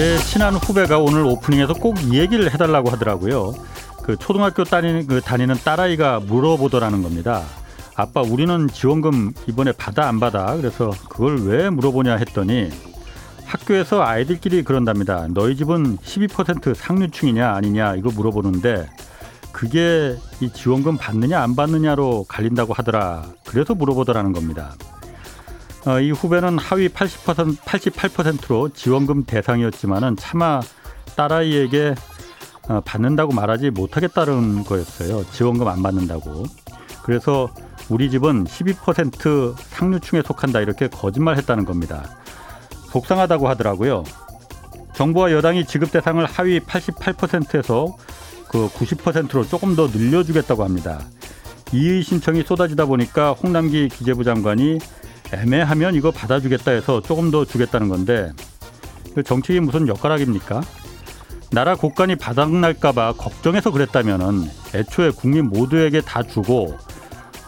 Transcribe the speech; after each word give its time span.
제 0.00 0.16
친한 0.16 0.54
후배가 0.54 0.98
오늘 0.98 1.26
오프닝에서 1.26 1.74
꼭 1.74 1.98
이 2.00 2.18
얘기를 2.18 2.50
해달라고 2.50 2.88
하더라고요. 2.88 3.52
그 4.02 4.16
초등학교 4.16 4.64
다니는 4.64 5.06
그 5.06 5.20
다니는 5.20 5.56
딸아이가 5.62 6.20
물어보더라는 6.20 7.02
겁니다. 7.02 7.42
아빠 7.96 8.22
우리는 8.22 8.66
지원금 8.68 9.34
이번에 9.46 9.72
받아 9.72 10.08
안 10.08 10.18
받아? 10.18 10.56
그래서 10.56 10.90
그걸 11.10 11.42
왜 11.42 11.68
물어보냐 11.68 12.14
했더니 12.16 12.70
학교에서 13.44 14.02
아이들끼리 14.02 14.64
그런답니다. 14.64 15.26
너희 15.28 15.54
집은 15.54 15.98
12% 15.98 16.74
상류층이냐 16.74 17.50
아니냐 17.52 17.96
이거 17.96 18.10
물어보는데 18.10 18.88
그게 19.52 20.16
이 20.40 20.50
지원금 20.50 20.96
받느냐 20.96 21.42
안 21.42 21.54
받느냐로 21.54 22.24
갈린다고 22.26 22.72
하더라. 22.72 23.26
그래서 23.46 23.74
물어보더라는 23.74 24.32
겁니다. 24.32 24.72
어, 25.86 25.98
이 25.98 26.10
후배는 26.10 26.58
하위 26.58 26.88
80% 26.88 27.56
88%로 27.58 28.68
지원금 28.70 29.24
대상이었지만은 29.24 30.16
차마 30.16 30.60
딸아이에게 31.16 31.94
어, 32.68 32.80
받는다고 32.84 33.32
말하지 33.32 33.70
못하겠다는 33.70 34.64
거였어요. 34.64 35.24
지원금 35.32 35.68
안 35.68 35.82
받는다고. 35.82 36.44
그래서 37.02 37.48
우리 37.88 38.10
집은 38.10 38.44
12% 38.44 39.54
상류층에 39.56 40.22
속한다 40.22 40.60
이렇게 40.60 40.88
거짓말했다는 40.88 41.64
겁니다. 41.64 42.04
속상하다고 42.90 43.48
하더라고요. 43.48 44.04
정부와 44.94 45.32
여당이 45.32 45.64
지급 45.64 45.90
대상을 45.92 46.24
하위 46.24 46.60
88%에서 46.60 47.96
그 48.48 48.68
90%로 48.68 49.44
조금 49.44 49.74
더 49.74 49.86
늘려주겠다고 49.86 50.62
합니다. 50.62 51.00
이의 51.72 52.02
신청이 52.02 52.42
쏟아지다 52.42 52.84
보니까 52.84 53.32
홍남기 53.32 53.88
기재부 53.88 54.24
장관이 54.24 54.78
애매하면 55.32 55.94
이거 55.94 56.10
받아주겠다 56.10 56.72
해서 56.72 57.00
조금 57.00 57.30
더 57.30 57.44
주겠다는 57.44 57.88
건데 57.88 58.32
그 59.14 59.22
정책이 59.22 59.60
무슨 59.60 59.88
엿가락입니까? 59.88 60.60
나라 61.52 61.74
곳간이 61.74 62.16
바닥날까봐 62.16 63.14
걱정해서 63.14 63.72
그랬다면은 63.72 64.48
애초에 64.74 65.10
국민 65.10 65.48
모두에게 65.48 66.00
다 66.00 66.22
주고 66.22 66.76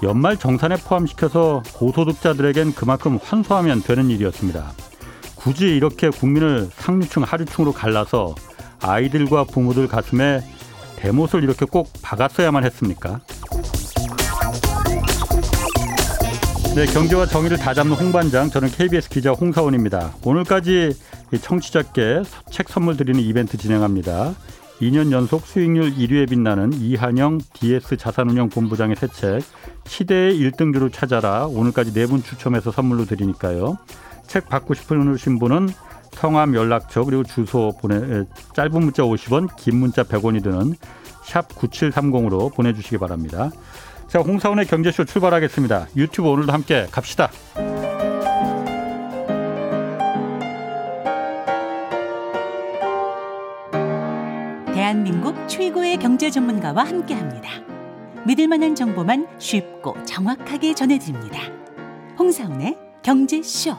연말 0.03 0.37
정산에 0.37 0.77
포함시켜서 0.77 1.63
고소득자들에겐 1.75 2.75
그만큼 2.75 3.19
환수하면 3.23 3.83
되는 3.83 4.11
일이었습니다. 4.11 4.73
굳이 5.37 5.67
이렇게 5.77 6.11
국민을 6.11 6.69
상류층 6.75 7.23
하류층으로 7.23 7.73
갈라서 7.73 8.35
아이들과 8.81 9.45
부모들 9.45 9.87
가슴에 9.87 10.41
대못을 10.97 11.45
이렇게 11.45 11.65
꼭 11.65 11.93
박았어야만 12.03 12.65
했습니까? 12.65 13.21
네, 16.75 16.87
경제와 16.87 17.27
정의를 17.27 17.59
다 17.59 17.75
잡는 17.75 17.95
홍반장, 17.95 18.49
저는 18.49 18.71
KBS 18.71 19.11
기자 19.11 19.33
홍사원입니다. 19.33 20.15
오늘까지 20.25 20.97
청취자께 21.43 22.23
책 22.51 22.71
선물 22.71 22.97
드리는 22.97 23.21
이벤트 23.21 23.59
진행합니다. 23.59 24.35
2년 24.81 25.13
연속 25.13 25.47
수익률 25.47 25.95
1위에 25.95 26.31
빛나는 26.31 26.73
이한영 26.73 27.41
DS 27.53 27.99
자산운용 27.99 28.49
본부장의 28.49 28.97
새 28.97 29.07
책 29.09 29.43
시대의 29.87 30.41
1등주를 30.41 30.91
찾아라 30.93 31.47
오늘까지 31.47 31.93
네분 31.93 32.23
추첨해서 32.23 32.73
선물로 32.73 33.05
드리니까요. 33.05 33.77
책 34.27 34.49
받고 34.49 34.73
싶으신 34.73 35.39
분은 35.39 35.69
성함 36.13 36.55
연락처 36.55 37.05
그리고 37.05 37.23
주소 37.23 37.77
보내 37.81 38.25
짧은 38.55 38.73
문자 38.73 39.03
50원 39.03 39.55
긴 39.57 39.77
문자 39.77 40.05
100원이 40.05 40.43
드는 40.43 40.75
샵 41.25 41.49
9730으로 41.49 42.53
보내주시기 42.55 42.97
바랍니다. 42.99 43.51
자, 44.13 44.19
홍사원의 44.19 44.67
경제쇼 44.67 45.07
출발하겠습니다. 45.07 45.87
유튜브 45.97 46.29
오늘도 46.29 46.53
함께 46.53 46.87
갑시다. 46.91 47.31
대한민국 54.67 55.49
최고의 55.49 55.97
경제 55.97 56.29
전문가와 56.29 56.85
함께 56.85 57.15
합니다. 57.15 57.49
믿을 58.27 58.49
만한 58.49 58.75
정보만 58.75 59.29
쉽고 59.39 59.97
정확하게 60.05 60.75
전해드립니다. 60.75 61.41
홍사원의 62.19 62.77
경제쇼. 63.03 63.75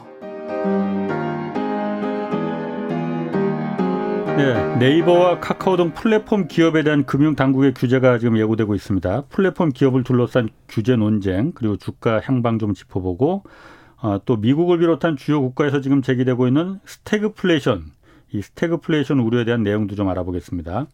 네, 4.35 4.75
네이버와 4.77 5.39
카카오 5.39 5.77
등 5.77 5.94
플랫폼 5.94 6.47
기업에 6.47 6.81
대한 6.81 7.05
금융 7.05 7.35
당국의 7.35 7.75
규제가 7.75 8.17
지금 8.17 8.35
예고되고 8.38 8.73
있습니다. 8.73 9.25
플랫폼 9.29 9.69
기업을 9.69 10.03
둘러싼 10.03 10.49
규제 10.67 10.95
논쟁 10.95 11.51
그리고 11.53 11.77
주가 11.77 12.19
향방 12.19 12.57
좀 12.57 12.73
짚어보고 12.73 13.44
어, 14.01 14.19
또 14.25 14.35
미국을 14.35 14.79
비롯한 14.79 15.17
주요 15.17 15.39
국가에서 15.39 15.81
지금 15.81 16.01
제기되고 16.01 16.47
있는 16.47 16.79
스태그플레이션 16.83 17.83
이 18.31 18.41
스태그플레이션 18.41 19.19
우려에 19.19 19.45
대한 19.45 19.61
내용도 19.61 19.95
좀 19.95 20.09
알아보겠습니다. 20.09 20.88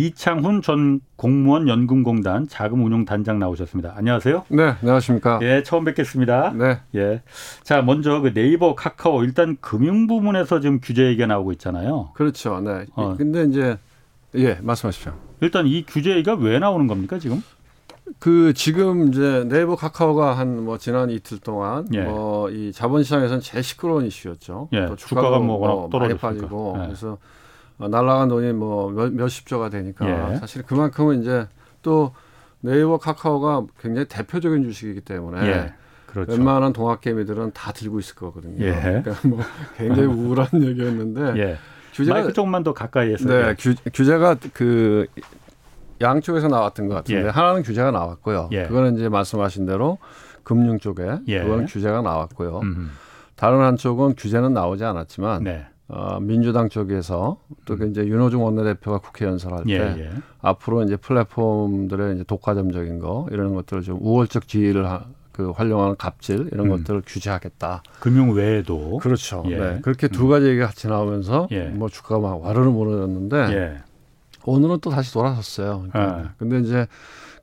이창훈 0.00 0.60
전 0.60 1.00
공무원 1.16 1.68
연금공단 1.68 2.48
자금운용단장 2.48 3.38
나오셨습니다. 3.38 3.94
안녕하세요. 3.96 4.44
네, 4.50 4.74
안녕하십니까. 4.82 5.38
예, 5.40 5.62
처음 5.62 5.84
뵙겠습니다. 5.84 6.52
네. 6.54 6.80
예. 6.96 7.22
자, 7.62 7.80
먼저 7.80 8.20
그 8.20 8.34
네이버, 8.34 8.74
카카오 8.74 9.24
일단 9.24 9.56
금융 9.62 10.06
부문에서 10.06 10.60
지금 10.60 10.80
규제 10.82 11.06
얘기가 11.06 11.26
나오고 11.26 11.52
있잖아요. 11.52 12.10
그렇죠. 12.12 12.60
네. 12.60 12.84
어. 12.94 13.14
근데 13.16 13.44
이제 13.44 13.78
예, 14.34 14.58
말씀하십시오. 14.60 15.14
일단 15.40 15.66
이 15.66 15.82
규제 15.86 16.10
얘기가 16.10 16.34
왜 16.34 16.58
나오는 16.58 16.86
겁니까, 16.88 17.18
지금? 17.18 17.42
그 18.18 18.52
지금 18.52 19.08
이제 19.08 19.46
네이버 19.48 19.76
카카오가 19.76 20.36
한 20.36 20.58
뭐 20.58 20.76
지난 20.76 21.08
이틀 21.08 21.38
동안 21.38 21.86
예. 21.94 22.02
뭐이 22.02 22.72
자본시장에서는 22.72 23.40
제일 23.40 23.64
시끄러운 23.64 24.04
이슈였죠. 24.04 24.68
예, 24.74 24.84
또 24.88 24.94
주가가 24.96 25.38
뭐 25.38 25.56
워낙 25.56 25.76
많이 25.76 25.90
떨어졌으니까. 25.90 26.28
빠지고 26.28 26.76
예. 26.80 26.84
그래서 26.84 27.12
어, 27.12 27.18
날라간 27.78 28.28
돈이 28.28 28.52
뭐 28.52 28.90
몇, 28.90 29.12
몇십조가 29.12 29.70
되니까 29.70 30.32
예. 30.32 30.36
사실 30.36 30.62
그만큼은 30.62 31.20
이제 31.22 31.46
또 31.82 32.12
네이버 32.60 32.98
카카오가 32.98 33.64
굉장히 33.80 34.08
대표적인 34.08 34.64
주식이기 34.64 35.02
때문에 35.02 35.46
예. 35.46 35.74
그렇죠. 36.06 36.32
웬만한 36.32 36.72
동학개미들은 36.72 37.52
다 37.52 37.72
들고 37.72 37.98
있을 37.98 38.14
거거든요. 38.14 38.64
예. 38.64 38.72
그러니까 38.72 39.28
뭐 39.28 39.40
굉장히 39.76 40.04
우울한 40.04 40.48
얘기였는데 40.64 41.40
예. 41.40 41.58
규제가 41.92 42.18
마이크 42.18 42.32
조금만 42.32 42.62
더 42.62 42.72
가까이 42.72 43.12
해서. 43.12 43.28
네, 43.28 43.48
예. 43.48 43.54
규, 43.58 43.74
규제가 43.92 44.36
그 44.52 45.06
양쪽에서 46.00 46.48
나왔던 46.48 46.88
것 46.88 46.94
같은데 46.96 47.26
예. 47.26 47.28
하나는 47.28 47.62
규제가 47.62 47.90
나왔고요. 47.90 48.48
예. 48.52 48.66
그거는 48.66 48.96
이제 48.96 49.08
말씀하신 49.08 49.66
대로 49.66 49.98
금융 50.42 50.78
쪽에 50.78 51.18
예. 51.28 51.42
그건 51.42 51.66
규제가 51.66 52.02
나왔고요. 52.02 52.60
음. 52.60 52.90
다른 53.34 53.60
한쪽은 53.60 54.14
규제는 54.16 54.54
나오지 54.54 54.84
않았지만 54.84 55.44
네. 55.44 55.66
어, 55.88 56.18
민주당 56.20 56.68
쪽에서 56.68 57.38
또그 57.64 57.88
이제 57.88 58.04
윤호중 58.04 58.42
원내대표가 58.42 58.98
국회 58.98 59.24
연설할 59.24 59.64
때 59.64 59.72
예, 59.72 60.02
예. 60.02 60.10
앞으로 60.40 60.82
이제 60.82 60.96
플랫폼들의 60.96 62.16
이제 62.16 62.24
독과점적인 62.24 62.98
거 62.98 63.28
이런 63.30 63.54
것들을 63.54 63.82
좀 63.82 63.98
우월적 64.00 64.48
지위를 64.48 64.88
하, 64.88 65.04
그 65.30 65.50
활용하는 65.50 65.96
갑질 65.96 66.48
이런 66.52 66.66
음. 66.66 66.70
것들을 66.70 67.02
규제하겠다. 67.06 67.82
금융 68.00 68.32
외에도 68.32 68.98
그렇죠. 68.98 69.44
예. 69.46 69.58
네. 69.58 69.78
그렇게 69.82 70.08
두 70.08 70.26
가지 70.26 70.46
얘기가 70.46 70.66
같이 70.66 70.88
나오면서 70.88 71.46
예. 71.52 71.66
뭐 71.66 71.88
주가가 71.88 72.20
막 72.20 72.42
와르르 72.42 72.70
무너졌는데 72.70 73.36
예. 73.52 73.78
오늘은 74.44 74.78
또 74.80 74.90
다시 74.90 75.12
돌아섰어요. 75.12 75.86
그러니까. 75.90 76.00
아. 76.00 76.34
근데 76.38 76.58
이제 76.60 76.86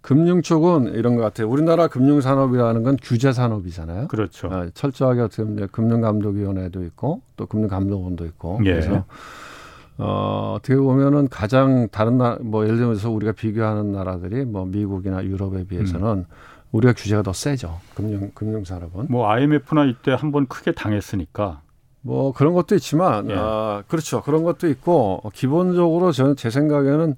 금융 0.04 0.42
쪽은 0.42 0.94
이런 0.96 1.16
것 1.16 1.22
같아요. 1.22 1.50
우리나라 1.50 1.88
금융 1.88 2.20
산업이라는 2.20 2.84
건 2.84 2.98
규제 3.02 3.32
산업이잖아요. 3.32 4.10
그렇죠. 4.10 4.50
아, 4.52 4.68
철저하게 4.74 5.22
어떻게 5.22 5.44
보면 5.46 5.70
금융감독위원회도 5.72 6.84
있고 6.84 7.22
또 7.38 7.46
금융감독원도 7.46 8.26
있고 8.26 8.60
예. 8.66 8.72
그래서 8.74 9.06
어, 9.98 10.56
어떻게 10.58 10.76
보면은 10.76 11.30
가장 11.30 11.88
다른 11.90 12.18
나, 12.18 12.38
뭐 12.42 12.66
예를 12.66 12.78
들면서 12.78 13.10
우리가 13.12 13.32
비교하는 13.32 13.94
나라들이 13.94 14.44
뭐 14.44 14.66
미국이나 14.66 15.24
유럽에 15.24 15.64
비해서는 15.66 16.08
음. 16.08 16.26
우리가 16.74 16.92
규제가 16.94 17.22
더 17.22 17.32
세죠. 17.32 17.80
금융 17.96 18.30
금융 18.34 18.66
산업은 18.66 19.08
뭐 19.10 19.30
IMF나 19.30 19.86
이때 19.86 20.12
한 20.12 20.32
번 20.34 20.48
크게 20.48 20.74
당했으니까. 20.74 21.62
뭐 22.02 22.34
그런 22.34 22.54
것도 22.54 22.76
있지만 22.76 23.30
예. 23.30 23.36
아, 23.38 23.84
그렇죠. 23.88 24.22
그런 24.22 24.44
것도 24.44 24.68
있고 24.68 25.22
어, 25.24 25.30
기본적으로 25.30 26.12
저는 26.12 26.36
제 26.36 26.50
생각에는 26.50 27.16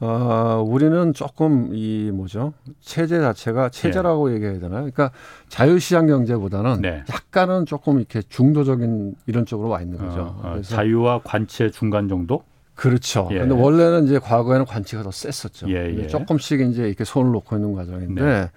어, 0.00 0.64
우리는 0.66 1.12
조금 1.12 1.70
이 1.72 2.10
뭐죠 2.12 2.52
체제 2.80 3.20
자체가 3.20 3.70
체제라고 3.70 4.32
얘기해야 4.34 4.60
되나요? 4.60 4.80
그러니까 4.82 5.10
자유시장 5.48 6.06
경제보다는 6.06 6.82
네. 6.82 7.02
약간은 7.10 7.66
조금 7.66 7.98
이렇게 7.98 8.22
중도적인 8.22 9.16
이런 9.26 9.44
쪽으로 9.44 9.70
와 9.70 9.82
있는 9.82 9.98
거죠. 9.98 10.20
어, 10.20 10.40
어, 10.42 10.50
그래서 10.52 10.76
자유와 10.76 11.22
관치의 11.24 11.72
중간 11.72 12.08
정도? 12.08 12.44
그렇죠. 12.74 13.28
예. 13.32 13.40
근데 13.40 13.56
원래는 13.56 14.04
이제 14.04 14.20
과거에는 14.20 14.64
관치가 14.64 15.02
더 15.02 15.10
셌었죠. 15.10 15.68
예, 15.70 15.92
예. 15.98 16.06
조금씩 16.06 16.60
이제 16.60 16.86
이렇게 16.86 17.02
손을 17.02 17.32
놓고 17.32 17.56
있는 17.56 17.74
과정인데 17.74 18.22
네. 18.22 18.50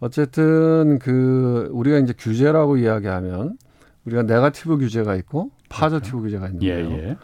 어쨌든 0.00 0.98
그 0.98 1.68
우리가 1.70 1.98
이제 1.98 2.12
규제라고 2.18 2.76
이야기하면 2.78 3.56
우리가 4.04 4.24
negative 4.24 4.78
규제가 4.78 5.14
있고 5.14 5.52
positive 5.68 6.22
규제가 6.22 6.48
그렇죠. 6.48 6.66
예, 6.66 6.80
있는데요. 6.80 7.16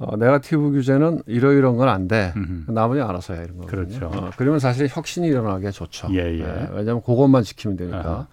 예. 0.00 0.04
어, 0.04 0.16
negative 0.16 0.70
규제는 0.72 1.22
이러이러한 1.26 1.76
건 1.76 1.88
안 1.88 2.08
돼. 2.08 2.32
음흠. 2.36 2.72
나머지 2.72 3.00
알아서 3.00 3.34
해 3.34 3.44
이런 3.44 3.58
거거든요. 3.58 3.86
그렇죠. 3.86 4.06
어, 4.06 4.30
그러면 4.36 4.58
사실 4.60 4.86
혁신이 4.90 5.26
일어나기가 5.28 5.70
좋죠. 5.70 6.08
예, 6.12 6.38
예. 6.38 6.68
왜냐하면 6.72 7.02
그것만 7.02 7.42
지키면 7.42 7.76
되니까. 7.76 7.98
아하. 7.98 8.26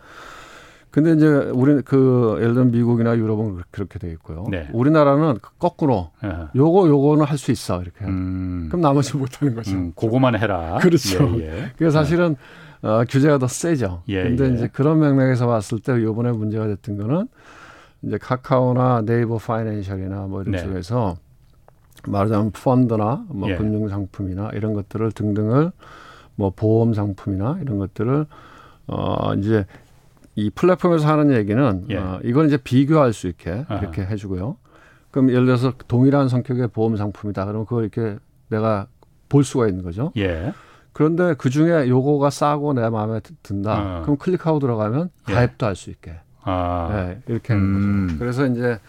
근데 0.92 1.14
이제 1.14 1.28
우리 1.28 1.82
그 1.84 2.38
예를 2.40 2.54
들면 2.56 2.72
미국이나 2.72 3.16
유럽은 3.18 3.62
그렇게 3.72 4.00
돼 4.00 4.10
있고요. 4.12 4.46
네. 4.50 4.68
우리나라는 4.74 5.38
거꾸로 5.60 6.12
예. 6.24 6.30
요거 6.56 6.88
요거는 6.88 7.26
할 7.26 7.38
수 7.38 7.52
있어 7.52 7.82
이렇게. 7.82 8.06
음, 8.06 8.68
그럼 8.70 8.82
나머지 8.82 9.16
못 9.18 9.40
하는 9.42 9.54
거죠. 9.54 9.72
음, 9.76 9.92
그거만 9.96 10.36
해라. 10.40 10.80
그렇죠. 10.82 11.40
예, 11.40 11.44
예. 11.66 11.72
그게 11.78 11.92
사실은 11.92 12.36
어, 12.82 13.04
규제가 13.08 13.38
더 13.38 13.48
세죠. 13.48 14.04
예, 14.08 14.24
근데 14.24 14.50
예. 14.50 14.54
이제 14.54 14.70
그런 14.72 15.00
맥락에서 15.00 15.46
봤을 15.48 15.80
때 15.80 15.92
요번에 16.02 16.32
문제가 16.32 16.66
됐던 16.68 16.98
거는 16.98 17.28
이제 18.04 18.18
카카오나 18.18 19.04
네이버 19.06 19.38
파이낸셜이나 19.38 20.22
뭐 20.28 20.42
이런 20.42 20.54
네. 20.54 20.64
쪽에서 20.64 21.18
말하자면 22.06 22.52
펀드나 22.52 23.26
뭐 23.30 23.50
예. 23.50 23.56
금융 23.56 23.88
상품이나 23.90 24.50
이런 24.54 24.74
것들을 24.74 25.12
등등을 25.12 25.72
뭐 26.36 26.52
보험 26.56 26.94
상품이나 26.94 27.60
이런 27.62 27.78
것들을 27.80 28.26
어 28.88 29.34
이제 29.36 29.66
이 30.36 30.50
플랫폼에서 30.50 31.08
하는 31.08 31.32
얘기는 31.36 31.86
예. 31.90 31.98
어, 31.98 32.20
이걸 32.24 32.46
이제 32.48 32.58
비교할 32.58 33.12
수 33.14 33.28
있게 33.28 33.66
아하. 33.68 33.80
이렇게 33.82 34.04
해주고요. 34.06 34.58
그럼 35.12 35.30
예를 35.32 35.46
들어서 35.46 35.74
동일한 35.88 36.30
성격의 36.30 36.68
보험 36.70 36.96
상품이다. 36.96 37.46
그러면 37.46 37.66
그걸 37.66 37.84
이렇게 37.84 38.18
내가 38.50 38.88
볼 39.30 39.44
수가 39.44 39.68
있는 39.68 39.84
거죠. 39.84 40.12
예. 40.18 40.54
그런데 40.94 41.34
그 41.38 41.50
중에 41.50 41.88
요거가 41.90 42.30
싸고 42.30 42.74
내 42.74 42.88
마음에 42.90 43.20
드- 43.20 43.34
든다. 43.44 44.00
어. 44.00 44.02
그럼 44.04 44.18
클릭하고 44.18 44.60
들어가면 44.60 45.10
예. 45.30 45.34
가입도 45.34 45.66
할 45.66 45.76
수 45.76 45.90
있게. 45.90 46.14
아, 46.44 46.90
네, 46.92 47.20
이렇게 47.28 47.54
하는 47.54 47.66
음. 47.66 48.08
거죠. 48.08 48.20
그래서 48.20 48.46
이제 48.46 48.80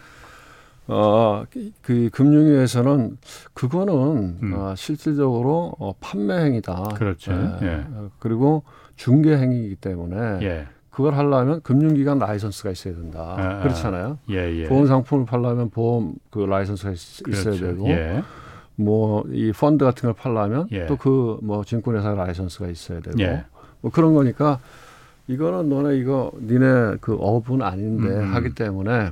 어, 0.89 1.43
그- 1.51 1.71
그 1.81 2.09
금융위에서는 2.11 3.17
그거는 3.53 4.37
음. 4.41 4.53
어, 4.55 4.73
실질적으로 4.75 5.73
어, 5.79 5.93
판매 5.99 6.35
행위다. 6.43 6.83
그렇죠. 6.95 7.31
예. 7.61 7.85
어, 7.93 8.09
그리고 8.19 8.63
중개 8.95 9.35
행위이기 9.35 9.75
때문에 9.75 10.39
예. 10.41 10.67
그걸 10.89 11.13
하려면 11.13 11.61
금융기관 11.61 12.19
라이선스가 12.19 12.71
있어야 12.71 12.93
된다. 12.95 13.35
아, 13.37 13.41
아. 13.41 13.59
그렇잖아요. 13.61 14.17
예, 14.31 14.35
예. 14.63 14.67
보험 14.67 14.87
상품을 14.87 15.25
팔려면 15.25 15.69
보험 15.69 16.15
그 16.31 16.39
라이선스가 16.39 16.91
있, 16.91 17.23
그렇죠. 17.23 17.51
어야 17.51 17.59
되고 17.59 17.87
예. 17.89 18.23
뭐이 18.75 19.51
펀드 19.53 19.85
같은 19.85 20.07
걸 20.07 20.13
팔려면 20.13 20.67
예. 20.71 20.85
또그 20.87 21.39
뭐 21.43 21.63
증권회사 21.63 22.13
라이선스가 22.13 22.67
있어야 22.69 22.99
되고 23.01 23.19
예. 23.19 23.43
뭐 23.81 23.91
그런 23.91 24.13
거니까 24.13 24.59
이거는 25.27 25.69
너네 25.69 25.97
이거 25.97 26.31
니네 26.41 26.95
그 27.01 27.15
업은 27.19 27.61
아닌데 27.61 28.07
음. 28.07 28.33
하기 28.33 28.55
때문에 28.55 29.11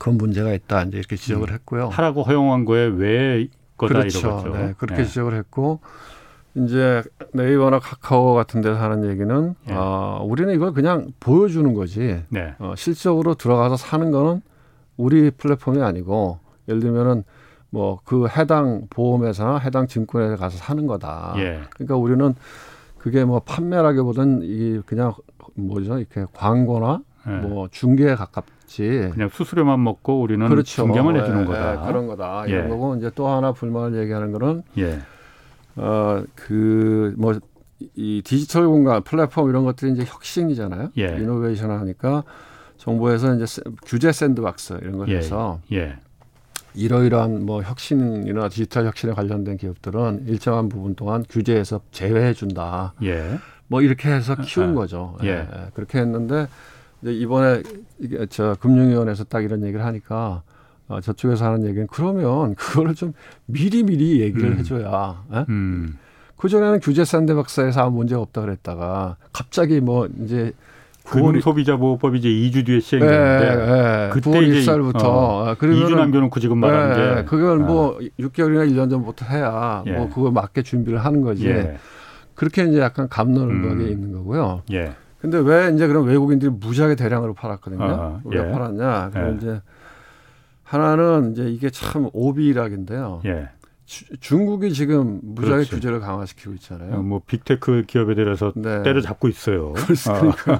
그런 0.00 0.16
문제가 0.18 0.52
있다 0.52 0.82
이제 0.84 0.98
이렇게 0.98 1.16
지적을 1.16 1.52
했고요. 1.52 1.88
하라고 1.88 2.22
허용한 2.22 2.64
거에 2.64 2.86
왜 2.86 3.48
거다 3.76 3.94
그렇죠. 3.94 4.18
이거죠. 4.18 4.48
네, 4.50 4.74
그렇게 4.78 5.02
예. 5.02 5.04
지적을 5.06 5.34
했고 5.34 5.80
이제 6.56 7.02
네이버나 7.32 7.80
카카오 7.80 8.34
같은 8.34 8.60
데서 8.60 8.80
하는 8.80 9.08
얘기는 9.10 9.54
예. 9.70 9.72
어, 9.74 10.24
우리는 10.24 10.54
이걸 10.54 10.72
그냥 10.72 11.12
보여주는 11.20 11.72
거지 11.74 12.22
네. 12.28 12.54
어, 12.58 12.74
실적으로 12.76 13.34
들어가서 13.34 13.76
사는 13.76 14.10
거는 14.10 14.40
우리 14.96 15.30
플랫폼이 15.30 15.82
아니고 15.82 16.38
예를 16.68 16.80
들면은 16.80 17.24
뭐 17.70 17.98
그 18.04 18.28
해당 18.28 18.86
보험회사나 18.88 19.58
해당 19.58 19.88
증권에 19.88 20.36
가서 20.36 20.56
사는 20.56 20.86
거다. 20.86 21.34
예. 21.38 21.62
그러니까 21.70 21.96
우리는 21.96 22.34
그게 22.98 23.24
뭐 23.24 23.40
판매라기보다는 23.40 24.42
이 24.44 24.80
그냥 24.86 25.12
뭐죠 25.54 25.98
이렇게 25.98 26.24
광고나 26.32 27.00
예. 27.26 27.30
뭐 27.30 27.66
중개에 27.72 28.14
가깝 28.14 28.44
지. 28.66 29.08
그냥 29.12 29.28
수수료만 29.28 29.82
먹고 29.82 30.20
우리는 30.20 30.46
그렇죠. 30.48 30.84
중개만 30.84 31.16
해주는 31.16 31.42
예, 31.42 31.44
거다. 31.44 31.82
예, 31.82 31.86
그런 31.86 32.06
거다. 32.06 32.44
예. 32.48 32.52
이런 32.52 32.68
거고 32.70 32.96
이제 32.96 33.10
또 33.14 33.28
하나 33.28 33.52
불만을 33.52 34.00
얘기하는 34.02 34.32
거는 34.32 34.62
예. 34.78 35.00
어그 35.76 37.14
뭐 37.18 37.34
이 37.96 38.22
디지털 38.24 38.66
공간 38.66 39.02
플랫폼 39.02 39.50
이런 39.50 39.64
것들이 39.64 39.92
이제 39.92 40.04
혁신이잖아요. 40.06 40.92
예. 40.96 41.18
이노베이션 41.20 41.70
하니까 41.70 42.22
정부에서 42.78 43.34
이제 43.34 43.44
세- 43.44 43.62
규제 43.84 44.10
샌드박스 44.10 44.78
이런 44.80 44.96
걸 44.96 45.08
예. 45.08 45.16
해서 45.16 45.60
예. 45.72 45.96
이러이러한 46.74 47.44
뭐 47.44 47.62
혁신이나 47.62 48.48
디지털 48.48 48.86
혁신에 48.86 49.12
관련된 49.12 49.58
기업들은 49.58 50.24
일정한 50.28 50.68
부분 50.70 50.94
동안 50.94 51.24
규제에서 51.28 51.80
제외해 51.90 52.32
준다. 52.32 52.94
예. 53.02 53.38
뭐 53.66 53.82
이렇게 53.82 54.08
해서 54.10 54.34
키운 54.36 54.70
아, 54.70 54.74
거죠. 54.74 55.16
예. 55.24 55.28
예, 55.28 55.32
예. 55.40 55.46
그렇게 55.74 55.98
했는데 55.98 56.46
이번에 57.10 57.62
저 58.30 58.56
금융위원회에서 58.60 59.24
딱 59.24 59.44
이런 59.44 59.62
얘기를 59.64 59.84
하니까 59.84 60.42
어, 60.88 61.00
저쪽에서 61.00 61.46
하는 61.46 61.66
얘기는 61.66 61.86
그러면 61.90 62.54
그거를 62.54 62.94
좀 62.94 63.14
미리 63.46 63.82
미리 63.82 64.20
얘기를 64.20 64.50
음. 64.50 64.58
해줘야. 64.58 65.24
예? 65.32 65.44
음. 65.48 65.98
그 66.36 66.48
전에는 66.48 66.80
규제 66.80 67.04
샌드박스에서 67.04 67.82
아무 67.82 67.98
문제가 67.98 68.20
없다 68.20 68.42
그랬다가 68.42 69.16
갑자기 69.32 69.80
뭐 69.80 70.08
이제 70.22 70.52
금융 71.04 71.38
소비자 71.40 71.76
보호법이 71.76 72.18
이제 72.18 72.28
2주 72.28 72.66
뒤에 72.66 72.76
예, 72.76 72.80
시행되는데 72.80 74.06
예, 74.06 74.10
그때 74.10 74.30
9월 74.30 74.48
이제 74.48 74.70
1살부터 74.70 75.04
어, 75.04 75.56
그러면은 75.58 75.88
2주 75.88 75.96
남겨놓고 75.96 76.40
지금 76.40 76.58
말한 76.58 76.90
예, 76.90 77.14
게 77.16 77.24
그걸 77.24 77.62
아. 77.62 77.64
뭐 77.64 77.98
6개월이나 78.18 78.68
1년 78.70 78.90
전부터 78.90 79.26
해야 79.26 79.84
예. 79.86 79.92
뭐 79.92 80.08
그거 80.08 80.30
맞게 80.30 80.62
준비를 80.62 81.04
하는 81.04 81.20
거지. 81.22 81.48
예. 81.48 81.76
그렇게 82.34 82.64
이제 82.64 82.80
약간 82.80 83.08
감론을박에 83.08 83.84
음. 83.84 83.88
있는 83.88 84.12
거고요. 84.12 84.62
예. 84.72 84.92
근데 85.24 85.38
왜 85.38 85.72
이제 85.74 85.86
그럼 85.86 86.06
외국인들이 86.06 86.50
무지하게 86.50 86.96
대량으로 86.96 87.32
팔았거든요. 87.32 87.82
아, 87.82 88.20
왜 88.24 88.46
예. 88.46 88.52
팔았냐? 88.52 89.08
그럼 89.10 89.32
예. 89.32 89.36
이제 89.38 89.62
하나는 90.64 91.32
이제 91.32 91.44
이게 91.48 91.70
참 91.70 92.10
오비락인데요. 92.12 93.22
예. 93.24 93.48
주- 93.86 94.04
중국이 94.20 94.74
지금 94.74 95.20
무지하게 95.22 95.62
그렇지. 95.64 95.70
규제를 95.70 96.00
강화시키고 96.00 96.50
어, 96.50 96.54
있잖아요. 96.56 97.02
뭐 97.02 97.22
빅테크 97.26 97.84
기업에 97.86 98.14
대해서 98.14 98.52
네. 98.54 98.82
때려잡고 98.82 99.28
있어요. 99.28 99.72
그렇습니까? 99.86 100.58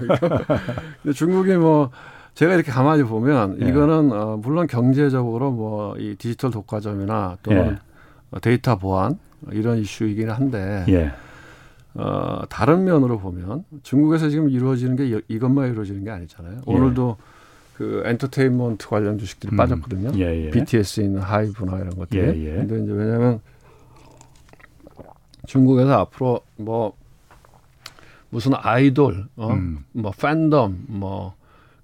근데 1.03 1.13
중국이 1.15 1.57
뭐 1.57 1.91
제가 2.33 2.55
이렇게 2.55 2.73
가만히 2.73 3.03
보면 3.03 3.59
예. 3.61 3.69
이거는 3.69 4.13
어, 4.13 4.39
물론 4.43 4.67
경제적으로 4.67 5.51
뭐 5.53 5.95
이 5.99 6.17
디지털 6.17 6.51
독과점이나 6.53 7.37
또는 7.43 7.77
어, 8.31 8.41
데이터 8.41 8.77
보안 8.79 9.19
이런 9.53 9.77
이슈이긴 9.77 10.31
한데 10.31 10.87
예. 10.89 11.13
어, 11.95 12.43
다른 12.49 12.85
면으로 12.85 13.19
보면 13.19 13.65
중국에서 13.83 14.29
지금 14.29 14.49
이루어지는 14.51 14.97
게 14.97 15.07
이- 15.09 15.21
이것만 15.29 15.71
이루어지는 15.71 16.03
게 16.05 16.11
아니잖아요. 16.11 16.57
예. 16.67 16.73
오늘도 16.73 17.17
그 17.75 18.03
엔터테인먼트 18.05 18.89
관련 18.89 19.19
주식들이 19.19 19.55
음. 19.55 19.57
빠졌거든요. 19.57 20.11
예, 20.17 20.47
예. 20.47 20.51
BTS 20.51 21.01
있는 21.03 21.21
하이브나 21.21 21.79
이런 21.79 21.91
것들이. 21.97 22.21
예, 22.21 22.51
예. 22.51 22.57
근데 22.57 22.83
이제 22.83 22.93
왜냐하면 22.93 23.41
중국에서 25.47 26.01
앞으로 26.01 26.41
뭐 26.57 26.95
무슨 28.31 28.53
아이돌, 28.57 29.29
어, 29.37 29.49
음. 29.53 29.85
뭐 29.93 30.11
팬덤, 30.19 30.85
뭐 30.89 31.35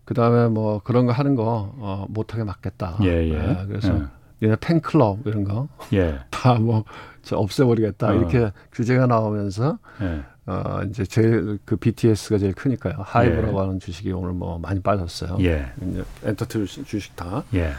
그다음에 0.05 0.49
뭐 0.49 0.81
그런 0.83 1.07
거 1.07 1.13
하는 1.13 1.37
거 1.37 1.73
어, 1.79 2.07
못하게 2.09 2.43
막겠다. 2.43 2.99
예, 3.03 3.29
예. 3.29 3.65
그래서 3.69 4.03
얘네 4.43 4.57
팬클럽 4.61 5.27
이런 5.27 5.45
거 5.45 5.69
예. 5.93 6.19
다뭐 6.31 6.85
없애버리겠다 7.33 8.09
어. 8.09 8.15
이렇게 8.15 8.51
규제가 8.73 9.07
나오면서 9.07 9.79
예. 10.03 10.23
어 10.47 10.81
이제 10.89 11.05
제일 11.05 11.59
그 11.65 11.77
BTS가 11.77 12.39
제일 12.39 12.55
크니까요. 12.55 12.95
하이브라고 12.99 13.57
예. 13.57 13.61
하는 13.61 13.79
주식이 13.79 14.11
오늘 14.13 14.33
뭐 14.33 14.59
많이 14.59 14.81
빠졌어요. 14.81 15.37
예. 15.41 15.71
이제 15.87 16.03
엔터테인 16.25 16.67
주식 16.67 17.15
다. 17.15 17.45
예. 17.55 17.73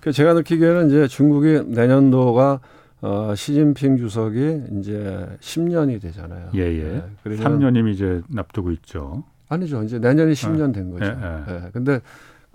그 0.00 0.12
제가 0.12 0.32
느끼기에는 0.32 0.88
이제 0.88 1.06
중국이 1.06 1.62
내년도가 1.66 2.60
어 3.02 3.34
시진핑 3.34 3.98
주석이 3.98 4.62
이제 4.78 5.26
10년이 5.40 6.00
되잖아요. 6.02 6.50
예, 6.54 6.60
예. 6.60 7.02
그러면 7.22 7.60
3년이면 7.60 7.92
이제 7.94 8.22
납두고 8.28 8.72
있죠. 8.72 9.24
아니죠. 9.48 9.82
이제 9.82 9.98
내년이 9.98 10.32
10년 10.32 10.72
된 10.72 10.90
거죠. 10.90 11.04
예, 11.04 11.10
예, 11.10 11.54
예. 11.66 11.70
근데 11.72 12.00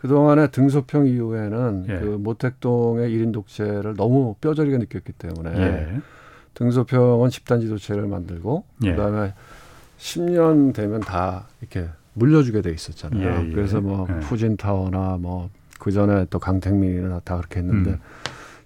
그동안에 0.07 0.47
등소평 0.47 1.07
이후에는 1.07 1.85
예. 1.89 1.99
그 1.99 2.05
모택동의 2.05 3.09
1인 3.09 3.33
독재를 3.33 3.95
너무 3.95 4.35
뼈저리게 4.41 4.77
느꼈기 4.77 5.13
때문에 5.13 5.57
예. 5.57 6.01
등소평은 6.53 7.29
집단 7.29 7.61
지도체를 7.61 8.07
만들고 8.07 8.65
예. 8.83 8.91
그다음에 8.91 9.33
10년 9.97 10.73
되면 10.73 11.01
다 11.01 11.47
이렇게 11.61 11.89
물려주게 12.13 12.61
돼 12.61 12.71
있었잖아요. 12.71 13.45
예, 13.45 13.49
예. 13.49 13.53
그래서 13.53 13.81
뭐 13.81 14.07
예. 14.09 14.19
푸진타워나 14.21 15.17
뭐 15.19 15.49
그 15.79 15.91
전에 15.91 16.25
또 16.29 16.39
강택민이나 16.39 17.21
다 17.23 17.37
그렇게 17.37 17.59
했는데 17.59 17.91
음. 17.91 17.99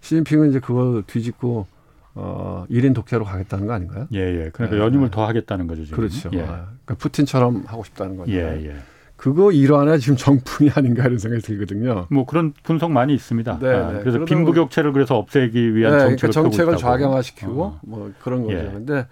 시진핑은 0.02 0.50
이제 0.50 0.60
그걸 0.60 1.04
뒤집고 1.04 1.68
어 2.16 2.66
1인 2.70 2.94
독재로 2.96 3.26
가겠다는 3.26 3.68
거 3.68 3.74
아닌가요? 3.74 4.08
예, 4.14 4.20
예. 4.20 4.50
그러니까 4.52 4.78
예, 4.78 4.82
연임을 4.82 5.08
예. 5.08 5.12
더 5.12 5.28
하겠다는 5.28 5.68
거죠, 5.68 5.86
지금. 5.86 5.98
그렇죠. 5.98 6.30
예. 6.34 6.42
아, 6.42 6.68
그러니까 6.86 6.96
푸틴처럼 6.98 7.64
하고 7.66 7.84
싶다는 7.84 8.18
거죠. 8.18 8.32
예, 8.32 8.38
예. 8.66 8.76
그거 9.20 9.52
일환의 9.52 10.00
지금 10.00 10.16
정풍이 10.16 10.72
아닌가 10.74 11.04
이런 11.04 11.18
생각이 11.18 11.44
들거든요. 11.44 12.08
뭐 12.10 12.26
그런 12.26 12.54
분석 12.64 12.90
많이 12.92 13.14
있습니다. 13.14 13.60
네, 13.60 13.68
아, 13.68 13.92
네. 13.92 14.00
그래서 14.00 14.24
빈부격차를 14.24 14.94
그래서 14.94 15.18
없애기 15.18 15.76
위한 15.76 15.92
네, 15.92 16.00
정책을 16.16 16.32
그러니까 16.32 16.42
정책을. 16.42 16.78
좌경화시키고 16.78 17.62
어. 17.62 17.80
뭐 17.84 18.14
그런 18.24 18.44
거죠. 18.44 18.58
예. 18.58 18.72
근데 18.72 19.08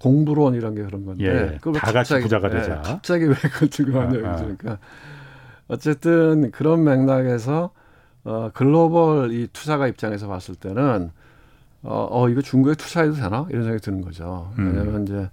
공부론 0.00 0.54
이런 0.54 0.74
게 0.74 0.82
그런 0.82 1.06
건데 1.06 1.24
예, 1.24 1.56
그걸 1.58 1.74
왜다 1.74 1.92
같이 1.92 2.18
부자가 2.18 2.48
예, 2.48 2.52
되자. 2.52 2.82
갑자기 2.82 3.26
왜 3.26 3.34
그걸 3.34 3.68
들고 3.68 3.96
왔냐 3.96 4.28
아, 4.28 4.32
아. 4.32 4.36
그러니까 4.38 4.78
어쨌든 5.68 6.50
그런 6.50 6.82
맥락에서 6.82 7.70
어, 8.24 8.50
글로벌 8.54 9.30
이 9.30 9.46
투자가 9.52 9.86
입장에서 9.86 10.26
봤을 10.26 10.56
때는 10.56 11.12
어, 11.84 12.08
어 12.10 12.28
이거 12.28 12.42
중국에 12.42 12.74
투자해도 12.74 13.14
되나 13.14 13.46
이런 13.50 13.62
생각이 13.62 13.80
드는 13.84 14.00
거죠. 14.00 14.52
음. 14.58 14.74
왜냐하면 14.74 15.04
이제 15.04 15.30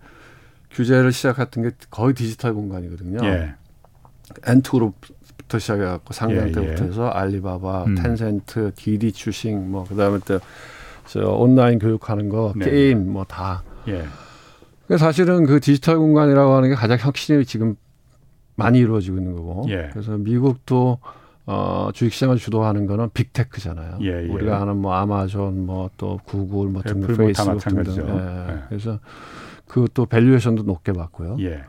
규제를 0.69 1.11
시작했던 1.11 1.63
게 1.63 1.71
거의 1.89 2.13
디지털 2.13 2.53
공간이거든요. 2.53 3.17
예. 3.25 3.55
앤트그룹부터 4.45 5.59
시작해갖고 5.59 6.13
상장 6.13 6.49
예, 6.49 6.51
때부터 6.51 6.85
예. 6.85 6.87
해서 6.89 7.07
알리바바, 7.09 7.83
음. 7.85 7.95
텐센트, 7.95 8.71
디디 8.75 9.11
추싱, 9.11 9.71
뭐 9.71 9.83
그다음에 9.85 10.19
또 10.19 10.74
저 10.74 11.29
온라인 11.29 11.79
교육하는 11.79 12.29
거, 12.29 12.53
네. 12.55 12.69
게임 12.69 13.11
뭐 13.11 13.23
다. 13.25 13.63
예. 13.87 14.05
사실은 14.97 15.45
그 15.45 15.59
디지털 15.59 15.97
공간이라고 15.97 16.53
하는 16.53 16.69
게 16.69 16.75
가장 16.75 16.97
혁신이 16.99 17.45
지금 17.45 17.75
많이 18.55 18.79
이루어지고 18.79 19.17
있는 19.17 19.33
거고. 19.35 19.65
예. 19.69 19.89
그래서 19.91 20.17
미국도 20.17 20.99
어, 21.47 21.89
주식시장을 21.93 22.37
주도하는 22.37 22.85
거는 22.85 23.09
big 23.13 23.30
tech잖아요. 23.30 23.97
예, 24.01 24.23
예. 24.23 24.27
우리가 24.27 24.61
아는 24.61 24.77
뭐 24.77 24.93
아마존, 24.93 25.65
뭐 25.65 25.89
또 25.97 26.19
구글, 26.25 26.69
뭐 26.69 26.81
등등 26.81 27.07
뭐다 27.07 27.23
페이스북 27.23 27.57
등등. 27.59 28.07
예. 28.07 28.53
예. 28.53 28.59
그래서 28.69 28.99
그 29.67 29.86
또 29.86 30.05
valuation도 30.05 30.63
높게 30.63 30.91
받고요. 30.93 31.37
예. 31.39 31.63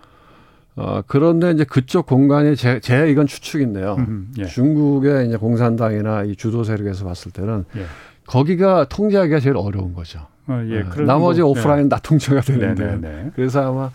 어, 0.76 1.02
그런데 1.07 1.50
이제 1.50 1.64
그쪽 1.64 2.07
공간이 2.07 2.57
제, 2.57 2.81
제 2.81 3.11
이건 3.11 3.26
추측인데요. 3.26 3.97
음, 3.99 4.33
예. 4.38 4.45
중국의 4.47 5.29
이제 5.29 5.37
공산당이나 5.37 6.25
이 6.25 6.35
주도 6.37 6.64
세력에서 6.64 7.05
봤을 7.05 7.31
때는 7.31 7.64
예. 7.76 7.85
거기가 8.26 8.87
통제하기가 8.88 9.41
제일 9.41 9.57
어려운 9.57 9.93
거죠. 9.95 10.21
어, 10.47 10.62
예. 10.67 10.76
예. 10.76 10.83
그래도 10.85 11.05
나머지 11.05 11.41
뭐, 11.43 11.50
오프라인 11.50 11.88
다 11.88 11.99
통제가 12.02 12.41
네. 12.41 12.59
되는데 12.59 12.85
네, 12.85 12.97
네, 12.97 13.23
네. 13.25 13.31
그래서 13.35 13.69
아마 13.71 13.91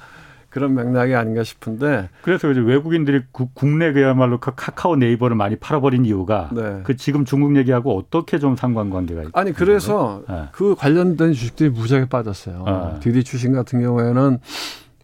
그런 0.50 0.76
맥락이 0.76 1.14
아닌가 1.14 1.44
싶은데 1.44 2.10
그래서 2.22 2.50
이제 2.52 2.60
외국인들이 2.62 3.22
구- 3.32 3.50
국내 3.54 3.92
그야말로 3.92 4.40
그 4.40 4.52
카카오 4.56 4.96
네이버를 4.96 5.36
많이 5.36 5.56
팔아버린 5.56 6.06
이유가 6.06 6.50
네. 6.54 6.82
그 6.84 6.96
지금 6.96 7.26
중국 7.26 7.56
얘기하고 7.58 7.98
어떻게 7.98 8.40
좀 8.40 8.56
상관관계가 8.56 9.24
있 9.24 9.28
아니 9.34 9.52
그래서 9.52 10.22
예. 10.30 10.44
그 10.54 10.76
관련된 10.76 11.34
주식들이 11.34 11.70
무지하게 11.70 12.08
빠졌어요. 12.08 12.64
아. 12.66 13.00
디디 13.02 13.24
추싱 13.24 13.54
같은 13.54 13.82
경우에는 13.82 14.40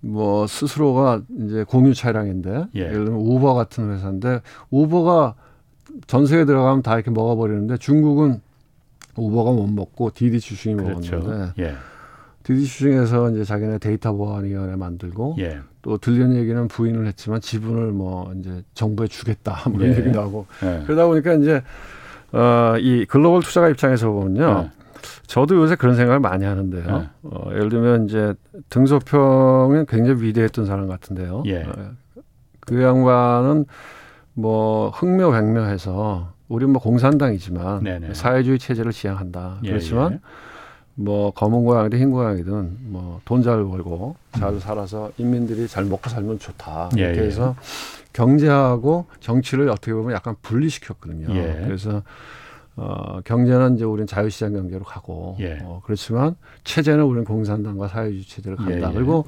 뭐 0.05 0.45
스스로가 0.47 1.21
이제 1.45 1.63
공유 1.63 1.93
차량인데 1.93 2.65
예. 2.75 2.79
예를 2.79 3.05
들면 3.05 3.13
우버 3.15 3.53
같은 3.53 3.93
회사인데 3.93 4.41
우버가 4.69 5.35
전 6.07 6.25
세계 6.25 6.43
들어가면 6.43 6.81
다 6.83 6.95
이렇게 6.95 7.09
먹어버리는데 7.09 7.77
중국은 7.77 8.41
우버가 9.15 9.51
못 9.51 9.67
먹고 9.67 10.11
디디 10.13 10.41
추싱이 10.41 10.75
그렇죠. 10.75 11.17
먹었는데 11.19 11.63
예. 11.63 11.75
디디 12.43 12.65
추싱에서 12.65 13.31
이제 13.31 13.45
자기네 13.45 13.77
데이터 13.77 14.11
보안위원회 14.11 14.75
만들고 14.75 15.37
예. 15.39 15.59
또 15.81 15.97
들리는 15.97 16.35
얘기는 16.35 16.67
부인을 16.67 17.07
했지만 17.07 17.39
지분을 17.39 17.91
뭐 17.93 18.33
이제 18.37 18.61
정부에 18.73 19.07
주겠다 19.07 19.63
뭐 19.71 19.79
이런 19.81 19.95
예. 19.95 19.99
얘기도 19.99 20.19
하고 20.19 20.47
예. 20.63 20.83
그러다 20.85 21.07
보니까 21.07 21.33
이제 21.35 21.63
어, 22.33 22.75
이 22.77 23.05
글로벌 23.05 23.41
투자가 23.41 23.69
입장에서 23.69 24.09
보면요. 24.09 24.69
예. 25.03 25.21
저도 25.27 25.55
요새 25.55 25.75
그런 25.75 25.95
생각을 25.95 26.19
많이 26.19 26.45
하는데요. 26.45 26.97
네. 26.99 27.09
어, 27.23 27.49
예를 27.51 27.69
들면 27.69 28.05
이제 28.05 28.33
등소평은 28.69 29.85
굉장히 29.87 30.21
위대했던 30.23 30.65
사람 30.65 30.87
같은데요. 30.87 31.43
예. 31.47 31.63
어, 31.63 31.91
그 32.61 32.81
양반은 32.81 33.65
뭐 34.33 34.89
흥묘백묘해서 34.89 36.31
우리 36.47 36.65
뭐 36.65 36.81
공산당이지만 36.81 37.83
네네. 37.83 38.13
사회주의 38.13 38.59
체제를 38.59 38.91
지향한다. 38.91 39.59
예, 39.63 39.69
그렇지만 39.69 40.13
예. 40.13 40.19
뭐 40.95 41.31
검은 41.31 41.63
고양이든 41.63 41.99
흰 41.99 42.11
고양이든 42.11 42.77
뭐 42.91 43.19
돈 43.25 43.41
잘 43.41 43.63
벌고 43.63 44.15
잘 44.33 44.59
살아서 44.59 45.11
인민들이 45.17 45.67
잘 45.67 45.85
먹고 45.85 46.09
살면 46.09 46.39
좋다. 46.39 46.89
예, 46.97 47.01
이렇게 47.01 47.21
예. 47.21 47.25
해서 47.25 47.55
경제하고 48.13 49.07
정치를 49.19 49.69
어떻게 49.69 49.93
보면 49.93 50.13
약간 50.13 50.35
분리시켰거든요. 50.41 51.33
예. 51.35 51.61
그래서 51.65 52.03
어, 52.75 53.19
경제는 53.23 53.75
이제 53.75 53.85
우리는 53.85 54.07
자유시장 54.07 54.53
경제로 54.53 54.83
가고 54.83 55.37
예. 55.39 55.59
어, 55.61 55.81
그렇지만 55.85 56.35
체제는 56.63 57.03
우리는 57.03 57.23
공산당과 57.23 57.87
사회주의 57.87 58.23
체제로 58.23 58.55
간다. 58.55 58.87
예, 58.87 58.89
예. 58.89 58.93
그리고 58.93 59.25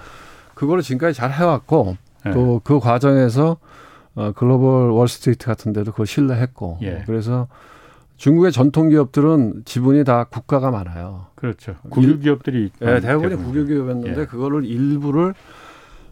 그거를 0.56 0.82
지금까지 0.82 1.16
잘 1.16 1.32
해왔고 1.32 1.98
예. 2.26 2.32
또그 2.32 2.80
과정에서 2.80 3.58
어, 4.16 4.32
글로벌 4.36 4.90
월스트리트 4.92 5.46
같은 5.46 5.74
데도 5.74 5.92
그걸 5.92 6.08
신뢰했고 6.08 6.80
예. 6.82 7.04
그래서 7.06 7.48
중국의 8.18 8.52
전통 8.52 8.90
기업들은 8.90 9.64
지분이 9.66 10.06
다 10.06 10.24
국가가 10.24 10.72
많아요. 10.72 11.28
그렇죠. 11.36 11.76
국유 11.90 12.20
기업들이 12.20 12.72
예, 12.82 13.00
대부분이 13.00 13.30
대부분. 13.32 13.46
국유 13.46 13.66
기업이었는데 13.66 14.22
예. 14.22 14.26
그거를 14.26 14.66
일부를 14.66 15.34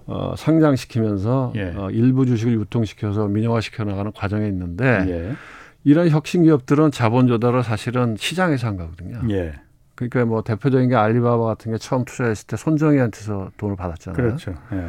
어, 0.06 0.36
상장시키면서 0.38 1.54
예. 1.56 1.74
어, 1.78 1.90
일부 1.92 2.26
주식을 2.26 2.54
유통시켜서 2.54 3.28
민영화시켜 3.28 3.86
나가는 3.86 4.12
과정에 4.12 4.48
있는데 4.50 4.86
예. 5.08 5.36
이런 5.84 6.10
혁신 6.10 6.44
기업들은 6.44 6.92
자본 6.92 7.28
조달을 7.28 7.64
사실은 7.64 8.16
시장에서 8.18 8.68
한 8.68 8.78
거거든요. 8.78 9.20
예. 9.30 9.54
그러니까 9.96 10.26
뭐 10.26 10.42
대표적인 10.42 10.90
게 10.90 10.96
알리바바 10.96 11.44
같은 11.44 11.72
게 11.72 11.78
처음 11.78 12.06
투자했을 12.06 12.48
때 12.48 12.58
손정희한테서 12.58 13.52
돈을 13.58 13.76
받았잖아요. 13.76 14.16
그렇죠. 14.16 14.56
예. 14.72 14.88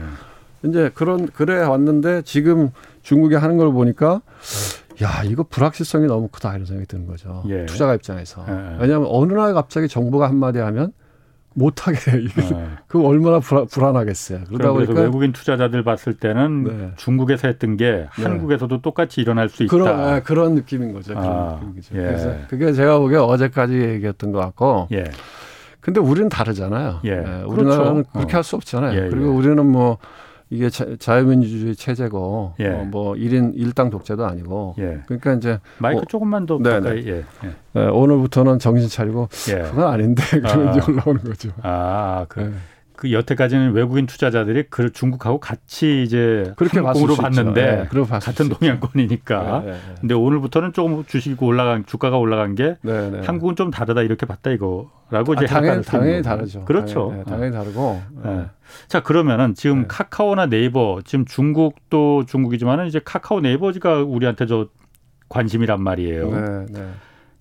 이제 0.69 0.91
그런 0.95 1.27
그래 1.27 1.61
왔는데 1.61 2.23
지금 2.23 2.71
중국이 3.03 3.35
하는 3.35 3.59
걸 3.59 3.71
보니까 3.73 4.23
야 5.03 5.23
이거 5.25 5.43
불확실성이 5.43 6.07
너무 6.07 6.29
크다 6.29 6.55
이런 6.55 6.65
생각이 6.65 6.87
드는 6.87 7.07
거죠. 7.07 7.43
예. 7.49 7.67
투자가 7.67 7.95
입장에서 7.95 8.47
예. 8.49 8.77
왜냐하면 8.81 9.09
어느 9.11 9.33
날 9.33 9.53
갑자기 9.53 9.89
정부가 9.89 10.29
한마디 10.29 10.59
하면 10.61 10.93
못하게 11.55 11.99
어. 12.53 12.77
그 12.87 13.05
얼마나 13.05 13.39
불안, 13.41 13.67
불안하겠어요. 13.67 14.45
그러다 14.49 14.73
그래서 14.73 14.93
보니까 14.93 15.03
외국인 15.03 15.33
투자자들 15.33 15.83
봤을 15.85 16.15
때는 16.15 16.65
네. 16.65 16.91
중국에서 16.97 17.49
했던 17.49 17.77
게 17.77 18.07
네. 18.19 18.25
한국에서도 18.25 18.83
똑같이 18.83 19.21
일어날 19.21 19.49
수 19.49 19.63
있다. 19.63 19.71
그런 19.71 20.17
예, 20.17 20.21
그런 20.21 20.55
느낌인 20.55 20.93
거죠. 20.93 21.15
그런 21.15 21.27
아, 21.27 21.61
느낌이죠. 21.63 21.97
예. 21.97 22.03
그래서 22.03 22.35
그게 22.49 22.73
제가 22.73 22.99
보기에 22.99 23.19
어제까지 23.19 23.75
얘기했던 23.81 24.33
것 24.33 24.41
같고, 24.41 24.89
예. 24.93 25.05
근데 25.81 26.01
우리는 26.01 26.29
다르잖아요. 26.29 27.01
예. 27.05 27.13
우리나라는 27.47 28.05
그렇죠. 28.05 28.11
그렇게 28.13 28.33
어. 28.33 28.37
할수 28.37 28.57
없잖아요. 28.57 29.05
예, 29.05 29.09
그리고 29.09 29.27
예. 29.27 29.31
우리는 29.31 29.67
뭐 29.67 29.99
이게 30.51 30.69
자, 30.71 31.21
유민주주의 31.21 31.75
체제고, 31.75 32.55
예. 32.61 32.69
어, 32.69 32.85
뭐 32.85 33.15
1인 33.15 33.57
1당 33.57 33.91
독재도 33.91 34.25
아니고, 34.27 34.75
예. 34.79 35.01
그러니까 35.07 35.33
이제 35.35 35.59
마이크 35.79 36.03
어, 36.03 36.05
조금만 36.07 36.47
더 36.47 36.59
네, 36.59 36.71
가까이. 36.71 37.05
예. 37.07 37.25
예. 37.45 37.55
예, 37.77 37.81
오늘부터는 37.87 38.59
정신 38.59 38.89
차리고 38.89 39.29
예. 39.51 39.63
그건 39.63 39.93
아닌데 39.93 40.23
그러면 40.31 40.69
아. 40.69 40.71
이제 40.73 40.93
올라오는 40.93 41.25
거죠. 41.25 41.51
아, 41.63 42.27
그, 42.29 42.43
예. 42.43 42.74
그 42.97 43.13
여태까지는 43.13 43.73
외국인 43.73 44.07
투자자들이 44.07 44.65
그 44.71 44.93
중국하고 44.93 45.41
같이 45.41 46.03
이제 46.03 46.53
그렇게 46.57 46.79
있죠. 46.79 47.17
봤는데 47.17 47.61
예, 47.61 47.89
그렇게 47.89 48.09
봤을 48.09 48.33
같은. 48.33 48.49
동양권이니까. 48.49 49.63
예, 49.65 49.69
예, 49.69 49.73
예. 49.73 49.79
근데 50.01 50.15
오늘부터는 50.15 50.73
조금 50.73 51.05
주식이 51.05 51.37
올라간 51.45 51.87
주가가 51.87 52.19
올라간 52.19 52.55
게 52.55 52.77
네, 52.83 53.11
네. 53.11 53.21
한국은 53.25 53.57
좀 53.57 53.71
다르다 53.71 54.03
이렇게 54.03 54.27
봤다 54.27 54.51
이거라고 54.51 55.33
아, 55.33 55.35
이제 55.37 55.47
당연히, 55.47 55.83
당연히. 55.83 56.23
다르죠. 56.23 56.65
그렇죠. 56.65 57.25
당연히, 57.27 57.51
네, 57.51 57.57
다르고. 57.59 58.03
예. 58.27 58.47
자 58.87 59.03
그러면은 59.03 59.55
지금 59.55 59.83
네. 59.83 59.87
카카오나 59.89 60.47
네이버 60.47 61.01
지금 61.05 61.25
중국도 61.25 62.25
중국이지만은 62.27 62.87
이제 62.87 63.01
카카오 63.05 63.41
네이버가 63.41 64.03
우리한테 64.03 64.47
저 64.47 64.69
관심이란 65.29 65.83
말이에요. 65.83 66.67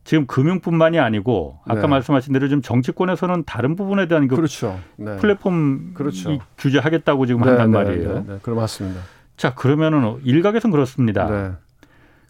지금 0.04 0.26
금융뿐만이 0.28 1.00
아니고 1.00 1.60
아까 1.66 1.82
네. 1.82 1.88
말씀하신 1.88 2.34
대로 2.34 2.48
지금 2.48 2.62
정치권에서는 2.62 3.44
다른 3.46 3.76
부분에 3.76 4.08
대한 4.08 4.28
그 4.28 4.36
그렇죠. 4.36 4.78
네. 4.98 5.16
플랫폼 5.18 5.94
그렇죠. 5.94 6.32
이 6.32 6.40
규제하겠다고 6.58 7.26
지금 7.26 7.42
네, 7.42 7.50
한단 7.50 7.72
네, 7.72 7.78
말이에요. 7.78 8.14
네, 8.14 8.24
네, 8.28 8.40
그럼 8.42 8.60
맞습니다. 8.60 9.00
자 9.38 9.54
그러면은 9.56 10.18
일각에서는 10.24 10.72
그렇습니다. 10.72 11.28
네. 11.30 11.52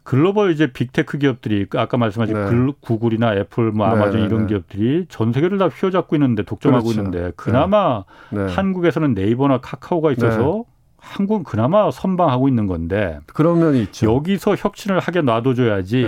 글로벌 0.04 0.52
이제 0.52 0.72
big 0.72 0.91
tech 0.91 1.18
기업들이 1.18 1.66
그 1.66 1.80
아까 1.80 1.98
말씀하신 1.98 2.36
네. 2.36 2.50
글- 2.50 2.74
구글이나 2.82 3.36
애플, 3.36 3.72
뭐 3.72 3.88
네, 3.88 3.94
아마존 3.94 4.20
네, 4.22 4.26
이런 4.28 4.42
네. 4.42 4.48
기업들이 4.48 5.06
전 5.10 5.32
세계를 5.32 5.58
다 5.58 5.68
휘어잡고 5.68 6.16
있는데 6.18 6.44
독점하고 6.44 6.84
그렇죠. 6.90 7.00
있는데 7.00 7.32
그나마 7.38 8.04
네. 8.30 8.46
한국에서는 8.54 9.14
네이버나 9.14 9.60
카카오가 9.62 10.12
있어서 10.12 10.66
한국은 10.98 11.44
그나마 11.44 11.90
선방하고 11.90 12.48
있는 12.50 12.68
건데 12.68 13.20
그런 13.28 13.60
면이 13.60 13.82
있죠. 13.84 14.14
여기서 14.14 14.56
혁신을 14.56 15.00
하게 15.00 15.22
놔둬줘야지 15.22 16.06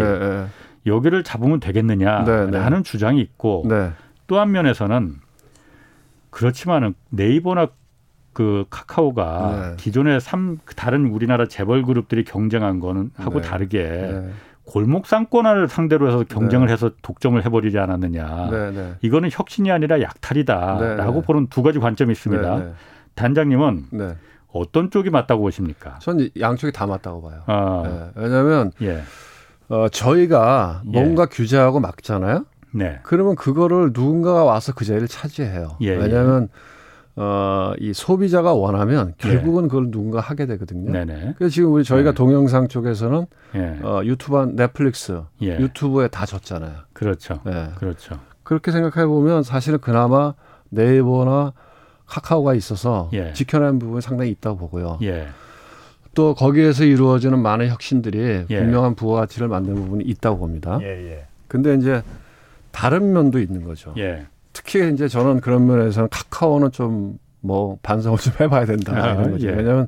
여기를 0.86 1.24
잡으면 1.24 1.60
되겠느냐라는 1.60 2.52
네, 2.52 2.68
네. 2.70 2.84
주장이 2.84 3.22
있고 3.22 3.64
네. 3.68 3.92
또한 4.28 4.52
면에서는 4.52 5.16
그렇지만은 6.30 6.94
네이버나 7.10 7.68
그 8.34 8.66
카카오가 8.70 9.70
네. 9.72 9.76
기존의 9.78 10.20
삼 10.20 10.58
다른 10.76 11.08
우리나라 11.08 11.48
재벌 11.48 11.84
그룹들이 11.84 12.24
경쟁한 12.24 12.80
거는 12.80 13.12
하고 13.16 13.42
네. 13.42 13.48
다르게 13.48 13.84
네. 13.84 14.30
골목 14.66 15.06
상권화를 15.06 15.68
상대로 15.68 16.08
해서 16.08 16.24
경쟁을 16.24 16.68
네. 16.68 16.74
해서 16.74 16.92
독점을 17.02 17.44
해버리지 17.46 17.78
않았느냐. 17.78 18.50
네, 18.52 18.72
네. 18.72 18.94
이거는 19.02 19.30
혁신이 19.32 19.72
아니라 19.72 20.02
약탈이다라고. 20.02 21.22
보는 21.22 21.48
두 21.48 21.62
가지 21.64 21.80
관점이 21.80 22.12
있습니다. 22.12 22.60
네, 22.60 22.74
단장님은. 23.14 24.18
어떤 24.52 24.90
쪽이 24.90 25.10
맞다고 25.10 25.42
보십니까? 25.42 26.00
전 26.00 26.30
양쪽이 26.40 26.72
다 26.72 26.88
맞다고 26.88 27.22
봐요. 27.22 27.42
아, 27.46 27.84
네. 27.86 28.22
왜냐하면 28.24 28.72
예, 28.82 29.02
어, 29.70 29.90
저희가 29.90 30.84
예. 30.86 30.90
뭔가 30.92 31.26
규제하고 31.26 31.80
막잖아요. 31.80 32.46
네, 32.74 33.00
그러면 33.04 33.36
그거를 33.36 33.92
누군가가 33.94 34.44
와서 34.44 34.74
그 34.76 34.84
자리를 34.86 35.08
차지해요. 35.08 35.78
예, 35.82 35.96
왜냐하면 35.96 36.50
어, 37.16 37.74
이 37.80 37.94
소비자가 37.94 38.54
원하면 38.54 39.14
결국은 39.18 39.70
그걸 39.70 39.90
누군가 39.90 40.20
하게 40.20 40.46
되거든요. 40.46 40.92
네, 40.92 41.06
네, 41.06 41.34
그래서 41.38 41.54
지금 41.54 41.72
우리 41.72 41.84
저희가 41.86 42.12
네. 42.12 42.16
동영상 42.16 42.68
쪽에서는 42.68 43.26
예, 43.56 43.80
어, 43.82 44.02
유튜브, 44.04 44.38
한 44.38 44.56
넷플릭스, 44.56 45.22
예, 45.42 45.58
유튜브에 45.58 46.10
다 46.10 46.26
졌잖아요. 46.26 46.74
그렇죠, 46.94 47.40
네. 47.46 47.70
그렇죠. 47.78 48.20
그렇게 48.44 48.72
생각해 48.72 49.08
보면 49.08 49.44
사실은 49.44 49.80
그나마 49.80 50.34
네이버나 50.70 51.54
카카오가 52.06 52.54
있어서 52.54 53.10
예. 53.14 53.34
지켜낸 53.34 53.80
부분이 53.80 54.02
상당히 54.02 54.32
있다고 54.32 54.58
보고요. 54.58 55.00
예, 56.16 56.22
또 56.22 56.34
거기에서 56.34 56.84
이루어지는 56.84 57.40
많은 57.40 57.68
혁신들이 57.70 58.46
예. 58.50 58.60
분명한 58.60 58.96
부가가치를 58.96 59.48
만드는 59.48 59.76
부분이 59.76 60.04
있다고 60.06 60.40
봅니다. 60.40 60.80
예, 60.82 60.88
예. 60.88 61.26
근데 61.48 61.76
이제 61.76 62.02
다른 62.72 63.14
면도 63.14 63.40
있는 63.40 63.64
거죠. 63.64 63.94
예. 63.98 64.26
특히 64.54 64.92
이제 64.94 65.08
저는 65.08 65.42
그런 65.42 65.68
면에서는 65.68 66.10
카카오는 66.10 66.72
좀 66.72 67.20
뭐 67.46 67.78
반성을 67.84 68.18
좀 68.18 68.34
해봐야 68.42 68.66
된다 68.66 68.94
아, 68.96 69.14
이런 69.14 69.32
거죠. 69.32 69.48
예. 69.48 69.52
왜냐하면 69.52 69.88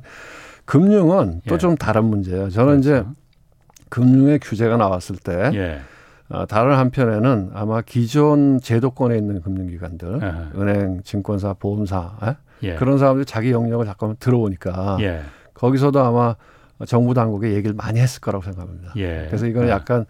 금융은 0.64 1.42
또 1.48 1.54
예. 1.54 1.58
좀 1.58 1.76
다른 1.76 2.04
문제예요. 2.04 2.50
저는 2.50 2.78
이제 2.80 2.90
그렇죠. 2.92 3.14
금융의 3.88 4.38
규제가 4.38 4.76
나왔을 4.76 5.16
때 5.16 5.50
예. 5.54 5.80
어, 6.28 6.46
다른 6.46 6.76
한편에는 6.76 7.50
아마 7.54 7.80
기존 7.80 8.60
제도권에 8.60 9.16
있는 9.16 9.40
금융기관들, 9.40 10.22
아하. 10.22 10.50
은행, 10.56 11.00
증권사, 11.02 11.54
보험사 11.54 12.18
에? 12.22 12.36
예. 12.64 12.74
그런 12.74 12.98
사람들이 12.98 13.24
자기 13.24 13.50
영역을 13.50 13.86
잠깐만 13.86 14.16
들어오니까 14.20 14.98
예. 15.00 15.22
거기서도 15.58 16.00
아마 16.00 16.36
정부 16.86 17.12
당국에 17.12 17.52
얘기를 17.54 17.74
많이 17.74 17.98
했을 18.00 18.20
거라고 18.20 18.44
생각합니다. 18.44 18.92
예. 18.96 19.26
그래서 19.26 19.46
이거는 19.46 19.68
아. 19.68 19.72
약간 19.72 20.06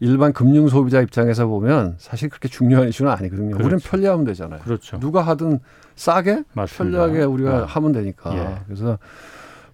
일반 0.00 0.32
금융 0.32 0.68
소비자 0.68 1.00
입장에서 1.00 1.46
보면 1.46 1.94
사실 1.98 2.28
그렇게 2.28 2.48
중요한 2.48 2.88
이슈는 2.88 3.12
아니거든요. 3.12 3.54
우리는 3.54 3.68
그렇죠. 3.68 3.88
편리하면 3.90 4.24
되잖아요. 4.24 4.60
그렇죠. 4.60 4.98
누가 4.98 5.22
하든 5.22 5.60
싸게 5.94 6.44
맞습니다. 6.54 6.98
편리하게 6.98 7.24
우리가 7.24 7.50
아. 7.50 7.64
하면 7.64 7.92
되니까. 7.92 8.34
예. 8.36 8.58
그래서 8.66 8.98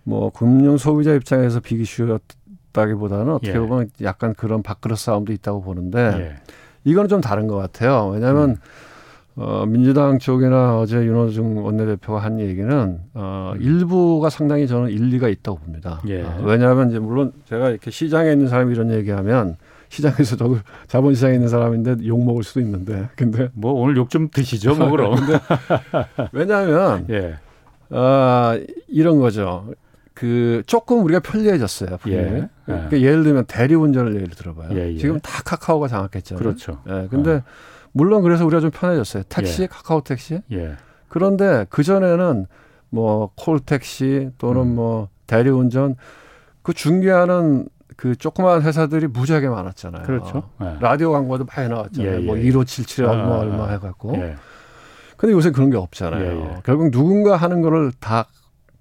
뭐 0.03 0.31
금융 0.31 0.77
소비자 0.77 1.13
입장에서 1.15 1.61
비기슈였다기보다는 1.61 3.33
어떻게 3.33 3.55
예. 3.55 3.59
보면 3.59 3.91
약간 4.03 4.35
그런 4.35 4.63
밥그릇 4.63 4.99
싸움도 4.99 5.33
있다고 5.33 5.63
보는데 5.63 5.99
예. 5.99 6.35
이거는 6.85 7.09
좀 7.09 7.21
다른 7.21 7.47
것 7.47 7.57
같아요. 7.57 8.09
왜냐하면 8.09 8.51
음. 8.51 8.57
어, 9.39 9.67
민주당 9.67 10.19
쪽이나 10.19 10.79
어제 10.79 10.97
윤호중 10.97 11.63
원내대표가 11.65 12.21
한 12.21 12.41
얘기는 12.41 13.01
어, 13.13 13.53
음. 13.55 13.63
일부가 13.63 14.31
상당히 14.31 14.67
저는 14.67 14.91
일리가 14.91 15.29
있다고 15.29 15.59
봅니다. 15.59 16.01
예. 16.09 16.23
어, 16.23 16.41
왜냐하면 16.43 16.89
이제 16.89 16.99
물론 16.99 17.33
제가 17.45 17.69
이렇게 17.71 17.91
시장에 17.91 18.33
있는 18.33 18.49
사람이 18.49 18.73
이런 18.75 18.91
얘기하면 18.93 19.57
시장에서 19.91 20.37
저도 20.37 20.59
자본시장에 20.89 21.35
있는 21.35 21.49
사람인데 21.49 22.07
욕 22.07 22.25
먹을 22.25 22.43
수도 22.45 22.61
있는데 22.61 23.09
근데 23.15 23.51
뭐 23.53 23.73
오늘 23.73 23.97
욕 23.99 24.09
좀 24.09 24.29
드시죠, 24.33 24.75
뭐 24.75 24.89
그럼. 24.91 25.17
왜냐하면 26.33 27.07
예. 27.11 27.35
아 27.91 28.59
이런 28.89 29.21
거죠. 29.21 29.69
그 30.15 30.63
조금 30.67 31.05
우리가 31.05 31.21
편리해졌어요. 31.21 31.99
분명히. 31.99 32.25
예. 32.39 32.49
그러니까 32.65 33.01
예를 33.01 33.23
들면 33.23 33.45
대리운전을 33.47 34.15
예를 34.15 34.29
들어봐요. 34.29 34.71
예, 34.73 34.95
예. 34.95 34.97
지금 34.97 35.21
다 35.21 35.43
카카오가 35.45 35.89
장악했잖아요. 35.89 36.43
그렇죠. 36.43 36.79
예, 36.89 37.07
근데 37.11 37.43
물론 37.97 38.23
그래서 38.23 38.45
우리가 38.45 38.61
좀 38.61 38.71
편해졌어요. 38.71 39.23
택시, 39.31 39.63
예. 39.63 39.67
카카오 39.67 40.03
택시. 40.03 40.43
예. 40.53 40.77
그런데 41.09 41.65
그 41.71 41.83
전에는 41.83 42.47
뭐 42.91 43.31
콜택시 43.37 44.33
또는 44.37 44.63
음. 44.63 44.75
뭐 44.75 45.09
대리운전 45.27 45.97
그 46.61 46.75
중개하는 46.75 47.67
그 47.97 48.15
조그마한 48.15 48.61
회사들이 48.61 49.07
무지하게 49.07 49.49
많았잖아요. 49.49 50.03
그렇죠. 50.03 50.51
예. 50.61 50.77
라디오 50.79 51.13
광고도 51.13 51.47
많이 51.47 51.71
나왔잖아요. 51.71 52.13
예, 52.13 52.21
예. 52.21 52.23
뭐 52.23 52.37
1577에 52.37 53.09
얼마 53.09 53.35
아, 53.35 53.39
얼마 53.39 53.65
아. 53.65 53.71
해갖고. 53.71 54.15
예. 54.17 54.37
근데 55.17 55.33
요새 55.33 55.51
그런 55.51 55.71
게 55.71 55.79
없잖아요. 55.79 56.23
예, 56.23 56.39
예. 56.39 56.57
결국 56.65 56.91
누군가 56.91 57.37
하는 57.37 57.63
거를 57.63 57.93
다 57.99 58.27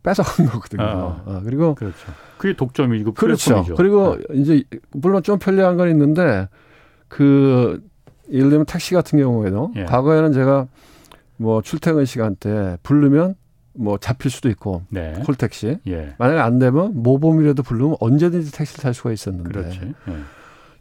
뺏어간 0.03 0.45
거거든요. 0.47 0.83
아. 0.83 1.21
어, 1.25 1.41
그리고 1.45 1.73
그렇죠. 1.73 2.11
그게 2.37 2.53
독점이고 2.53 3.13
그렇죠. 3.13 3.63
그리고 3.77 4.17
예. 4.33 4.41
이제 4.41 4.63
물론 4.91 5.23
좀 5.23 5.39
편리한 5.39 5.77
건 5.77 5.89
있는데 5.89 6.49
그 7.07 7.81
예를 8.31 8.49
들면 8.49 8.65
택시 8.65 8.93
같은 8.93 9.19
경우에도 9.19 9.71
예. 9.75 9.85
과거에는 9.85 10.33
제가 10.33 10.67
뭐 11.37 11.61
출퇴근 11.61 12.05
시간 12.05 12.35
때 12.35 12.77
부르면 12.83 13.35
뭐 13.73 13.97
잡힐 13.97 14.31
수도 14.31 14.49
있고 14.49 14.83
네. 14.89 15.13
콜택시 15.25 15.79
예. 15.87 16.15
만약에 16.17 16.39
안 16.39 16.59
되면 16.59 16.91
모범이라도 17.03 17.63
부르면 17.63 17.97
언제든지 17.99 18.51
택시를 18.51 18.81
탈 18.81 18.93
수가 18.93 19.11
있었는데 19.11 19.49
그렇지. 19.49 19.81
예. 20.07 20.13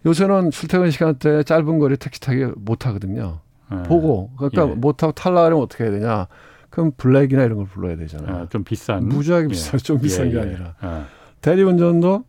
요새는 0.06 0.50
출퇴근 0.50 0.90
시간 0.90 1.14
때 1.16 1.42
짧은 1.42 1.78
거리 1.78 1.96
택시 1.96 2.20
타기 2.20 2.46
못 2.56 2.86
하거든요. 2.86 3.40
예. 3.72 3.82
보고 3.84 4.30
그러니까 4.36 4.70
예. 4.70 4.74
못 4.74 4.96
타고 4.96 5.12
탈라면 5.12 5.58
어떻게 5.58 5.84
해야 5.84 5.92
되냐? 5.92 6.28
그럼 6.70 6.92
블랙이나 6.96 7.44
이런 7.44 7.58
걸 7.58 7.66
불러야 7.66 7.96
되잖아요. 7.96 8.36
아, 8.36 8.46
좀 8.48 8.64
비싼. 8.64 9.08
무지하게 9.08 9.44
예. 9.44 9.48
비싸요. 9.48 9.78
좀 9.78 9.98
비싼 10.00 10.26
예, 10.26 10.30
게 10.30 10.36
예. 10.36 10.40
아니라 10.40 10.74
아, 10.80 11.06
대리운전도 11.40 12.24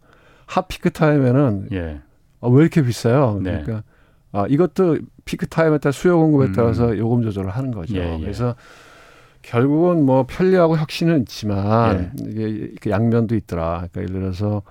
핫피크 0.45 0.91
타임에는 0.91 1.69
예. 1.73 2.01
아, 2.41 2.47
왜 2.47 2.61
이렇게 2.61 2.81
비싸요? 2.83 3.39
네. 3.41 3.61
그러니까 3.63 3.83
아, 4.35 4.45
이것도 4.49 4.97
피크 5.23 5.47
타임에 5.47 5.77
따라 5.77 5.93
수요 5.93 6.19
공급에 6.19 6.47
음. 6.47 6.53
따라서 6.53 6.97
요금 6.97 7.23
조절을 7.23 7.49
하는 7.49 7.71
거죠. 7.71 7.95
예, 7.95 8.15
예. 8.15 8.19
그래서 8.19 8.53
결국은 9.41 10.05
뭐 10.05 10.25
편리하고 10.27 10.77
혁신은 10.77 11.15
예. 11.15 11.19
있지만 11.19 12.11
이게 12.19 12.43
이렇게 12.49 12.89
양면도 12.89 13.35
있더라. 13.35 13.87
그러니까 13.91 14.01
예를 14.01 14.21
들어서 14.21 14.61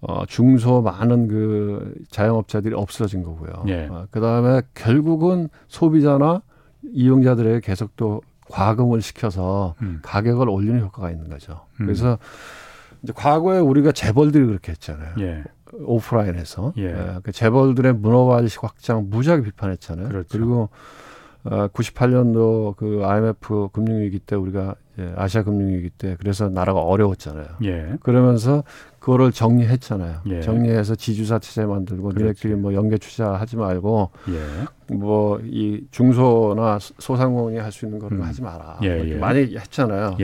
어, 0.00 0.24
중소 0.26 0.80
많은 0.80 1.28
그 1.28 1.94
자영업자들이 2.10 2.74
없어진 2.74 3.22
거고요. 3.22 3.64
예. 3.68 3.86
어, 3.90 4.06
그 4.10 4.20
다음에 4.20 4.62
결국은 4.74 5.50
소비자나 5.68 6.40
이용자들에게 6.92 7.60
계속 7.60 7.94
또 7.96 8.22
과금을 8.50 9.02
시켜서 9.02 9.74
음. 9.82 10.00
가격을 10.02 10.48
올리는 10.48 10.80
효과가 10.80 11.10
있는 11.10 11.28
거죠. 11.28 11.60
음. 11.80 11.86
그래서 11.86 12.18
이제 13.02 13.12
과거에 13.14 13.58
우리가 13.58 13.92
재벌들이 13.92 14.46
그렇게 14.46 14.72
했잖아요. 14.72 15.16
예. 15.20 15.44
오프라인에서 15.72 16.72
예. 16.78 16.84
예, 16.84 17.18
그 17.22 17.32
재벌들의 17.32 17.94
문어발식 17.94 18.62
확장 18.62 19.08
무지하게 19.10 19.42
비판했잖아요. 19.44 20.08
그렇죠. 20.08 20.38
리고 20.38 20.68
어, 21.44 21.66
98년도 21.68 22.76
그 22.76 23.02
IMF 23.04 23.70
금융위기 23.72 24.20
때 24.20 24.36
우리가 24.36 24.76
이제 24.94 25.12
아시아 25.16 25.42
금융위기 25.42 25.90
때 25.90 26.16
그래서 26.20 26.48
나라가 26.48 26.80
어려웠잖아요. 26.80 27.46
예. 27.64 27.96
그러면서 28.00 28.62
그거를 29.00 29.32
정리했잖아요. 29.32 30.20
예. 30.26 30.40
정리해서 30.40 30.94
지주사 30.94 31.40
체제 31.40 31.64
만들고 31.64 32.10
그렇지. 32.10 32.22
니네끼리 32.22 32.54
뭐 32.54 32.74
연계 32.74 32.96
투자하지 32.96 33.56
말고 33.56 34.10
예. 34.28 34.94
뭐이 34.94 35.86
중소나 35.90 36.78
소상공인이 36.80 37.58
할 37.58 37.72
수 37.72 37.86
있는 37.86 37.98
거를 37.98 38.18
음. 38.18 38.22
하지 38.22 38.42
마라. 38.42 38.78
예, 38.82 38.96
뭐 38.96 39.06
예. 39.08 39.14
많이 39.16 39.56
했잖아요. 39.56 40.18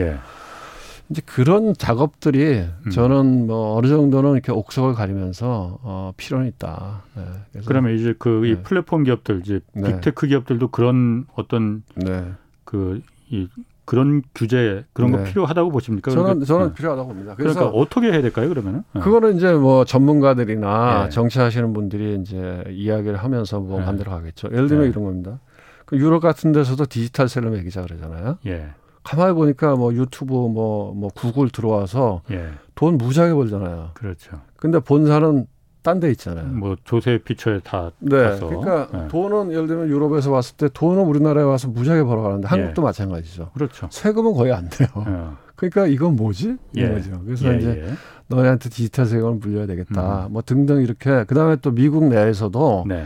예. 1.09 1.11
이제 1.11 1.21
그런 1.25 1.73
작업들이 1.73 2.65
음. 2.85 2.89
저는 2.91 3.47
뭐 3.47 3.75
어느 3.75 3.87
정도는 3.87 4.33
이렇게 4.33 4.51
옥석을 4.51 4.93
가리면서 4.93 5.79
어, 5.81 6.13
필요는 6.17 6.47
있다. 6.47 7.03
네. 7.15 7.61
그러면 7.65 7.95
이제 7.95 8.13
그이 8.17 8.55
네. 8.55 8.61
플랫폼 8.61 9.03
기업들 9.03 9.41
이제 9.43 9.59
네. 9.73 9.95
빅테크 9.95 10.27
기업들도 10.27 10.69
그런 10.69 11.25
어떤 11.35 11.83
네. 11.95 12.31
그이 12.63 13.49
그런 13.85 14.21
규제 14.35 14.85
그런 14.93 15.11
거 15.11 15.17
네. 15.17 15.23
필요하다고 15.23 15.71
보십니까? 15.71 16.11
저는 16.11 16.23
그러니까, 16.23 16.45
저는 16.45 16.65
어. 16.67 16.73
필요하다고 16.73 17.07
봅니다. 17.07 17.33
그러니까 17.35 17.65
어떻게 17.69 18.11
해야 18.11 18.21
될까요? 18.21 18.47
그러면은? 18.47 18.83
어. 18.93 18.99
그거는 18.99 19.37
이제 19.37 19.51
뭐 19.51 19.83
전문가들이나 19.83 21.05
예. 21.05 21.09
정치하시는 21.09 21.73
분들이 21.73 22.19
이제 22.21 22.63
이야기를 22.69 23.17
하면서 23.17 23.59
뭐 23.59 23.81
예. 23.81 23.85
만들어 23.85 24.11
가겠죠. 24.11 24.49
예를 24.51 24.67
들면 24.67 24.85
예. 24.85 24.89
이런 24.91 25.05
겁니다. 25.05 25.39
그 25.85 25.97
유럽 25.97 26.19
같은 26.19 26.51
데서도 26.51 26.85
디지털세를 26.85 27.49
매기자 27.49 27.81
그러잖아요. 27.81 28.37
예. 28.45 28.67
가만히 29.09 29.33
보니까 29.33 29.75
뭐 29.75 29.93
유튜브 29.93 30.33
뭐 30.33 30.93
뭐 30.93 31.09
구글 31.15 31.49
들어와서 31.49 32.21
예. 32.31 32.49
돈 32.75 32.97
무지하게 32.97 33.33
벌잖아요. 33.33 33.91
그렇죠. 33.93 34.41
근데 34.57 34.79
본사는 34.79 35.47
딴 35.81 35.99
데 35.99 36.11
있잖아요. 36.11 36.45
뭐 36.47 36.75
조세 36.83 37.17
피처에 37.19 37.61
다 37.63 37.91
네. 37.99 38.17
가서. 38.21 38.47
그러니까 38.47 38.87
예. 38.93 39.07
돈은 39.07 39.51
예를 39.51 39.67
들면 39.67 39.87
유럽에서 39.89 40.29
왔을 40.31 40.55
때 40.57 40.69
돈은 40.71 41.03
우리나라에 41.03 41.43
와서 41.43 41.67
무지하게 41.69 42.03
벌어가는데 42.03 42.47
한국도 42.47 42.81
예. 42.81 42.83
마찬가지죠. 42.83 43.51
그렇죠. 43.53 43.87
세금은 43.89 44.33
거의 44.33 44.51
안 44.53 44.69
돼요. 44.69 44.87
어. 44.93 45.37
그러니까 45.55 45.87
이건 45.87 46.15
뭐지? 46.15 46.57
이런 46.73 46.91
예. 46.91 46.95
거죠. 46.95 47.21
그래서 47.25 47.53
예, 47.53 47.57
이제 47.57 47.83
예. 47.87 47.93
너네한테 48.27 48.69
디지털 48.69 49.05
세금을 49.05 49.35
물려야 49.35 49.65
되겠다. 49.65 50.27
음. 50.27 50.33
뭐 50.33 50.41
등등 50.41 50.81
이렇게 50.81 51.23
그다음에 51.23 51.55
또 51.57 51.71
미국 51.71 52.05
내에서도 52.05 52.85
네. 52.87 53.05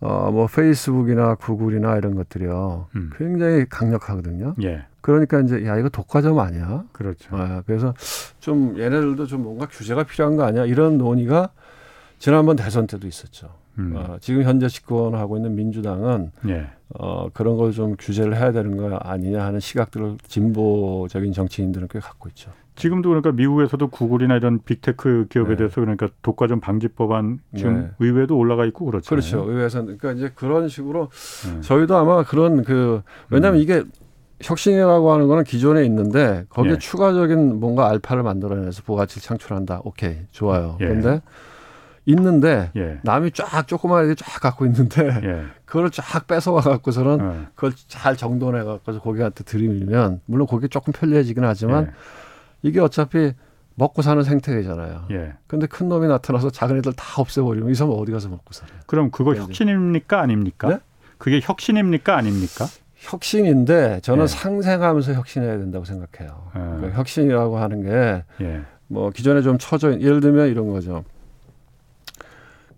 어뭐 0.00 0.46
페이스북이나 0.46 1.34
구글이나 1.34 1.96
이런 1.96 2.14
것들이요. 2.14 2.86
음. 2.96 3.10
굉장히 3.16 3.66
강력하거든요. 3.68 4.54
예. 4.62 4.86
그러니까 5.02 5.40
이제 5.40 5.66
야 5.66 5.76
이거 5.76 5.88
독과점 5.90 6.38
아니야? 6.38 6.84
그렇죠. 6.92 7.36
아, 7.36 7.62
그래서 7.66 7.92
좀 8.40 8.78
얘네들도 8.78 9.26
좀 9.26 9.42
뭔가 9.42 9.66
규제가 9.66 10.04
필요한 10.04 10.36
거 10.36 10.44
아니야? 10.44 10.64
이런 10.64 10.96
논의가 10.96 11.50
지난번 12.18 12.56
대선 12.56 12.86
때도 12.86 13.06
있었죠. 13.06 13.50
음. 13.78 13.94
어, 13.96 14.16
지금 14.20 14.42
현재 14.42 14.68
집권하고 14.68 15.36
있는 15.36 15.54
민주당은 15.56 16.30
예. 16.48 16.68
어, 16.90 17.28
그런 17.32 17.56
걸 17.56 17.72
좀 17.72 17.96
규제를 17.98 18.36
해야 18.36 18.52
되는 18.52 18.76
거 18.76 18.94
아니냐 18.96 19.42
하는 19.44 19.60
시각들을 19.60 20.18
진보적인 20.28 21.32
정치인들은 21.32 21.88
꽤 21.90 21.98
갖고 21.98 22.28
있죠. 22.30 22.50
지금도 22.74 23.08
그러니까 23.10 23.32
미국에서도 23.32 23.88
구글이나 23.88 24.36
이런 24.36 24.60
빅테크 24.64 25.26
기업에 25.30 25.50
네. 25.50 25.56
대해서 25.56 25.80
그러니까 25.80 26.08
독과점 26.22 26.60
방지 26.60 26.88
법안 26.88 27.38
지금 27.56 27.80
네. 27.80 27.90
의회도 27.98 28.36
올라가 28.36 28.64
있고 28.66 28.86
그렇잖아요. 28.86 29.08
그렇죠. 29.08 29.50
의회에서는 29.50 29.98
그러니까 29.98 30.12
이제 30.12 30.32
그런 30.34 30.68
식으로 30.68 31.08
네. 31.54 31.60
저희도 31.62 31.96
아마 31.96 32.22
그런 32.24 32.62
그 32.64 33.02
왜냐하면 33.30 33.58
음. 33.60 33.62
이게 33.62 33.84
혁신이라고 34.42 35.12
하는 35.12 35.28
거는 35.28 35.44
기존에 35.44 35.84
있는데 35.84 36.44
거기에 36.48 36.72
예. 36.72 36.78
추가적인 36.78 37.60
뭔가 37.60 37.88
알파를 37.88 38.22
만들어내서 38.22 38.82
부가치를 38.82 39.22
창출한다. 39.22 39.82
오케이 39.84 40.18
좋아요. 40.30 40.76
예. 40.80 40.86
그런데 40.86 41.22
있는데 42.04 42.70
예. 42.76 42.98
남이 43.02 43.30
쫙 43.32 43.66
조그마하게 43.66 44.16
쫙 44.16 44.40
갖고 44.40 44.66
있는데 44.66 45.06
예. 45.22 45.44
그걸 45.64 45.90
쫙 45.90 46.26
뺏어와 46.26 46.60
갖고서는 46.60 47.20
어. 47.20 47.46
그걸 47.54 47.72
잘 47.86 48.16
정돈해 48.16 48.64
갖고서 48.64 49.00
고객한테 49.00 49.44
들이밀면 49.44 50.20
물론 50.26 50.46
그게 50.46 50.68
조금 50.68 50.92
편리해지긴 50.92 51.44
하지만 51.44 51.86
예. 51.86 51.90
이게 52.62 52.80
어차피 52.80 53.32
먹고 53.74 54.02
사는 54.02 54.22
생태계잖아요. 54.22 55.06
예. 55.12 55.34
근데 55.46 55.66
큰 55.66 55.88
놈이 55.88 56.08
나타나서 56.08 56.50
작은 56.50 56.76
애들 56.78 56.92
다 56.92 57.20
없애버리면 57.20 57.70
이 57.70 57.74
사람 57.74 57.94
어디 57.96 58.12
가서 58.12 58.28
먹고 58.28 58.52
살아요? 58.52 58.78
그럼 58.86 59.10
그거. 59.10 59.34
혁신입니까 59.34 60.20
아닙니까? 60.20 60.68
네? 60.68 60.78
그게 61.18 61.40
혁신입니까 61.42 62.16
아닙니까? 62.16 62.66
혁신인데 63.02 64.00
저는 64.02 64.24
예. 64.24 64.26
상생하면서 64.28 65.14
혁신해야 65.14 65.58
된다고 65.58 65.84
생각해요. 65.84 66.50
예. 66.54 66.58
그러니까 66.60 66.98
혁신이라고 66.98 67.58
하는 67.58 67.82
게 67.82 68.24
예. 68.44 68.60
뭐 68.86 69.10
기존에 69.10 69.42
좀 69.42 69.58
처져 69.58 69.92
있- 69.92 70.02
예를 70.02 70.20
들면 70.20 70.48
이런 70.48 70.68
거죠. 70.70 71.04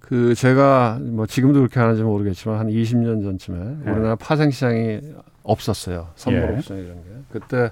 그 0.01 0.35
제가 0.35 0.99
뭐 1.01 1.27
지금도 1.27 1.61
그렇게 1.61 1.81
하는지 1.81 2.03
모르겠지만 2.03 2.59
한 2.59 2.69
20년 2.69 3.23
전쯤에 3.23 3.77
예. 3.87 3.91
우리나라 3.91 4.17
파생 4.17 4.51
시장이 4.51 5.01
없었어요. 5.43 6.09
선물 6.15 6.43
예. 6.43 6.57
옵션 6.57 6.79
이런 6.79 6.97
게. 6.97 7.11
그때 7.31 7.71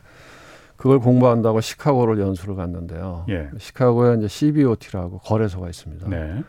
그걸 0.77 0.99
공부한다고 0.99 1.61
시카고를 1.61 2.19
연수를 2.21 2.55
갔는데요. 2.57 3.25
예. 3.29 3.49
시카고에 3.59 4.17
이제 4.17 4.29
CBOT라고 4.29 5.19
거래소가 5.21 5.69
있습니다. 5.69 6.09
네. 6.09 6.43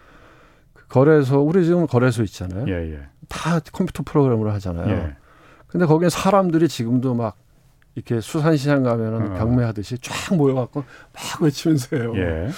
그 0.73 0.87
거래소 0.87 1.39
우리 1.41 1.63
지금 1.65 1.85
거래소 1.85 2.23
있잖아요. 2.23 2.65
예, 2.67 2.93
예. 2.93 2.99
다 3.29 3.59
컴퓨터 3.71 4.03
프로그램으로 4.03 4.51
하잖아요. 4.53 5.11
예. 5.73 5.79
근데 5.79 5.85
거기에 5.85 6.09
사람들이 6.09 6.67
지금도 6.67 7.15
막 7.15 7.35
이렇게 7.95 8.21
수산시장 8.21 8.83
가면은 8.83 9.31
어. 9.31 9.35
경매하듯이 9.35 9.97
쫙 9.99 10.35
모여갖고 10.35 10.83
막 11.13 11.41
외치면서 11.41 11.95
해요. 11.95 12.13
예. 12.15 12.49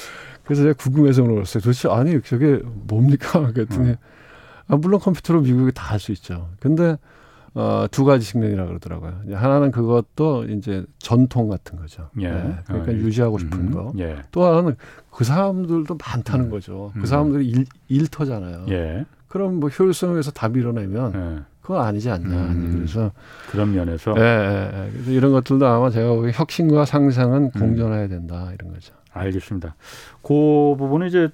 그래서 0.44 0.62
제가 0.64 0.74
궁금해서 0.78 1.24
물었어요. 1.24 1.62
도대체 1.64 1.90
아니 1.90 2.22
저게 2.22 2.62
뭡니까? 2.64 3.40
그랬더니 3.54 3.92
어. 3.92 3.96
아, 4.68 4.76
물론 4.78 5.00
컴퓨터로 5.00 5.42
미국이 5.42 5.72
다 5.74 5.92
할 5.94 6.00
수 6.00 6.12
있죠. 6.12 6.50
근데 6.60 6.98
어, 7.54 7.86
두 7.90 8.04
가지 8.04 8.26
측면이라 8.26 8.66
그러더라고요. 8.66 9.22
하나는 9.34 9.72
그것도 9.72 10.44
이제 10.50 10.86
전통 11.00 11.48
같은 11.48 11.78
거죠. 11.78 12.10
예. 12.20 12.30
네, 12.30 12.56
그러니까 12.66 12.92
어, 12.92 12.96
유지하고 12.96 13.38
싶은 13.40 13.60
음, 13.60 13.72
거. 13.72 13.94
예. 13.98 14.18
또 14.32 14.44
하나는 14.46 14.76
그 15.10 15.24
사람들도 15.24 15.98
많다는 16.06 16.46
음. 16.46 16.50
거죠. 16.52 16.92
음. 16.96 17.02
그 17.02 17.08
사람들이 17.08 17.48
일, 17.48 17.66
일터잖아요. 17.88 18.66
예. 18.70 19.06
그럼 19.30 19.60
뭐 19.62 19.70
위해서 20.14 20.32
다 20.32 20.50
밀어내면 20.50 21.14
예. 21.16 21.44
그건 21.66 21.84
아니지 21.84 22.12
않냐. 22.12 22.28
음. 22.28 22.74
그래서 22.76 23.12
그런 23.50 23.74
면에서 23.74 24.14
예, 24.18 24.22
예, 24.22 24.86
예. 24.86 24.92
그래서 24.92 25.10
이런 25.10 25.32
것들도 25.32 25.66
아마 25.66 25.90
제가 25.90 26.14
보기에 26.14 26.32
혁신과 26.36 26.86
상상은 26.86 27.46
음. 27.46 27.60
공존해야 27.60 28.08
된다 28.08 28.52
이런 28.54 28.72
거죠. 28.72 28.94
알겠습니다. 29.12 29.76
그 30.22 30.76
부분은 30.78 31.08
이제 31.08 31.30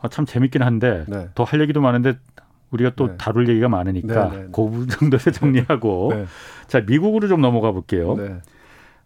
아, 0.00 0.08
참 0.08 0.26
재밌긴 0.26 0.62
한데 0.62 1.04
네. 1.06 1.28
더할 1.36 1.60
얘기도 1.60 1.80
많은데 1.80 2.18
우리가 2.72 2.90
또 2.96 3.06
네. 3.06 3.14
다룰 3.18 3.48
얘기가 3.48 3.68
많으니까 3.68 4.30
네, 4.30 4.36
네, 4.36 4.42
네. 4.46 4.48
그 4.52 4.86
정도에서 4.88 5.30
정리하고 5.30 6.10
네. 6.12 6.26
자 6.66 6.80
미국으로 6.80 7.28
좀 7.28 7.40
넘어가 7.40 7.70
볼게요. 7.70 8.16
네. 8.16 8.40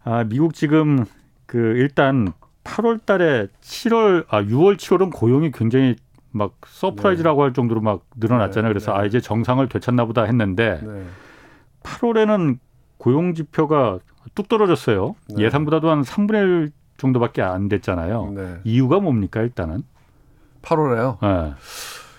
아 0.03 0.23
미국 0.23 0.55
지금 0.55 1.05
그 1.45 1.59
일단 1.59 2.33
8월 2.63 3.05
달에 3.05 3.45
7월 3.61 4.25
아 4.29 4.41
6월 4.41 4.77
7월은 4.77 5.11
고용이 5.13 5.51
굉장히 5.51 5.97
막 6.37 6.53
surprise라고 6.65 7.43
할 7.43 7.53
정도로 7.53 7.81
막 7.81 8.05
늘어났잖아요. 8.15 8.69
네, 8.69 8.73
그래서 8.73 8.93
네. 8.93 8.99
아 8.99 9.05
이제 9.05 9.19
정상을 9.19 9.67
되찾나 9.67 10.05
보다 10.05 10.23
했는데 10.23 10.79
네. 10.83 11.03
8월에는 11.83 12.57
고용 12.97 13.33
지표가 13.33 13.99
뚝 14.35 14.47
떨어졌어요. 14.47 15.15
네. 15.35 15.43
예상보다도 15.45 15.89
한 15.89 16.01
3분의 16.01 16.33
1 16.33 16.71
정도밖에 16.97 17.41
안 17.41 17.69
됐잖아요. 17.69 18.33
네. 18.35 18.57
이유가 18.63 18.99
뭡니까 18.99 19.41
일단은? 19.41 19.83
8월에요. 20.61 21.17
예. 21.23 21.53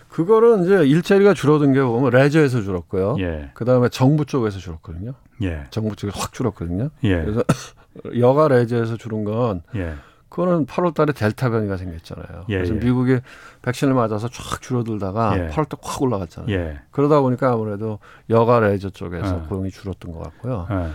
그거는 0.08 0.64
이제 0.64 0.84
일자리가 0.86 1.34
줄어든 1.34 1.72
게 1.72 1.82
보면 1.82 2.10
레저에서 2.10 2.62
줄었고요. 2.62 3.16
예. 3.20 3.50
그 3.54 3.64
다음에 3.64 3.88
정부 3.88 4.24
쪽에서 4.24 4.58
줄었거든요. 4.58 5.12
예. 5.42 5.64
정부 5.70 5.94
쪽에서 5.94 6.18
확 6.18 6.32
줄었거든요. 6.32 6.90
예. 7.04 7.22
그래서 7.22 7.42
여가 8.18 8.48
레저에서 8.48 8.96
줄은 8.96 9.24
건 9.24 9.62
예. 9.76 9.94
그거는 10.28 10.66
8월 10.66 10.94
달에 10.94 11.12
델타 11.12 11.50
변이가 11.50 11.76
생겼잖아요. 11.78 12.44
예, 12.50 12.56
그래서 12.56 12.74
예. 12.74 12.78
미국이 12.78 13.18
백신을 13.62 13.94
맞아서 13.94 14.28
쫙 14.28 14.60
줄어들다가 14.60 15.38
예. 15.38 15.48
8월 15.48 15.68
때 15.68 15.76
확 15.82 16.02
올라갔잖아요. 16.02 16.54
예. 16.54 16.78
그러다 16.90 17.20
보니까 17.20 17.52
아무래도 17.52 17.98
여가 18.28 18.60
레저 18.60 18.90
쪽에서 18.90 19.36
어. 19.36 19.46
고용이 19.48 19.70
줄었던 19.70 20.12
것 20.12 20.20
같고요. 20.20 20.66
예. 20.70 20.88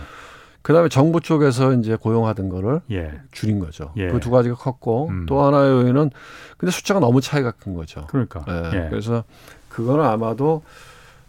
그다음에 0.62 0.88
정부 0.88 1.20
쪽에서 1.20 1.74
이제 1.74 1.94
고용하던 1.96 2.48
거를 2.48 2.80
예. 2.90 3.20
줄인 3.32 3.58
거죠. 3.58 3.92
예. 3.96 4.08
그두 4.08 4.30
가지가 4.30 4.54
컸고 4.54 5.08
음. 5.08 5.26
또 5.26 5.42
하나의 5.42 5.70
요인은 5.72 6.10
근데 6.56 6.70
숫자가 6.70 7.00
너무 7.00 7.20
차이가 7.20 7.50
큰 7.50 7.74
거죠. 7.74 8.06
그러니까. 8.08 8.44
예. 8.48 8.84
예. 8.84 8.88
그래서 8.88 9.24
그거는 9.68 10.04
아마도 10.04 10.62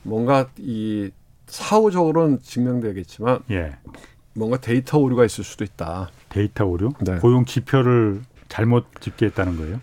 뭔가 0.04 0.48
이 0.58 1.10
사후적으로는 1.48 2.42
증명되겠지만 2.44 3.40
예. 3.52 3.76
뭔가 4.34 4.58
데이터 4.58 5.00
오류가 5.00 5.26
있을 5.26 5.44
수도 5.44 5.64
있다. 5.64 6.10
데이터 6.36 6.66
오류? 6.66 6.92
네. 7.00 7.16
고용 7.20 7.46
지표를 7.46 8.20
잘못 8.50 8.86
집계했다는 9.00 9.56
거예요? 9.56 9.80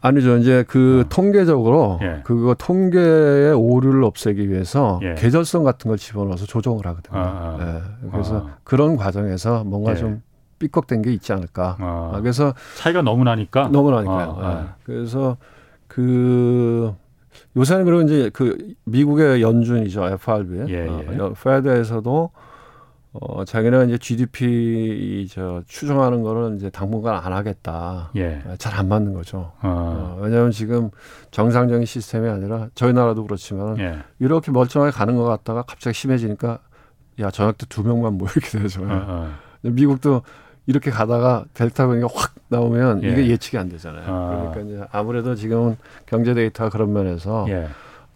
아니죠. 0.00 0.38
이제 0.38 0.64
그 0.66 1.02
어. 1.04 1.08
통계적으로 1.10 1.98
예. 2.00 2.22
그거 2.24 2.54
통계의 2.54 3.52
오류를 3.52 4.02
없애기 4.04 4.48
위해서 4.48 4.98
예. 5.02 5.14
계절성 5.14 5.62
같은 5.62 5.90
걸 5.90 5.98
집어넣어서 5.98 6.46
조정을 6.46 6.86
하거든요. 6.86 7.18
아, 7.18 7.22
아. 7.22 7.82
예. 8.02 8.08
그래서 8.10 8.46
아. 8.48 8.56
그런 8.64 8.96
과정에서 8.96 9.62
뭔가 9.64 9.92
예. 9.92 9.96
좀 9.96 10.22
삐걱된 10.58 11.02
게 11.02 11.12
있지 11.12 11.34
않을까. 11.34 11.76
아, 11.78 12.12
아, 12.14 12.20
그래서 12.22 12.54
차이가 12.78 13.02
너무 13.02 13.24
나니까. 13.24 13.68
너무 13.68 13.90
나니까요. 13.90 14.38
예. 14.42 14.68
그래서 14.84 15.36
그 15.86 16.94
요새는 17.58 17.84
그리고 17.84 18.00
이제 18.02 18.30
그 18.32 18.56
미국의 18.84 19.42
연준이죠 19.42 20.06
FRB, 20.08 20.72
예, 20.72 20.88
어, 20.88 21.02
예. 21.12 21.18
연- 21.18 21.34
페드에서도 21.34 22.30
어 23.12 23.44
자기네가 23.44 23.84
이제 23.84 23.98
GDP 23.98 25.26
저 25.30 25.62
추정하는 25.66 26.22
거는 26.22 26.56
이제 26.56 26.70
당분간 26.70 27.16
안 27.16 27.32
하겠다. 27.32 28.10
예. 28.16 28.40
잘 28.58 28.74
안 28.78 28.88
맞는 28.88 29.14
거죠. 29.14 29.52
어. 29.62 30.16
어, 30.16 30.18
왜냐하면 30.22 30.52
지금 30.52 30.90
정상적인 31.32 31.84
시스템이 31.86 32.28
아니라 32.28 32.68
저희 32.74 32.92
나라도 32.92 33.24
그렇지만 33.24 33.78
예. 33.80 33.98
이렇게 34.20 34.52
멀쩡하게 34.52 34.92
가는 34.92 35.16
것 35.16 35.24
같다가 35.24 35.62
갑자기 35.62 35.94
심해지니까 35.94 36.60
야 37.18 37.30
저녁 37.32 37.58
때 37.58 37.66
두 37.68 37.82
명만 37.82 38.14
모여 38.14 38.30
이렇게 38.36 38.58
되죠. 38.58 38.82
어, 38.82 38.86
어. 38.90 39.30
미국도 39.62 40.22
이렇게 40.66 40.90
가다가 40.92 41.44
델타 41.52 41.88
변이가 41.88 42.06
확 42.14 42.34
나오면 42.48 43.02
예. 43.02 43.08
이게 43.10 43.26
예측이 43.26 43.58
안 43.58 43.68
되잖아요. 43.68 44.04
아. 44.06 44.50
그러니까 44.52 44.60
이제 44.60 44.84
아무래도 44.92 45.34
지금은 45.34 45.76
경제 46.06 46.32
데이터가 46.32 46.70
그런 46.70 46.92
면에서 46.92 47.44
예. 47.48 47.66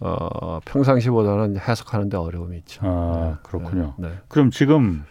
어, 0.06 0.60
평상시보다는 0.66 1.56
해석하는데 1.58 2.16
어려움이 2.16 2.58
있죠. 2.58 2.80
아, 2.84 3.30
네. 3.30 3.34
그렇군요. 3.42 3.94
네. 3.98 4.08
그럼 4.28 4.50
지금 4.50 5.04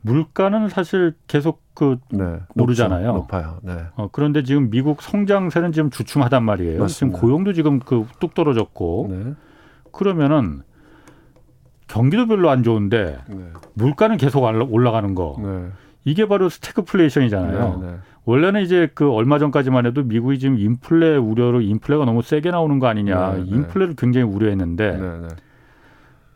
물가는 0.00 0.68
사실 0.68 1.14
계속 1.28 1.62
그 1.74 1.98
네. 2.10 2.24
네. 2.24 2.38
오르잖아요. 2.62 3.06
높죠. 3.12 3.18
높아요. 3.20 3.58
네. 3.62 3.84
어, 3.94 4.08
그런데 4.10 4.42
지금 4.42 4.70
미국 4.70 5.00
성장세는 5.02 5.72
지금 5.72 5.90
주춤하단 5.90 6.42
말이에요. 6.44 6.80
맞습니다. 6.80 7.18
지금 7.18 7.28
고용도 7.28 7.52
지금 7.52 7.78
그 7.78 8.04
뚝 8.18 8.34
떨어졌고 8.34 9.06
네. 9.10 9.34
그러면은 9.92 10.62
경기도 11.86 12.26
별로 12.26 12.50
안 12.50 12.62
좋은데 12.64 13.18
네. 13.28 13.50
물가는 13.74 14.16
계속 14.16 14.42
올라- 14.42 14.66
올라가는 14.68 15.14
거 15.14 15.36
네. 15.38 15.68
이게 16.06 16.26
바로 16.26 16.48
스태그플레이션이잖아요. 16.48 17.78
네. 17.82 17.86
네. 17.88 17.96
원래는 18.24 18.62
이제 18.62 18.88
그 18.94 19.10
얼마 19.12 19.38
전까지만 19.38 19.86
해도 19.86 20.02
미국이 20.02 20.38
지금 20.38 20.58
인플레 20.58 21.16
우려로 21.16 21.60
인플레가 21.60 22.04
너무 22.04 22.22
세게 22.22 22.50
나오는 22.50 22.78
거 22.78 22.86
아니냐 22.86 23.32
네, 23.32 23.38
네. 23.38 23.44
인플레를 23.48 23.94
굉장히 23.96 24.26
우려했는데 24.26 24.96
네. 24.96 25.18
네. 25.18 25.28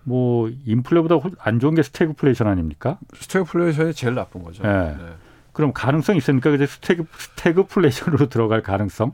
뭐 0.02 0.50
인플레보다 0.66 1.16
호- 1.16 1.30
안 1.38 1.60
좋은 1.60 1.74
게 1.74 1.82
스태그플레이션 1.82 2.46
아닙니까? 2.48 2.98
스태그플레이션이 3.14 3.94
제일 3.94 4.14
나쁜 4.14 4.42
거죠. 4.42 4.62
네. 4.62 4.96
네. 4.96 4.96
그럼 5.52 5.72
가능성 5.72 6.14
이 6.14 6.18
있습니까? 6.18 6.50
그제 6.50 6.66
스태그 6.66 7.04
스태그플레이션으로 7.12 8.28
들어갈 8.30 8.62
가능성? 8.62 9.12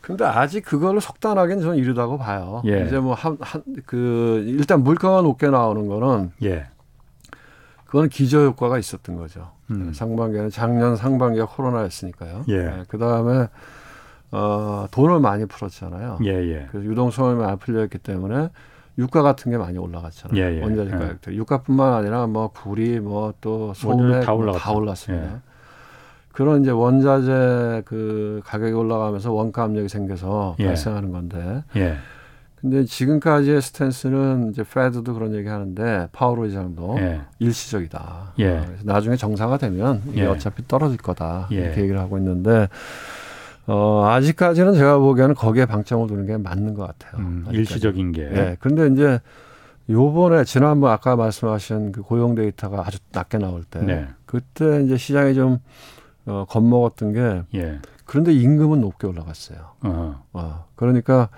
근데 0.00 0.24
아직 0.24 0.62
그걸로 0.64 1.00
속단하기는 1.00 1.62
저는 1.62 1.76
이르다고 1.76 2.18
봐요. 2.18 2.62
예. 2.66 2.84
이제 2.86 2.98
뭐 2.98 3.14
한 3.14 3.36
한 3.40 3.62
그 3.86 4.42
일단 4.46 4.82
물가가 4.82 5.22
높게 5.22 5.48
나오는 5.48 5.86
거는 5.86 6.32
예. 6.42 6.66
그거는 7.86 8.08
기저 8.08 8.40
효과가 8.44 8.78
있었던 8.78 9.16
거죠. 9.16 9.52
음. 9.72 9.92
상반기에는 9.92 10.50
작년 10.50 10.96
상반기가 10.96 11.46
코로나였으니까요. 11.46 12.44
예. 12.48 12.84
그 12.88 12.98
다음에 12.98 13.48
어, 14.30 14.86
돈을 14.90 15.20
많이 15.20 15.46
풀었잖아요. 15.46 16.18
예, 16.24 16.30
예. 16.30 16.66
그래서 16.70 16.88
유동성이 16.88 17.34
많이 17.36 17.58
풀려있기 17.58 17.98
때문에 17.98 18.48
유가 18.98 19.22
같은 19.22 19.50
게 19.50 19.58
많이 19.58 19.78
올라갔잖아요. 19.78 20.40
예, 20.40 20.58
예. 20.58 20.62
원자재 20.62 20.90
예. 20.90 20.98
가격들. 20.98 21.34
유가뿐만 21.34 21.92
아니라 21.94 22.26
뭐 22.26 22.50
불이 22.52 23.00
뭐또 23.00 23.74
소매 23.74 24.20
다뭐 24.20 24.40
올라갔죠. 24.40 24.64
다 24.64 24.72
올랐습니다. 24.72 25.26
예. 25.26 25.36
그런 26.32 26.62
이제 26.62 26.70
원자재 26.70 27.82
그 27.84 28.40
가격이 28.44 28.72
올라가면서 28.72 29.32
원가 29.32 29.64
압력이 29.64 29.88
생겨서 29.88 30.56
예. 30.60 30.66
발생하는 30.66 31.12
건데 31.12 31.62
예. 31.76 31.96
근데 32.62 32.84
지금까지의 32.84 33.60
스탠스는 33.60 34.50
이제 34.52 34.62
페드도 34.62 35.14
그런 35.14 35.34
얘기 35.34 35.48
하는데 35.48 36.08
파월 36.12 36.46
의장도 36.46 36.94
예. 37.00 37.22
일시적이다. 37.40 38.34
예. 38.38 38.50
어, 38.50 38.64
그래서 38.64 38.82
나중에 38.84 39.16
정상화 39.16 39.58
되면 39.58 40.00
이게 40.08 40.22
예. 40.22 40.26
어차피 40.26 40.66
떨어질 40.68 40.96
거다. 40.96 41.48
예. 41.50 41.56
이렇게 41.56 41.80
얘기를 41.82 41.98
하고 41.98 42.18
있는데 42.18 42.68
어, 43.66 44.06
아직까지는 44.06 44.74
제가 44.74 44.98
보기에는 44.98 45.34
거기에 45.34 45.66
방점을 45.66 46.06
두는 46.06 46.26
게 46.26 46.36
맞는 46.36 46.74
것 46.74 46.86
같아요. 46.86 47.20
음. 47.20 47.46
일시적인 47.50 48.12
게. 48.12 48.22
예. 48.22 48.56
근데 48.60 48.86
이제 48.86 49.20
요번에 49.90 50.44
지난번 50.44 50.92
아까 50.92 51.16
말씀하신 51.16 51.90
그 51.90 52.02
고용 52.02 52.36
데이터가 52.36 52.84
아주 52.86 52.98
낮게 53.10 53.38
나올 53.38 53.64
때 53.64 53.80
네. 53.80 54.06
그때 54.24 54.84
이제 54.84 54.96
시장이 54.96 55.34
좀 55.34 55.58
어, 56.26 56.44
겁먹었던 56.48 57.12
게 57.12 57.42
예. 57.58 57.80
그런데 58.04 58.32
임금은 58.32 58.80
높게 58.80 59.08
올라갔어요. 59.08 59.58
어. 59.82 60.22
어, 60.32 60.66
그러니까 60.76 61.28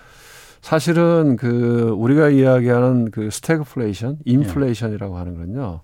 사실은 0.65 1.37
그 1.37 1.95
우리가 1.95 2.31
이야기하는 2.31 3.11
그 3.11 3.29
스태그플레이션, 3.31 4.21
인플레이션이라고 4.25 5.19
하는 5.19 5.37
건요. 5.37 5.81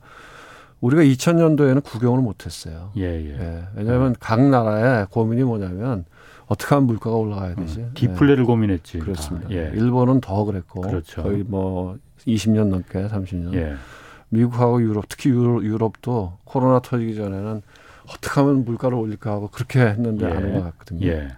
우리가 0.80 1.02
2000년도에는 1.02 1.84
구경을 1.84 2.22
못했어요. 2.22 2.90
예, 2.96 3.02
예. 3.02 3.36
예, 3.38 3.62
왜냐하면 3.76 4.16
각 4.18 4.40
나라의 4.40 5.08
고민이 5.10 5.42
뭐냐면 5.44 6.06
어떻게 6.46 6.74
하면 6.74 6.86
물가가 6.86 7.14
올라가야 7.14 7.56
되지? 7.56 7.82
어, 7.82 7.90
디플레를 7.92 8.46
고민했지. 8.46 8.96
예, 8.96 9.00
그렇습니다. 9.02 9.48
다. 9.48 9.54
예. 9.54 9.70
일본은 9.74 10.22
더 10.22 10.44
그랬고 10.44 10.80
그렇죠. 10.80 11.24
거의 11.24 11.44
뭐 11.46 11.98
20년 12.26 12.68
넘게 12.68 13.06
30년. 13.06 13.52
예. 13.56 13.74
미국하고 14.30 14.80
유럽 14.80 15.04
특히 15.10 15.28
유럽, 15.28 15.62
유럽 15.62 16.00
도 16.00 16.38
코로나 16.44 16.80
터지기 16.80 17.16
전에는 17.16 17.60
어떻게 18.08 18.40
하면 18.40 18.64
물가를 18.64 18.96
올릴까 18.96 19.30
하고 19.30 19.48
그렇게 19.48 19.80
했는데 19.80 20.24
예. 20.24 20.30
하는 20.32 20.54
것 20.54 20.62
같거든요. 20.62 21.06
예. 21.06 21.28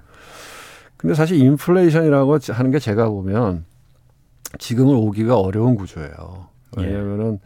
근데 1.03 1.15
사실 1.15 1.39
인플레이션이라고 1.39 2.39
하는 2.51 2.71
게 2.71 2.79
제가 2.79 3.09
보면 3.11 3.65
지금은 4.59 4.95
오기가 4.95 5.39
어려운 5.39 5.75
구조예요. 5.75 6.47
예. 6.79 6.85
왜냐하면은 6.87 7.39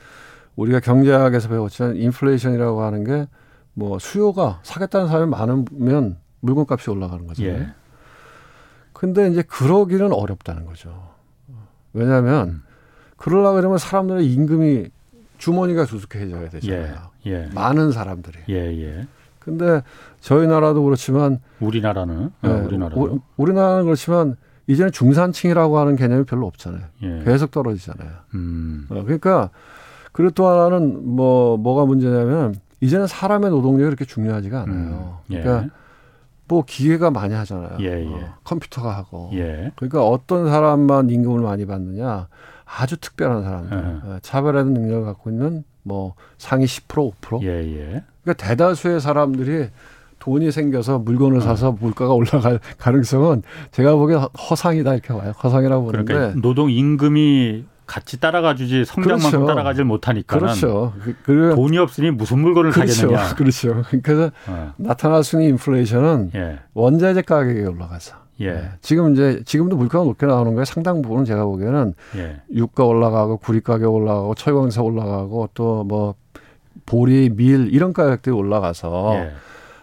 우리가 0.55 0.81
경제학에서 0.81 1.49
배웠지만 1.49 1.97
인플레이션이라고 1.97 2.83
하는 2.83 3.03
게 3.05 3.27
뭐 3.79 3.99
수요가 3.99 4.59
사겠다는 4.63 5.07
사람이 5.07 5.31
많으면 5.31 6.17
물건값이 6.41 6.91
올라가는 6.91 7.27
거잖아요. 7.27 7.55
예. 7.55 7.69
근데 8.95 9.29
이제 9.29 9.43
그러기는 9.43 10.13
어렵다는 10.13 10.65
거죠. 10.65 11.11
왜냐하면 11.93 12.49
음. 12.49 12.63
그러려 13.19 13.53
그러면 13.53 13.77
사람들의 13.77 14.27
임금이 14.33 14.89
주머니가 15.37 15.85
두둑해져야 15.85 16.45
예. 16.45 16.49
되잖아요. 16.49 17.11
예. 17.27 17.51
많은 17.53 17.93
사람들이. 17.93 18.39
예, 18.49 18.55
예. 18.55 19.07
근데 19.47 19.83
저희 20.21 20.47
나라도 20.47 20.83
그렇지만 20.83 21.39
우리나라는 21.61 22.27
어, 22.27 22.31
예, 22.45 22.49
우리나라도 22.49 23.01
우- 23.01 23.21
우리나라는 23.37 23.85
그렇지만 23.85 24.37
이제는 24.67 24.91
중산층이라고 24.91 25.79
하는 25.79 25.95
개념이 25.97 26.25
별로 26.25 26.47
없잖아요. 26.49 26.83
예. 27.05 27.23
계속 27.25 27.53
떨어지잖아요. 27.53 28.11
음. 28.35 28.87
어, 28.91 29.03
그러니까 29.05 29.51
그리고 30.13 30.33
또 30.33 30.49
하나는 30.49 31.15
뭐 31.15 31.57
뭐가 31.57 31.85
문제냐면 31.87 32.57
이제는 32.81 33.07
사람의 33.07 33.51
노동력이 33.51 33.85
그렇게 33.85 34.05
중요하지가 34.05 34.63
않아요. 34.63 35.21
음. 35.31 35.35
예. 35.37 35.41
그러니까 35.43 35.73
뭐 36.49 36.65
기계가 36.67 37.11
많이 37.13 37.35
하잖아요. 37.35 37.79
예, 37.81 38.05
예. 38.05 38.07
어, 38.13 38.35
컴퓨터가 38.43 38.91
하고. 38.97 39.31
예. 39.35 39.71
그러니까 39.77 40.05
어떤 40.05 40.49
사람만 40.49 41.11
임금을 41.11 41.41
많이 41.41 41.65
받느냐 41.67 42.27
아주 42.65 42.97
특별한 42.97 43.45
사람들 43.45 44.01
예. 44.05 44.11
어, 44.11 44.19
차별화된 44.23 44.73
능력을 44.73 45.05
갖고 45.05 45.31
있는 45.31 45.63
뭐 45.87 46.15
상위 46.37 46.65
10% 46.65 47.13
5% 47.21 47.43
예, 47.45 47.49
예. 47.49 48.03
그러니까 48.25 48.45
대다수의 48.45 49.01
사람들이 49.01 49.69
돈이 50.19 50.51
생겨서 50.51 50.99
물건을 50.99 51.41
사서 51.41 51.73
물가가 51.81 52.13
올라갈 52.13 52.59
가능성은 52.79 53.43
제가 53.71 53.95
보기엔 53.95 54.19
허- 54.19 54.27
허상이다 54.51 54.95
이렇게 54.95 55.15
봐요. 55.15 55.31
허상이라고 55.43 55.85
보는데 55.85 56.13
그러니까 56.13 56.41
노동 56.41 56.71
임금이 56.71 57.65
같이 57.87 58.19
따라가 58.19 58.57
주지 58.57 58.85
성장만큼 58.85 59.31
그렇죠. 59.31 59.47
따라가질 59.47 59.85
못하니까 59.85 60.37
그렇죠. 60.41 60.93
그, 61.05 61.15
그, 61.23 61.53
돈이 61.55 61.79
없으니 61.79 62.11
무슨 62.11 62.41
물건을 62.41 62.73
그렇죠. 62.73 62.93
사겠느냐. 62.93 63.35
그렇죠. 63.37 63.83
그래서 64.03 64.33
어. 64.49 64.73
나타날 64.77 65.23
수 65.23 65.37
있는 65.37 65.51
인플레이션은 65.51 66.33
예. 66.35 66.59
원자재 66.75 67.23
가격이 67.23 67.61
올라가서 67.61 68.17
예. 68.41 68.53
네. 68.53 68.71
지금 68.83 69.13
이제 69.13 69.43
지금도 69.45 69.77
물가가 69.77 70.05
높게 70.05 70.27
나오는 70.27 70.55
거에 70.55 70.65
상당 70.65 71.01
부분은 71.03 71.25
제가 71.25 71.45
보기에는 71.45 71.95
예. 72.17 72.41
유가 72.55 72.85
올라가고 72.85 73.39
구리 73.39 73.61
가격 73.61 73.95
올라가고 73.95 74.35
철광석 74.35 74.85
올라가고 74.85 75.49
또 75.55 75.85
뭐 75.85 76.15
보리, 76.85 77.31
밀 77.31 77.69
이런 77.73 77.93
가격들이 77.93 78.35
올라가서 78.35 79.15
예. 79.17 79.31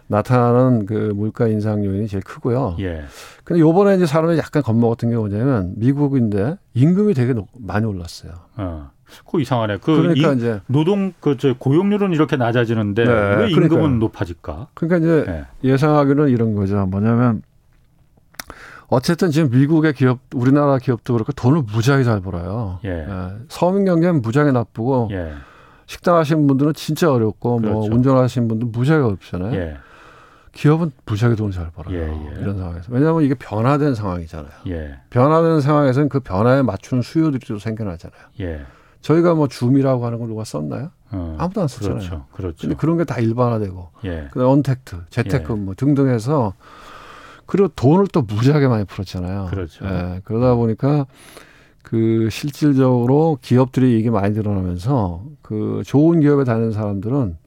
나타나는 0.07 0.85
그 0.85 1.11
물가 1.15 1.47
인상 1.47 1.83
요인이 1.83 2.07
제일 2.07 2.23
크고요. 2.23 2.75
예. 2.79 3.03
근데 3.43 3.59
요번에 3.59 3.95
이제 3.95 4.05
사람들이 4.05 4.37
약간 4.37 4.61
겁먹었던 4.63 5.09
게 5.09 5.15
뭐냐면 5.15 5.73
미국인데 5.77 6.57
임금이 6.75 7.13
되게 7.13 7.33
높- 7.33 7.47
많이 7.59 7.85
올랐어요. 7.85 8.31
어. 8.57 8.91
그 9.29 9.41
이상하네. 9.41 9.77
그 9.77 9.95
그러니까 9.95 10.33
이- 10.33 10.37
이제 10.37 10.59
노동 10.67 11.13
그 11.19 11.35
저 11.37 11.53
고용률은 11.57 12.11
이렇게 12.13 12.35
낮아지는데 12.35 13.03
네, 13.05 13.11
왜 13.11 13.49
임금은 13.49 13.69
그러니까요. 13.69 13.87
높아질까? 13.97 14.67
그러니까 14.73 14.97
이제 14.97 15.25
예. 15.63 15.69
예상하기는 15.69 16.29
이런 16.29 16.55
거죠. 16.55 16.85
뭐냐면 16.85 17.41
어쨌든 18.93 19.31
지금 19.31 19.49
미국의 19.49 19.93
기업, 19.93 20.19
우리나라 20.33 20.77
기업도 20.77 21.13
그렇고 21.13 21.31
돈을 21.33 21.63
무지하게 21.63 22.03
잘 22.03 22.21
벌어요. 22.21 22.79
예. 22.85 22.89
예, 22.89 23.07
서민 23.49 23.85
경제는 23.85 24.21
무지하게 24.21 24.51
나쁘고 24.51 25.09
예. 25.11 25.33
식당 25.85 26.15
하시는 26.15 26.45
분들은 26.47 26.73
진짜 26.73 27.11
어렵고 27.11 27.59
뭐 27.59 27.71
그렇죠. 27.81 27.93
운전하시는 27.95 28.47
분들 28.47 28.67
무지하게 28.71 29.03
어렵잖아요. 29.03 29.53
예. 29.55 29.77
기업은 30.53 30.91
무지하게 31.05 31.35
돈을 31.35 31.51
잘 31.51 31.71
벌어요. 31.71 31.95
예, 31.95 32.07
예. 32.07 32.41
이런 32.41 32.57
상황에서. 32.57 32.85
왜냐하면 32.91 33.23
이게 33.23 33.33
변화된 33.33 33.95
상황이잖아요. 33.95 34.51
예. 34.67 34.99
변화된 35.09 35.61
상황에서는 35.61 36.09
그 36.09 36.19
변화에 36.19 36.61
맞추는 36.61 37.01
수요들이 37.01 37.39
또 37.47 37.57
생겨나잖아요. 37.57 38.21
예. 38.41 38.61
저희가 39.01 39.33
뭐 39.33 39.47
줌이라고 39.47 40.05
하는 40.05 40.19
걸 40.19 40.27
누가 40.29 40.43
썼나요? 40.43 40.91
어. 41.11 41.35
아무도 41.39 41.61
안 41.61 41.67
썼잖아요. 41.67 41.97
그렇죠. 41.99 42.25
그렇죠. 42.31 42.57
근데 42.61 42.75
그런 42.75 42.97
게 42.97 43.03
다 43.03 43.17
일반화되고 43.19 43.89
예. 44.05 44.27
그다음 44.31 44.49
언택트, 44.51 44.97
재테크 45.09 45.51
뭐 45.53 45.73
등등 45.75 46.07
해서 46.07 46.53
그리고 47.45 47.67
돈을 47.69 48.07
또 48.07 48.21
무지하게 48.21 48.67
많이 48.67 48.85
풀었잖아요. 48.85 49.47
그렇죠. 49.49 49.85
예, 49.85 50.21
그러다 50.23 50.55
보니까 50.55 51.05
그 51.81 52.29
실질적으로 52.31 53.37
기업들이 53.41 53.99
이게 53.99 54.09
많이 54.09 54.33
늘어나면서 54.33 55.23
그 55.41 55.83
좋은 55.85 56.21
기업에 56.21 56.43
다니는 56.43 56.71
사람들은 56.71 57.37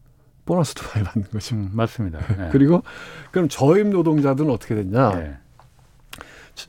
보너스도 0.45 0.83
많이 0.95 1.05
받는 1.05 1.31
거죠. 1.31 1.57
음, 1.57 1.71
맞습니다. 1.73 2.21
예. 2.47 2.51
그리고 2.53 2.83
그럼 3.33 3.49
저임 3.49 3.91
노동자들은 3.91 4.51
어떻게 4.51 4.75
됐냐? 4.77 5.13
예. 5.21 5.37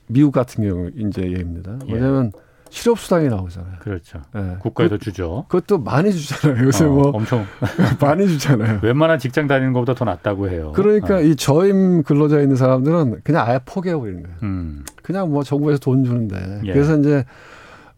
미국 0.06 0.32
같은 0.32 0.68
경우 0.68 0.90
이제 0.96 1.22
예입니다. 1.22 1.78
예. 1.86 1.90
뭐냐면 1.90 2.32
실업수당이 2.70 3.28
나오잖아요. 3.28 3.74
그렇죠. 3.80 4.20
예. 4.36 4.56
국가에서 4.60 4.96
주죠. 4.98 5.44
그, 5.48 5.60
것도 5.60 5.78
많이 5.78 6.12
주잖아요. 6.12 6.66
요새 6.66 6.84
어, 6.84 6.88
뭐 6.88 7.10
엄청 7.10 7.44
많이 8.00 8.26
주잖아요. 8.28 8.80
웬만한 8.82 9.18
직장 9.18 9.46
다니는 9.46 9.72
것보다 9.72 9.94
더 9.94 10.04
낫다고 10.04 10.48
해요. 10.48 10.72
그러니까 10.74 11.16
어. 11.16 11.20
이 11.20 11.36
저임 11.36 12.02
근로자 12.02 12.40
있는 12.40 12.56
사람들은 12.56 13.20
그냥 13.24 13.46
아예 13.46 13.60
포기해 13.64 13.96
버리는 13.96 14.22
거예요. 14.22 14.36
음. 14.42 14.84
그냥 15.02 15.30
뭐 15.30 15.42
정부에서 15.42 15.78
돈 15.78 16.04
주는데. 16.04 16.60
예. 16.64 16.72
그래서 16.72 16.96
이제 16.98 17.24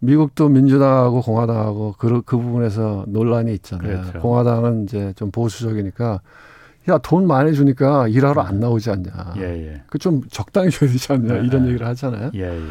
미국도 0.00 0.48
민주당하고 0.48 1.20
공화당하고 1.20 1.94
그, 1.98 2.22
그 2.22 2.38
부분에서 2.38 3.04
논란이 3.09 3.52
있잖아요. 3.54 4.00
그렇죠. 4.02 4.18
공화당은 4.20 4.85
이제 4.85 5.12
좀 5.16 5.30
보수적이니까 5.30 6.20
야, 6.88 6.98
돈 6.98 7.26
많이 7.26 7.52
주니까 7.52 8.09
일하러 8.09 8.40
안 8.40 8.59
나오지 8.59 8.90
않냐. 8.90 9.35
예, 9.37 9.42
예. 9.42 9.83
그 9.88 9.98
좀 9.98 10.22
적당히 10.30 10.70
줘야 10.70 10.88
되지 10.90 11.12
않냐. 11.12 11.35
예, 11.37 11.40
이런 11.46 11.64
예. 11.66 11.68
얘기를 11.68 11.87
하잖아요. 11.88 12.30
예, 12.35 12.40
예. 12.40 12.62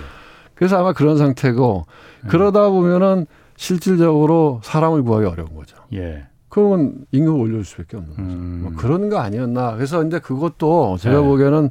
그래서 0.60 0.78
아마 0.78 0.92
그런 0.92 1.18
상태고 1.18 1.86
음. 2.26 2.28
그러다 2.28 2.70
보면은 2.70 3.28
실질적으로 3.56 4.60
사람을 4.62 5.04
구하기 5.04 5.26
어려운 5.26 5.56
거죠. 5.56 5.78
예. 5.94 6.28
그러면 6.50 7.06
임금을 7.12 7.40
올려줄 7.40 7.64
수밖에 7.64 7.96
없는 7.96 8.10
거죠. 8.10 8.22
음. 8.22 8.60
뭐 8.64 8.74
그런 8.76 9.10
거 9.10 9.20
아니었나. 9.20 9.76
그래서 9.76 10.00
근데 10.00 10.20
그것도 10.20 10.98
제가 11.00 11.22
네. 11.22 11.24
보기에는 11.24 11.70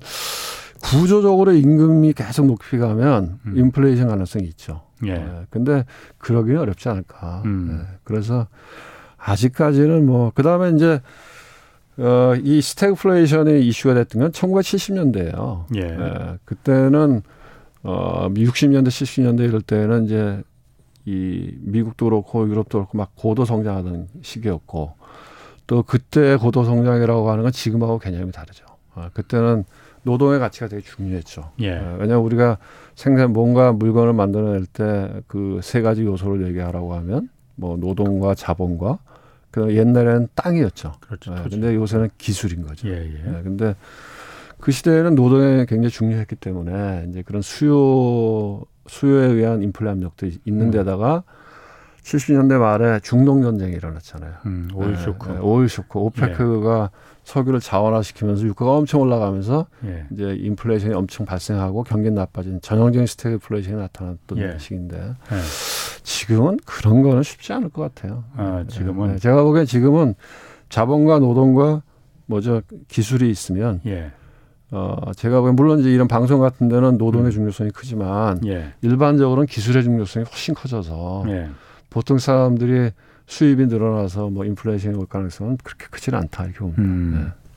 구조적으로 0.82 1.52
임금이 1.52 2.14
계속 2.14 2.46
높이 2.46 2.78
가면 2.78 3.40
음. 3.44 3.58
인플레이션 3.58 4.08
가능성이 4.08 4.46
있죠. 4.46 4.84
예. 5.04 5.10
예, 5.10 5.46
근데 5.50 5.84
그러기는 6.16 6.58
어렵지 6.58 6.88
않을까. 6.88 7.42
음. 7.44 7.68
예, 7.82 7.98
그래서 8.04 8.46
아직까지는 9.18 10.06
뭐 10.06 10.32
그다음에 10.34 10.70
이제 10.70 11.02
어, 11.98 12.32
이 12.42 12.62
스태그플레이션이 12.62 13.66
이슈가 13.66 13.92
됐던 13.92 14.22
건 14.22 14.30
1970년대예요. 14.32 15.76
예. 15.76 16.38
그때는 16.46 17.22
어, 17.90 18.28
60년대, 18.28 18.88
70년대 18.88 19.48
이럴 19.48 19.62
때는 19.62 20.04
이제 20.04 20.42
이 21.06 21.54
미국도 21.60 22.04
그렇고 22.04 22.46
유럽도 22.46 22.78
그렇고 22.78 22.98
막 22.98 23.12
고도 23.16 23.46
성장하던 23.46 24.08
시기였고 24.20 24.92
또 25.66 25.82
그때 25.82 26.36
고도 26.36 26.64
성장이라고 26.64 27.30
하는 27.30 27.44
건 27.44 27.52
지금하고 27.52 27.98
개념이 27.98 28.30
다르죠. 28.32 28.66
어, 28.94 29.08
그때는 29.14 29.64
노동의 30.02 30.38
가치가 30.38 30.68
되게 30.68 30.82
중요했죠. 30.82 31.52
예. 31.60 31.72
어, 31.78 31.96
왜냐하면 31.98 32.24
우리가 32.26 32.58
생산 32.94 33.32
뭔가 33.32 33.72
물건을 33.72 34.12
만들어낼 34.12 34.66
때 34.66 35.22
그 35.26 35.60
세 35.62 35.80
가지 35.80 36.02
요소를 36.04 36.46
얘기하라고 36.48 36.94
하면 36.96 37.30
뭐 37.56 37.76
노동과 37.78 38.34
자본과 38.34 38.98
그 39.50 39.74
옛날에는 39.74 40.28
땅이었죠. 40.34 40.92
그렇죠. 41.00 41.32
예, 41.32 41.42
토지. 41.42 41.56
근데 41.58 41.74
요새는 41.74 42.10
기술인 42.18 42.66
거죠. 42.66 42.86
예, 42.88 42.92
예. 42.92 43.38
예, 43.38 43.42
근데 43.42 43.74
그 44.60 44.72
시대에는 44.72 45.14
노동이 45.14 45.66
굉장히 45.66 45.90
중요했기 45.90 46.36
때문에 46.36 47.06
이제 47.08 47.22
그런 47.22 47.42
수요 47.42 48.62
수요에 48.86 49.26
의한 49.26 49.62
인플레 49.62 49.90
압력도 49.90 50.28
있는 50.44 50.66
음. 50.66 50.70
데다가 50.70 51.24
70년대 52.02 52.58
말에 52.58 53.00
중동 53.00 53.42
전쟁이 53.42 53.74
일어났잖아요. 53.74 54.32
음, 54.46 54.68
오일 54.74 54.92
예, 54.92 54.96
쇼크. 54.96 55.30
예, 55.30 55.38
오일 55.38 55.68
쇼크. 55.68 55.98
오페크가 55.98 56.90
석유를 57.24 57.60
자원화시키면서 57.60 58.44
유가가 58.44 58.72
엄청 58.72 59.02
올라가면서 59.02 59.66
예. 59.84 60.06
이제 60.10 60.34
인플레이션이 60.40 60.94
엄청 60.94 61.26
발생하고 61.26 61.82
경기 61.84 62.10
나빠진 62.10 62.60
전형적인 62.62 63.06
스태그플레이션이 63.06 63.76
나타났던 63.76 64.38
예. 64.38 64.56
시기인데 64.58 64.96
예. 64.96 65.36
지금은 66.02 66.58
그런 66.64 67.02
거는 67.02 67.22
쉽지 67.22 67.52
않을 67.52 67.68
것 67.68 67.82
같아요. 67.82 68.24
아, 68.34 68.64
지금은 68.66 69.14
예, 69.14 69.18
제가 69.18 69.42
보기엔 69.42 69.66
지금은 69.66 70.14
자본과 70.70 71.18
노동과 71.18 71.82
뭐죠 72.24 72.62
기술이 72.88 73.28
있으면 73.28 73.82
예. 73.84 74.12
어, 74.70 75.12
제가 75.16 75.40
보기엔 75.40 75.56
물론 75.56 75.80
이제 75.80 75.90
이런 75.90 76.08
방송 76.08 76.40
같은 76.40 76.68
데는 76.68 76.98
노동의 76.98 77.28
음. 77.28 77.30
중요성이 77.30 77.70
크지만 77.70 78.44
예. 78.46 78.74
일반적으로는 78.82 79.46
기술의 79.46 79.82
중요성이 79.82 80.26
훨씬 80.26 80.54
커져서 80.54 81.24
예. 81.28 81.50
보통 81.88 82.18
사람들이 82.18 82.90
수입이 83.26 83.66
늘어나서 83.66 84.28
뭐 84.30 84.44
인플레이션이 84.44 84.96
올 84.96 85.06
가능성은 85.06 85.58
그렇게 85.62 85.86
크지는 85.90 86.18
않다 86.18 86.44
이렇게 86.44 86.58
봅니다. 86.58 86.82
음. 86.82 87.24
네. 87.24 87.48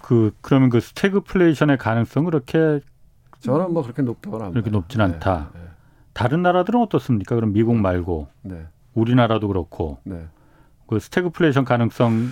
그 0.00 0.32
그러면 0.40 0.70
그 0.70 0.80
스태그플레이션의 0.80 1.78
가능성 1.78 2.24
은 2.24 2.30
그렇게 2.30 2.80
저는 3.40 3.72
뭐 3.72 3.82
그렇게 3.82 4.02
높다고는 4.02 4.46
안 4.46 4.52
그렇게. 4.52 4.70
높진 4.70 5.00
않다. 5.00 5.50
네, 5.54 5.60
다른 6.12 6.42
나라들은 6.42 6.80
어떻습니까? 6.80 7.34
그럼 7.34 7.52
미국 7.52 7.76
말고 7.76 8.28
네, 8.42 8.66
우리나라도 8.94 9.48
그렇고 9.48 9.98
네. 10.04 10.26
그 10.88 10.98
스태그플레이션 10.98 11.64
가능성 11.64 12.28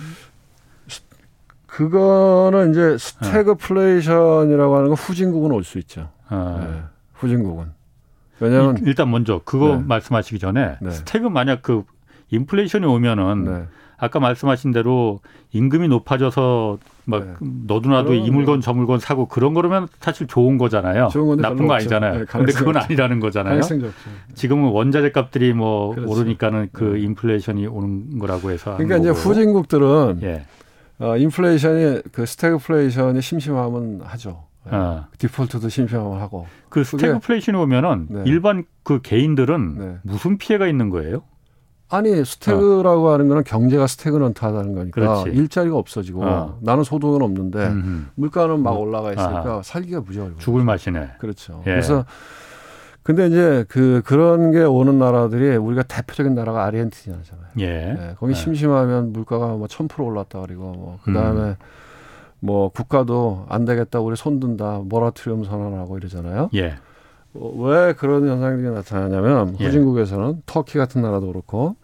그거는 1.71 2.71
이제 2.71 2.97
스태그플레이션이라고 2.97 4.75
하는 4.75 4.89
건 4.89 4.97
후진국은 4.97 5.51
올 5.51 5.63
수 5.63 5.77
있죠. 5.79 6.09
어, 6.29 6.59
네, 6.59 6.81
후진국은 7.13 7.67
왜냐하면 8.41 8.77
일- 8.79 8.87
일단 8.89 9.09
먼저 9.09 9.39
그거 9.45 9.77
네. 9.77 9.83
말씀하시기 9.85 10.37
전에 10.39 10.75
네. 10.81 10.89
스태그 10.91 11.27
만약 11.27 11.61
그 11.61 11.83
인플레이션이 12.31 12.85
오면은 12.85 13.43
네, 13.45 13.63
아까 13.97 14.19
말씀하신 14.19 14.71
대로 14.71 15.21
임금이 15.53 15.87
높아져서 15.87 16.77
막 17.05 17.23
네. 17.23 17.33
너도 17.67 17.89
나도 17.89 18.09
그럼 18.09 18.21
이 18.25 18.29
물건 18.31 18.59
저 18.59 18.73
물건 18.73 18.99
사고 18.99 19.27
그런 19.27 19.53
거라면 19.53 19.87
사실 20.01 20.27
좋은 20.27 20.57
거잖아요. 20.57 21.07
좋은 21.09 21.37
나쁜 21.37 21.67
거. 21.67 21.75
아니잖아요. 21.75 22.11
네, 22.11 22.17
근데 22.19 22.31
가능성이 22.31 22.59
그건 22.59 22.75
없죠. 22.77 22.85
아니라는 22.87 23.19
거잖아요. 23.21 23.61
지금은 24.33 24.71
원자재 24.71 25.11
값들이 25.11 25.53
뭐 25.53 25.93
그렇죠. 25.95 26.11
오르니까는 26.11 26.69
그 26.73 26.83
네. 26.95 26.99
인플레이션이 27.01 27.67
오는 27.67 28.19
거라고 28.19 28.51
해서 28.51 28.75
그러니까 28.75 28.97
이제. 28.97 29.09
후진국들은 29.09 30.19
예. 30.23 30.45
어, 31.01 31.17
인플레이션이 31.17 32.01
그 32.11 32.25
스태그플레이션이 32.25 33.21
심심하면 33.21 34.01
하죠. 34.03 34.43
네. 34.65 34.75
어. 34.75 35.05
디폴트도 35.17 35.69
심심하면 35.69 36.21
하고. 36.21 36.45
그 36.69 36.83
스태그플레이션이 36.83 37.57
오면은 37.57 38.07
네. 38.09 38.23
일반 38.25 38.63
그 38.83 39.01
개인들은 39.01 39.77
네. 39.77 39.97
무슨 40.03 40.37
피해가 40.37 40.67
있는 40.67 40.89
거예요? 40.89 41.23
아니 41.89 42.23
stag라고 42.23 43.09
하는 43.09 43.27
거는 43.27 43.43
경제가 43.43 43.85
stagnant하다는 43.85 44.75
거니까 44.75 44.93
그렇지. 44.93 45.29
일자리가 45.37 45.75
없어지고 45.75 46.23
어. 46.23 46.57
나는 46.61 46.83
소득은 46.83 47.21
없는데 47.21 47.67
음흠. 47.67 48.05
물가는 48.15 48.61
막 48.63 48.71
음. 48.73 48.77
올라가 48.77 49.09
있으니까 49.11 49.43
아하. 49.55 49.61
살기가 49.61 49.99
무지하고 49.99 50.37
죽을 50.37 50.63
맛이네. 50.63 51.15
그렇죠. 51.19 51.61
예. 51.67 51.71
그래서 51.71 52.05
근데 53.03 53.27
이제 53.27 53.65
그 53.67 54.01
그런 54.05 54.51
게 54.51 54.61
오는 54.61 54.99
나라들이 54.99 55.55
우리가 55.55 55.83
대표적인 55.83 56.35
나라가 56.35 56.65
아르헨티나잖아요. 56.65 57.47
예. 57.59 57.67
네, 57.67 58.15
거기 58.19 58.33
네. 58.33 58.39
심심하면 58.39 59.11
물가가 59.11 59.47
뭐 59.47 59.67
1000% 59.67 60.05
올랐다 60.05 60.41
그리고 60.41 60.71
뭐 60.71 60.99
그다음에 61.03 61.41
음. 61.41 61.55
뭐 62.39 62.69
국가도 62.69 63.45
안 63.49 63.65
되겠다 63.65 63.99
우리 63.99 64.15
손든다 64.15 64.81
모라토리엄 64.83 65.43
선언하고 65.45 65.97
이러잖아요. 65.97 66.49
예. 66.55 66.75
어, 67.33 67.53
왜 67.57 67.93
그런 67.93 68.27
현상들이 68.27 68.71
나타나냐면 68.73 69.55
예. 69.59 69.65
후진국에서는 69.65 70.43
터키 70.45 70.77
같은 70.77 71.01
나라도 71.01 71.27
그렇고 71.27 71.75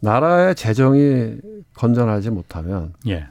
나라의 0.00 0.54
재정이 0.54 1.36
건전하지 1.74 2.30
못하면 2.30 2.92
예. 3.06 3.28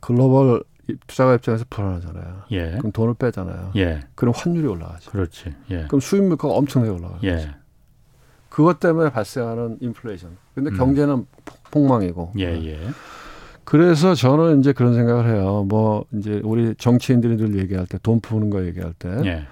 글로벌 0.00 0.62
투자가 1.06 1.34
입장에서 1.34 1.64
불안하잖아요. 1.70 2.42
예. 2.52 2.70
그럼 2.78 2.92
돈을 2.92 3.14
빼잖아요. 3.14 3.72
예. 3.76 4.00
그럼 4.14 4.34
환율이 4.36 4.66
올라가죠. 4.66 5.10
그렇지. 5.10 5.54
예. 5.70 5.84
그럼 5.88 6.00
수입 6.00 6.24
물가가 6.24 6.54
엄청나게 6.54 6.92
올라가요. 6.92 7.18
예. 7.24 7.54
그것 8.48 8.78
때문에 8.80 9.10
발생하는 9.10 9.78
인플레이션. 9.80 10.36
근데 10.54 10.70
음. 10.70 10.76
경제는 10.76 11.26
폭- 11.44 11.70
폭망이고. 11.70 12.32
예. 12.38 12.44
예. 12.66 12.78
그래서 13.64 14.14
저는 14.14 14.60
이제 14.60 14.72
그런 14.72 14.94
생각을 14.94 15.26
해요. 15.34 15.64
뭐 15.68 16.04
이제 16.12 16.40
우리 16.44 16.74
정치인들이 16.76 17.36
늘 17.36 17.58
얘기할 17.58 17.86
때 17.86 17.98
돈 18.02 18.20
푸는 18.20 18.50
거 18.50 18.64
얘기할 18.66 18.92
때 18.98 19.08
예. 19.24 19.46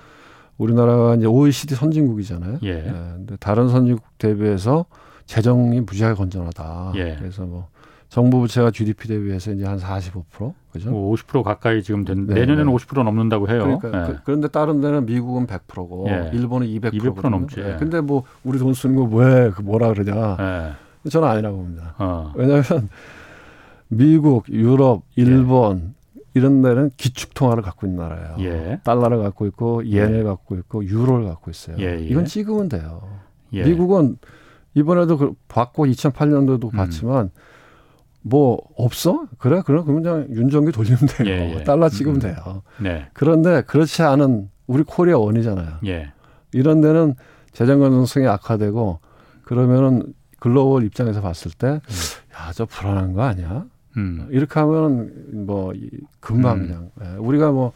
우리나라가 0.58 1.14
이제 1.14 1.26
OECD 1.26 1.74
선진국이잖아요. 1.74 2.58
예. 2.62 2.68
예, 2.68 2.82
근데 2.82 3.36
다른 3.40 3.68
선진국 3.70 4.04
대비해서 4.18 4.84
재정이 5.26 5.80
무지하게 5.80 6.14
건전하다. 6.14 6.92
예. 6.96 7.16
그래서 7.18 7.42
뭐 7.44 7.68
정부 8.12 8.40
부채가 8.40 8.70
GDP 8.72 9.08
대비해서 9.08 9.52
이제 9.52 9.64
한 9.64 9.78
45%, 9.78 10.52
그죠? 10.70 10.90
뭐50% 10.90 11.42
가까이 11.42 11.82
지금 11.82 12.04
된 12.04 12.26
네, 12.26 12.34
내년에는 12.34 12.66
네. 12.66 12.72
50% 12.84 13.04
넘는다고 13.04 13.48
해요. 13.48 13.78
그러니까 13.80 14.10
예. 14.10 14.16
그, 14.22 14.30
런데 14.30 14.48
다른 14.48 14.82
데는 14.82 15.06
미국은 15.06 15.46
100%고 15.46 16.08
예. 16.10 16.30
일본은 16.34 16.66
200%. 16.66 16.92
200% 16.92 17.30
넘지, 17.30 17.60
예. 17.60 17.76
근데 17.78 18.02
뭐 18.02 18.24
우리 18.44 18.58
돈 18.58 18.74
쓰는 18.74 18.96
거 18.96 19.04
왜 19.04 19.50
그 19.54 19.62
뭐라 19.62 19.94
그러냐? 19.94 20.36
예. 21.06 21.08
저는 21.08 21.26
아니라고 21.26 21.56
봅니다. 21.56 21.94
어. 21.96 22.32
왜냐하면 22.36 22.90
미국, 23.88 24.46
유럽, 24.50 25.04
일본 25.16 25.94
이런 26.34 26.60
데는 26.60 26.90
기축 26.98 27.32
통화를 27.32 27.62
갖고 27.62 27.86
있는 27.86 27.98
나라예요. 27.98 28.36
예. 28.40 28.80
달러를 28.84 29.22
갖고 29.22 29.46
있고 29.46 29.80
엔을 29.80 30.24
갖고 30.24 30.56
있고 30.56 30.84
유로를 30.84 31.24
갖고 31.28 31.50
있어요. 31.50 31.76
예, 31.78 31.94
예. 31.98 32.04
이건 32.04 32.26
찍으면 32.26 32.68
돼요. 32.68 33.00
예. 33.54 33.64
미국은 33.64 34.18
이번에도 34.74 35.16
그 35.16 35.32
봤고 35.48 35.86
2008년도도 35.86 36.64
음. 36.64 36.76
봤지만 36.76 37.30
뭐 38.22 38.60
없어? 38.76 39.26
그래? 39.38 39.62
그럼 39.64 39.84
그냥 39.84 40.26
윤전기 40.30 40.72
돌리면 40.72 40.98
돼요. 41.08 41.28
예, 41.28 41.54
예. 41.58 41.64
달러 41.64 41.88
찍으면 41.88 42.16
음. 42.16 42.20
돼요. 42.20 42.62
네. 42.80 43.06
그런데 43.12 43.62
그렇지 43.62 44.02
않은 44.02 44.48
우리 44.66 44.82
코리아 44.84 45.18
원이잖아요. 45.18 45.78
예. 45.86 46.12
이런 46.52 46.80
데는 46.80 47.14
재정 47.52 47.80
가능성이 47.80 48.26
악화되고 48.28 49.00
그러면은 49.42 50.12
글로벌 50.38 50.84
입장에서 50.84 51.20
봤을 51.20 51.50
때, 51.52 51.66
야, 52.34 52.52
저 52.54 52.64
불안한 52.64 53.12
거 53.12 53.22
아니야? 53.22 53.64
음. 53.96 54.26
이렇게 54.30 54.58
하면 54.60 55.12
뭐 55.46 55.72
이- 55.74 55.90
금방 56.20 56.58
음. 56.58 56.66
그냥 56.66 56.90
예, 57.04 57.16
우리가 57.18 57.50
뭐 57.52 57.72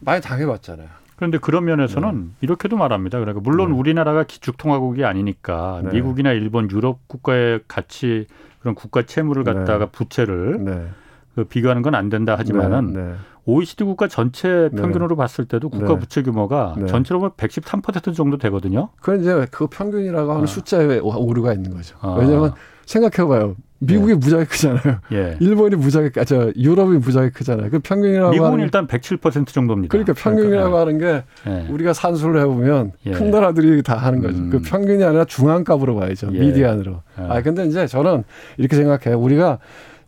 많이 0.00 0.20
당해 0.20 0.46
봤잖아요. 0.46 0.88
그런데 1.16 1.38
그런 1.38 1.64
면에서는 1.64 2.32
이렇게도 2.40 2.76
말합니다. 2.76 3.20
그러니까 3.20 3.40
물론 3.42 3.70
네. 3.70 3.76
우리나라가 3.76 4.24
기축통화국이 4.24 5.04
아니니까 5.04 5.82
네. 5.84 5.90
미국이나 5.92 6.32
일본, 6.32 6.68
유럽 6.70 7.06
국가의 7.06 7.60
같이 7.68 8.26
그런 8.62 8.74
국가 8.74 9.02
채무를 9.02 9.44
네. 9.44 9.52
갖다가 9.52 9.86
부채를 9.86 10.64
네. 10.64 10.86
그 11.34 11.44
비교하는 11.44 11.82
건 11.82 11.94
안 11.94 12.08
된다 12.08 12.36
하지만은 12.38 12.92
네, 12.92 13.02
네. 13.02 13.14
OECD 13.44 13.84
국가 13.84 14.06
전체 14.06 14.68
네. 14.72 14.80
평균으로 14.80 15.16
봤을 15.16 15.44
때도 15.46 15.68
국가 15.68 15.94
네. 15.94 15.98
부채 15.98 16.22
규모가 16.22 16.76
네. 16.78 16.86
전체로 16.86 17.18
보면 17.20 17.32
113% 17.36 18.14
정도 18.14 18.38
되거든요. 18.38 18.90
그건 19.00 19.20
이제 19.20 19.46
그 19.50 19.66
평균이라고 19.66 20.30
하는 20.30 20.44
아. 20.44 20.46
숫자에 20.46 21.00
오- 21.00 21.26
오류가 21.26 21.52
있는 21.52 21.74
거죠. 21.74 21.96
아. 22.00 22.16
왜냐하면 22.18 22.52
생각해봐요. 22.86 23.56
미국이 23.84 24.14
무지하게 24.14 24.44
크잖아요. 24.44 24.98
예. 25.12 25.36
일본이 25.40 25.74
무지하게, 25.74 26.10
크- 26.10 26.20
아, 26.20 26.24
저 26.24 26.52
유럽이 26.56 26.98
무지하게 26.98 27.30
크잖아요. 27.30 27.68
그 27.70 27.80
평균이라고 27.80 28.30
미국은 28.30 28.52
하는 28.52 28.64
일단 28.64 28.86
107% 28.86 29.48
정도입니다. 29.48 29.90
그러니까 29.90 30.12
평균이라고 30.12 30.76
하는 30.76 30.98
게 30.98 31.24
예. 31.48 31.66
우리가 31.68 31.92
산수를 31.92 32.40
해보면 32.42 32.92
예. 33.06 33.10
큰 33.10 33.32
나라들이 33.32 33.82
다 33.82 33.96
하는 33.96 34.20
거죠. 34.22 34.38
음. 34.38 34.50
그 34.50 34.60
평균이 34.60 35.02
아니라 35.02 35.24
중앙값으로 35.24 35.96
봐야죠. 35.96 36.28
예. 36.32 36.38
미디안으로. 36.38 37.00
예. 37.18 37.22
아 37.28 37.42
근데 37.42 37.66
이제 37.66 37.88
저는 37.88 38.22
이렇게 38.56 38.76
생각해요. 38.76 39.18
우리가 39.20 39.58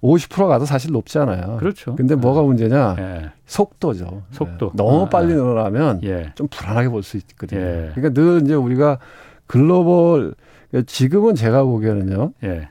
50% 0.04 0.46
가도 0.46 0.66
사실 0.66 0.92
높지 0.92 1.18
않아요. 1.18 1.56
그렇죠. 1.58 1.96
근데 1.96 2.14
뭐가 2.14 2.42
문제냐? 2.42 2.94
예. 3.00 3.30
속도죠. 3.46 4.22
속도. 4.30 4.66
예. 4.66 4.70
너무 4.76 5.06
아, 5.06 5.08
빨리 5.08 5.32
아. 5.32 5.36
늘어나면 5.36 6.00
예. 6.04 6.30
좀 6.36 6.46
불안하게 6.46 6.90
볼 6.90 7.02
수 7.02 7.16
있거든요. 7.16 7.60
예. 7.60 7.90
그러니까 7.94 8.20
늘 8.20 8.42
이제 8.44 8.54
우리가 8.54 8.98
글로벌 9.48 10.34
지금은 10.82 11.34
제가 11.34 11.64
보기에는요 11.64 12.32
예. 12.44 12.68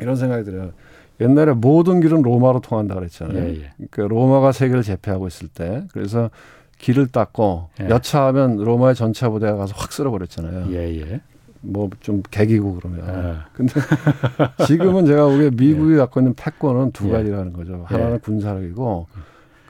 이런 0.00 0.16
생각이 0.16 0.44
들어요. 0.44 0.72
옛날에 1.20 1.52
모든 1.52 2.00
길은 2.00 2.22
로마로 2.22 2.60
통한다 2.60 2.94
그랬잖아요. 2.94 3.38
예. 3.38 3.60
예. 3.62 3.72
그 3.90 4.02
로마가 4.02 4.52
세계를 4.52 4.82
제패하고 4.82 5.26
있을 5.28 5.48
때 5.48 5.84
그래서 5.92 6.30
길을 6.78 7.08
닦고 7.08 7.70
예. 7.80 7.88
여차하면 7.88 8.56
로마의 8.56 8.94
전차 8.94 9.30
부대가 9.30 9.56
가서 9.56 9.74
확 9.76 9.92
쓸어버렸잖아요. 9.92 10.72
예. 10.72 11.00
예. 11.00 11.20
뭐좀 11.62 12.22
개기고 12.30 12.74
그러면. 12.74 13.08
예. 13.08 13.36
근데 13.54 13.72
지금은 14.66 15.06
제가 15.06 15.26
보기에 15.26 15.50
미국이 15.50 15.96
갖고 15.96 16.20
있는 16.20 16.34
패권은 16.34 16.92
두 16.92 17.08
예. 17.08 17.12
가지라는 17.12 17.52
거죠. 17.52 17.84
하나는 17.86 18.14
예. 18.14 18.18
군사력이고 18.18 19.06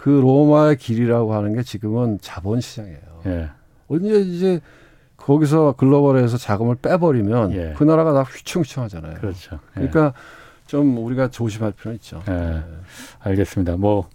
그 0.01 0.11
로마의 0.11 0.77
길이라고 0.77 1.35
하는 1.35 1.55
게 1.55 1.63
지금은 1.63 2.19
자본시장이에요. 2.21 2.99
예. 3.27 3.49
언제 3.89 4.21
이제 4.21 4.61
거기서 5.17 5.75
글로벌에서 5.77 6.37
자금을 6.37 6.77
빼버리면 6.77 7.53
예. 7.53 7.75
그 7.77 7.85
나라가 7.85 8.13
다 8.13 8.23
휘청휘청하잖아요. 8.23 9.15
그렇죠. 9.15 9.59
예. 9.77 9.89
그러니까 9.89 10.13
좀 10.67 10.97
우리가 10.99 11.29
조심할 11.29 11.73
필요는 11.73 11.97
있죠. 11.97 12.23
예. 12.29 12.63
알겠습니다. 13.21 13.77
뭐, 13.77 14.09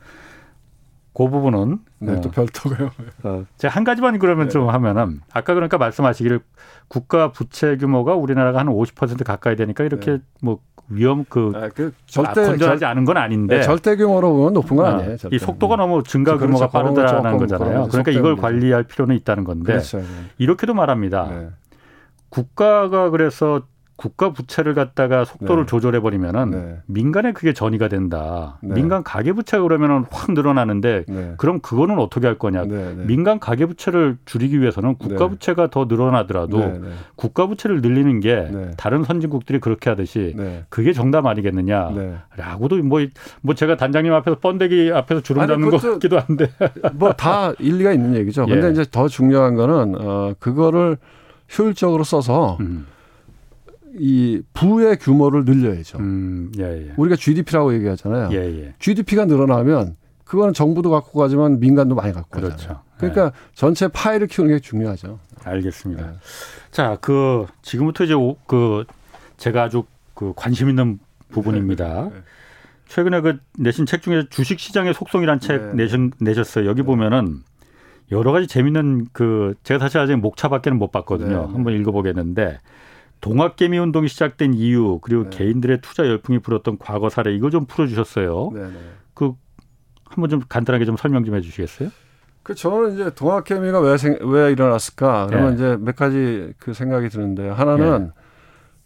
그 1.14 1.28
부분은. 1.28 1.80
네, 2.00 2.14
어, 2.14 2.22
또 2.22 2.32
별도고요. 2.32 2.92
어, 3.24 3.46
제가 3.58 3.74
한 3.74 3.84
가지만 3.84 4.18
그러면 4.18 4.48
네. 4.48 4.52
좀 4.52 4.70
하면은, 4.70 5.22
아까 5.32 5.54
그러니까 5.54 5.78
말씀하시기를 5.78 6.40
국가 6.88 7.32
부채 7.32 7.78
규모가 7.78 8.16
우리나라가 8.16 8.60
한 8.60 8.68
50% 8.68 9.24
가까이 9.26 9.56
되니까 9.56 9.84
이렇게 9.84 10.12
네. 10.12 10.20
뭐 10.42 10.60
위험 10.90 11.26
그, 11.28 11.52
아, 11.56 11.70
그 11.70 11.94
절대 12.06 12.34
절대 12.34 12.50
건전하지 12.52 12.80
절, 12.82 12.90
않은 12.90 13.06
건 13.06 13.18
아닌데. 13.18 13.58
네, 13.58 13.64
절대 13.64 13.96
규모로 13.96 14.34
보면 14.34 14.54
높은 14.54 14.76
건 14.78 14.86
어, 14.86 14.90
아니에요. 14.90 15.18
절대. 15.18 15.36
이 15.36 15.40
속도가 15.40 15.78
너무 15.78 16.04
증가 16.04 16.38
그렇죠. 16.38 16.48
규모가 16.48 16.68
빠르다는 16.68 17.08
조금 17.08 17.38
거잖아요. 17.38 17.88
그러니까 17.88 18.12
이걸 18.12 18.32
문제죠. 18.32 18.42
관리할 18.42 18.84
필요는 18.84 19.16
있다는 19.16 19.44
건데 19.44 19.74
그렇죠. 19.74 20.02
이렇게도 20.38 20.74
말합니다. 20.74 21.28
네. 21.30 21.50
국가가 22.30 23.10
그래서 23.10 23.62
국가 24.02 24.34
부채를 24.34 24.74
갖다가 24.74 25.26
속도를 25.26 25.66
네. 25.66 25.70
조절해 25.70 26.00
버리면은 26.00 26.50
네. 26.50 26.78
민간에 26.88 27.34
그게 27.34 27.54
전이가 27.54 27.88
된다. 27.88 28.58
네. 28.64 28.74
민간 28.74 29.04
가계 29.04 29.32
부채가 29.34 29.62
그러면은 29.62 30.06
확 30.10 30.32
늘어나는데 30.32 31.04
네. 31.08 31.34
그럼 31.38 31.60
그거는 31.60 32.00
어떻게 32.00 32.26
할 32.26 32.40
거냐? 32.40 32.64
네, 32.64 32.96
네. 32.96 33.06
민간 33.06 33.40
가계 33.40 33.68
부채를 33.68 34.18
줄이기 34.26 34.60
위해서는 34.60 34.96
국가 34.96 35.26
네. 35.26 35.30
부채가 35.30 35.70
더 35.70 35.86
늘어나더라도. 35.86 36.82
국가 37.16 37.46
부채를 37.46 37.82
늘리는 37.82 38.20
게 38.22 38.50
네. 38.52 38.72
다른 38.76 39.04
선진국들이 39.04 39.60
그렇게 39.60 39.92
하듯이 39.92 40.34
네. 40.36 40.64
그게 40.70 40.94
정답 40.94 41.28
아니겠느냐? 41.28 41.92
네. 41.96 42.16
라고도 42.36 42.78
뭐, 42.78 43.02
뭐 43.42 43.54
제가 43.54 43.78
단장님 43.78 44.12
앞에서 44.14 44.40
번데기 44.40 44.92
앞에서 44.92 45.22
주름 45.22 45.46
잡는 45.46 45.70
것 45.70 45.80
같기도 45.80 46.20
한데. 46.20 46.50
뭐 46.94 47.14
다 47.14 47.54
일리가 47.60 47.92
있는 47.92 48.16
얘기죠. 48.16 48.48
근데 48.48 48.68
예. 48.68 48.72
이제 48.72 48.86
더 48.90 49.08
중요한 49.08 49.54
거는 49.56 49.96
어 50.00 50.34
그거를 50.40 50.98
효율적으로 51.58 52.04
써서 52.04 52.58
음, 52.62 52.88
이 53.98 54.42
부의 54.54 54.98
규모를 54.98 55.44
늘려야죠. 55.46 55.98
음, 56.00 56.52
예, 56.60 56.88
예. 56.88 56.94
우리가 56.98 57.16
GDP라고 57.16 57.74
얘기하잖아요. 57.76 58.30
예, 58.32 58.38
예. 58.38 58.74
GDP가 58.80 59.26
늘어나면 59.26 59.96
그거는 60.24 60.54
정부도 60.54 60.90
갖고 60.90 61.20
가지만 61.20 61.60
민간도 61.60 61.96
많이 61.96 62.14
갖고 62.14 62.30
가잖아요. 62.30 62.58
그렇죠. 62.58 62.82
그러니까 62.98 63.32
전체 63.54 63.88
파이를 63.90 64.28
키우는 64.28 64.56
게 64.56 64.60
중요하죠. 64.62 65.20
알겠습니다. 65.44 66.06
네. 66.06 66.14
자, 66.72 66.98
그 67.02 67.46
지금부터 67.62 68.06
이제 68.06 68.14
오- 68.14 68.38
그 68.48 68.86
제가 69.38 69.64
아주 69.64 69.84
그 70.14 70.34
관심 70.36 70.70
있는 70.70 71.00
부분입니다. 71.30 72.10
네. 72.14 72.22
최근에 72.88 73.22
그 73.22 73.40
내신 73.58 73.86
책 73.86 74.02
중에 74.02 74.26
주식 74.30 74.60
시장의 74.60 74.94
속성이란 74.94 75.40
책 75.40 75.62
네. 75.76 75.84
내신, 75.84 76.12
내셨어요. 76.20 76.68
여기 76.68 76.82
보면은 76.82 77.40
여러 78.12 78.32
가지 78.34 78.48
재밌는 78.48 79.08
그 79.14 79.56
제가 79.64 79.80
사실 79.80 80.00
아직 80.00 80.16
목차밖에는 80.18 80.78
못 80.78 80.92
봤거든요. 80.92 81.30
네, 81.30 81.36
네. 81.48 81.54
한번 81.54 81.74
읽어보겠는데 81.74 82.60
동학개미 83.22 83.78
운동이 83.78 84.08
시작된 84.08 84.54
이유 84.56 85.00
그리고 85.02 85.24
네. 85.24 85.30
개인들의 85.30 85.82
투자 85.82 86.06
열풍이 86.06 86.40
불었던 86.40 86.78
과거 86.80 87.10
사례 87.10 87.34
이거 87.34 87.50
좀 87.50 87.66
풀어주셨어요. 87.66 88.52
네, 88.54 88.62
네. 88.64 88.74
그 89.14 89.34
한번 90.06 90.30
좀 90.30 90.42
간단하게 90.48 90.86
좀 90.86 90.98
설명 90.98 91.24
좀 91.24 91.36
해주시겠어요? 91.36 91.90
그 92.44 92.56
저는 92.56 92.96
이제 92.96 93.14
동학개미가 93.14 93.80
왜, 93.80 93.98
생, 93.98 94.18
왜 94.22 94.52
일어났을까? 94.52 95.28
그러면 95.28 95.52
예. 95.52 95.56
이제 95.56 95.78
몇 95.80 95.96
가지 95.96 96.54
그 96.58 96.74
생각이 96.74 97.10
드는데요. 97.10 97.54
하나는 97.54 98.12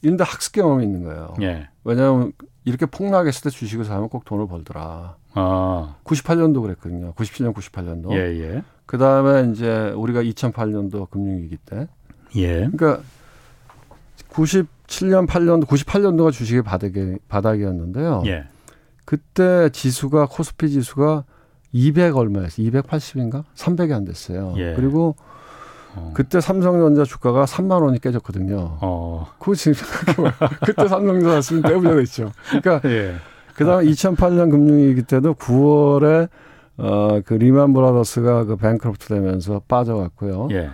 인데 0.01 0.23
학습 0.23 0.53
경험이 0.53 0.83
있는 0.83 1.03
거예요. 1.03 1.33
예. 1.41 1.69
왜냐하면 1.83 2.33
이렇게 2.65 2.85
폭락했을 2.85 3.43
때 3.43 3.49
주식을 3.49 3.85
사면 3.85 4.09
꼭 4.09 4.25
돈을 4.25 4.47
벌더라. 4.47 5.15
아, 5.35 5.95
98년도 6.03 6.61
그랬거든요. 6.61 7.13
97년, 7.13 7.53
98년도. 7.53 8.11
예, 8.13 8.17
예, 8.39 8.63
그 8.85 8.97
다음에 8.97 9.51
이제 9.51 9.91
우리가 9.95 10.21
2008년도 10.23 11.09
금융위기 11.09 11.57
때. 11.57 11.87
예, 12.35 12.69
그러니까 12.69 13.01
97년, 14.35 15.27
8년도, 15.27 15.65
98년도가 15.65 16.31
주식의 16.31 16.63
바닥이, 16.63 17.17
바닥이었는데요. 17.29 18.23
예. 18.27 18.45
그때 19.05 19.69
지수가 19.69 20.27
코스피 20.27 20.69
지수가 20.69 21.23
200 21.71 22.15
얼마였어요? 22.15 22.69
280인가? 22.69 23.43
300이 23.55 23.93
안 23.93 24.05
됐어요. 24.05 24.53
예. 24.57 24.73
그리고 24.75 25.15
어. 25.95 26.11
그때 26.13 26.41
삼성전자 26.41 27.05
주가가 27.05 27.45
3만 27.45 27.81
원이 27.81 27.99
깨졌거든요. 27.99 28.79
어, 28.81 29.27
그거 29.39 29.55
지금 29.55 29.73
생각해봐요. 29.73 30.49
그때 30.65 30.87
삼성전자 30.87 31.41
샀으면 31.41 31.63
떼부자 31.63 31.95
됐죠. 31.95 32.31
그러니까 32.49 32.81
예, 32.89 33.15
그다음 33.55 33.81
에 33.81 33.91
2008년 33.91 34.51
금융위기 34.51 35.03
때도 35.03 35.35
9월에 35.35 36.29
어, 36.77 37.21
그 37.25 37.35
리만 37.35 37.73
브라더스가 37.73 38.43
그 38.43 38.57
bankrupt 38.57 39.07
되면서 39.07 39.61
빠져갔고요. 39.67 40.49
예, 40.51 40.65
어, 40.65 40.71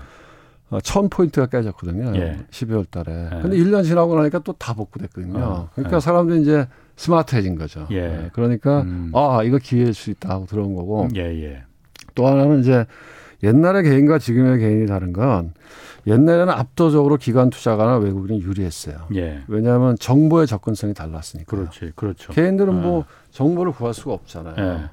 1000포인트가 0.80 1.50
깨졌거든요. 1.50 2.16
예. 2.16 2.38
12월 2.50 2.90
달에. 2.90 3.30
예. 3.38 3.42
근데 3.42 3.58
1년 3.58 3.84
지나고 3.84 4.16
나니까 4.16 4.40
또 4.40 4.54
다 4.54 4.74
복구됐거든요. 4.74 5.40
어, 5.40 5.70
그러니까 5.76 5.98
예. 5.98 6.00
사람들이 6.00 6.42
이제 6.42 6.68
스마트해진 6.96 7.56
거죠. 7.56 7.88
예. 7.92 7.98
예, 8.26 8.30
그러니까 8.34 8.82
음. 8.82 9.12
아, 9.14 9.42
이거 9.44 9.58
기회일 9.58 9.94
수 9.94 10.12
있다 10.12 10.30
하고 10.30 10.46
들어온 10.46 10.76
거고. 10.76 11.08
예, 11.16 11.22
예, 11.44 11.64
또 12.16 12.28
하나는 12.28 12.60
이제 12.62 12.86
옛날의 13.44 13.84
개인과 13.84 14.20
지금의 14.20 14.60
개인이 14.60 14.86
다른 14.86 15.14
건 15.14 15.54
옛날에는 16.08 16.50
압도적으로 16.50 17.18
기관 17.18 17.50
투자가나 17.50 17.98
외국인이 17.98 18.42
유리했어요. 18.42 19.08
예. 19.16 19.42
왜냐하면 19.48 19.96
정보의 20.00 20.48
접근성이 20.48 20.94
달랐으니까. 20.94 21.50
그렇지, 21.56 21.92
그렇죠. 21.96 22.34
개인들은 22.34 22.70
어. 22.70 22.82
뭐 22.82 23.06
정보를 23.32 23.72
구할 23.72 23.94
수가 23.94 24.14
없잖아요. 24.14 24.90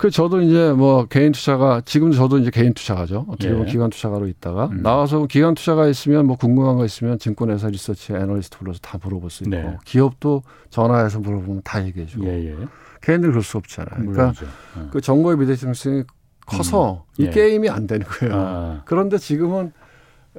예. 0.00 0.02
그 0.02 0.10
저도 0.10 0.40
이제 0.40 0.72
뭐 0.72 1.04
개인 1.04 1.32
투자가 1.32 1.82
지금 1.84 2.10
저도 2.10 2.38
이제 2.38 2.50
개인 2.50 2.72
투자가죠. 2.72 3.26
어떻게 3.28 3.50
보면 3.50 3.68
예. 3.68 3.70
기관 3.70 3.90
투자가로 3.90 4.28
있다가 4.28 4.68
음. 4.72 4.82
나와서 4.82 5.26
기관 5.26 5.54
투자가 5.54 5.86
있으면 5.88 6.26
뭐 6.26 6.36
궁금한 6.36 6.76
거 6.76 6.86
있으면 6.86 7.18
증권회사 7.18 7.68
리서치 7.68 8.14
애널리스트 8.14 8.58
불러서 8.58 8.80
다 8.80 8.98
물어볼 9.02 9.28
수 9.28 9.44
있고 9.44 9.50
네. 9.50 9.76
기업도 9.84 10.42
전화해서 10.70 11.20
물어보면 11.20 11.62
다 11.64 11.84
얘기해 11.84 12.06
주고 12.06 12.24
예, 12.26 12.46
예. 12.46 12.56
개인들 13.02 13.30
그럴 13.30 13.42
수 13.42 13.58
없잖아요. 13.58 14.10
그러니까. 14.10 14.32
어. 14.76 14.88
그 14.90 15.02
정보의 15.02 15.38
비대칭성이 15.38 16.04
커서 16.46 17.04
음. 17.18 17.22
이 17.22 17.26
예. 17.26 17.30
게임이 17.30 17.68
안 17.68 17.86
되는 17.86 18.06
거예요. 18.06 18.34
아, 18.34 18.82
그런데 18.86 19.18
지금은 19.18 19.72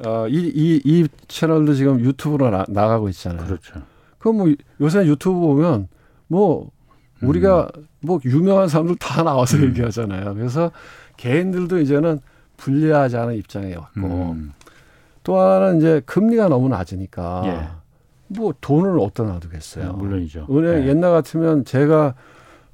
어, 0.04 0.28
이, 0.28 0.52
이, 0.56 0.82
이 0.84 1.08
채널도 1.28 1.76
지금 1.76 2.00
유튜브로 2.00 2.50
나, 2.50 2.66
나가고 2.68 3.10
있잖아요. 3.10 3.46
그렇죠. 3.46 3.82
그럼 4.18 4.38
뭐 4.38 4.54
요새 4.80 5.06
유튜브 5.06 5.40
보면 5.40 5.88
뭐 6.28 6.72
우리가 7.28 7.70
뭐 8.02 8.20
유명한 8.26 8.68
사람들 8.68 8.96
다 8.98 9.24
나와서 9.24 9.58
음. 9.58 9.66
얘기하잖아요. 9.66 10.34
그래서 10.36 10.72
개인들도 11.18 11.80
이제는 11.80 12.20
불리하지 12.58 13.18
않은 13.18 13.36
입장에 13.36 13.76
왔고 13.76 14.32
음. 14.36 14.54
또 15.24 15.40
하나는 15.40 15.78
이제 15.78 16.02
금리가 16.06 16.48
너무 16.50 16.70
낮으니까 16.70 17.44
예. 17.46 17.68
뭐 18.28 18.54
돈을 18.62 19.00
어디다 19.00 19.24
놔두겠어요. 19.24 19.94
물론이죠. 19.94 20.48
은행 20.50 20.84
예. 20.84 20.88
옛날 20.90 21.12
같으면 21.12 21.66
제가 21.66 22.16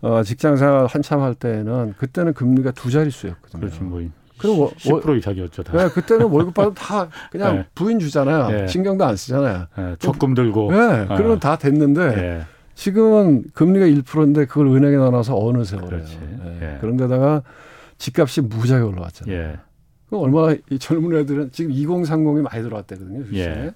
어, 0.01 0.21
직장 0.23 0.55
생활 0.57 0.85
한참 0.85 1.21
할 1.21 1.33
때는 1.33 1.95
그때는 1.97 2.33
금리가 2.33 2.71
두 2.71 2.91
자릿수였거든요. 2.91 3.59
그렇지 3.59 3.81
뭐 3.81 4.01
그리고 4.37 4.61
월- 4.61 5.01
10% 5.01 5.17
이상이었죠 5.17 5.63
다. 5.63 5.75
네, 5.75 5.89
그때는 5.89 6.27
월급 6.27 6.53
받으면 6.53 6.75
다 6.75 7.07
그냥 7.31 7.55
네. 7.55 7.65
부인 7.73 7.97
주잖아요. 7.99 8.49
네. 8.49 8.67
신경도 8.67 9.03
안 9.03 9.15
쓰잖아요. 9.15 9.65
예, 9.79 9.95
적금 9.99 10.35
들고. 10.35 10.71
네, 10.71 11.05
그러면 11.07 11.39
다 11.39 11.57
됐는데 11.57 12.01
예. 12.17 12.45
지금은 12.78 13.45
금리가 13.55 13.88
1%인데 13.88 14.45
그걸 14.45 14.67
은행에 14.67 14.97
넣어놔서 14.97 15.36
어느 15.36 15.63
세월에. 15.63 15.88
그렇지. 15.88 16.19
예. 16.61 16.78
그런데다가 16.80 17.41
집값이 17.97 18.41
무지하게 18.41 18.86
올라왔잖아요. 18.86 19.36
예. 19.36 19.57
그럼 20.07 20.23
얼마나 20.23 20.55
이 20.69 20.78
젊은 20.78 21.17
애들은 21.17 21.49
지금 21.51 21.71
2030이 21.71 22.41
많이 22.43 22.61
들어왔대거든요. 22.61 23.23
주식에. 23.23 23.39
예. 23.41 23.71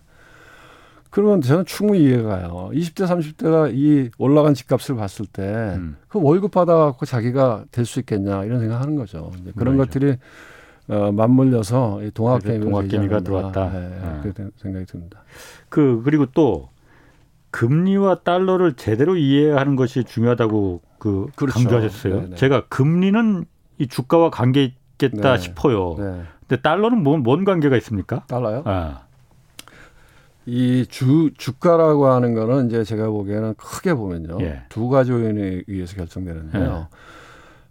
그러면 1.10 1.41
저는 1.41 1.66
충분히 1.66 2.04
이해가 2.04 2.30
가요. 2.30 2.70
20대, 2.74 3.08
30대가 3.08 3.74
이 3.74 4.12
올라간 4.20 4.54
집값을 4.54 4.95
봤을 4.95 5.26
때, 5.26 5.41
음. 5.76 5.97
그 6.08 6.20
월급 6.22 6.52
받아갖고 6.52 7.06
자기가 7.08 7.66
될 7.72 7.86
수 7.86 7.99
있겠냐, 8.02 8.45
이런 8.45 8.60
생각 8.60 8.80
하는 8.80 8.95
거죠. 8.95 9.32
이제 9.41 9.52
그런 9.58 9.78
물론이죠. 9.78 9.99
것들이 9.99 10.18
어, 10.89 11.12
맞물려서 11.12 12.04
이 12.04 12.12
동학개미가 12.12 12.64
동학개미가. 12.70 13.20
들어왔다. 13.22 13.72
예, 13.76 13.99
아. 14.04 14.22
그렇게 14.22 14.45
생각이 14.58 14.86
듭니다. 14.86 15.24
그 15.70 16.02
그리고 16.06 16.28
또 16.28 16.70
금리와 17.52 18.22
달러를 18.24 18.74
제대로 18.74 19.16
이해하는 19.16 19.76
것이 19.76 20.04
중요하다고 20.04 20.82
그 20.99 21.28
그렇죠. 21.36 21.60
강조하셨어요. 21.60 22.22
네네. 22.22 22.36
제가 22.38 22.66
금리는 22.68 23.45
이 23.78 23.88
주가와 23.88 24.30
관계 24.30 24.64
있겠다 24.64 25.34
네. 25.36 25.38
싶어요. 25.38 25.95
네. 25.97 26.24
근데 26.47 26.62
달러는 26.62 27.04
뭔, 27.04 27.24
뭔 27.24 27.43
관계가 27.43 27.76
있습니까? 27.78 28.24
달라요? 28.28 28.62
아, 28.66 29.02
이 30.45 30.86
주, 30.89 31.32
주가라고 31.38 32.08
하는 32.08 32.34
거는 32.34 32.68
이제 32.68 32.84
제가 32.84 33.08
보기에는 33.10 33.54
크게 33.56 33.93
보면요. 33.93 34.38
예. 34.41 34.64
두 34.70 34.89
가지 34.89 35.12
요인에 35.12 35.64
의해서 35.68 35.95
결정되는데요. 35.95 36.88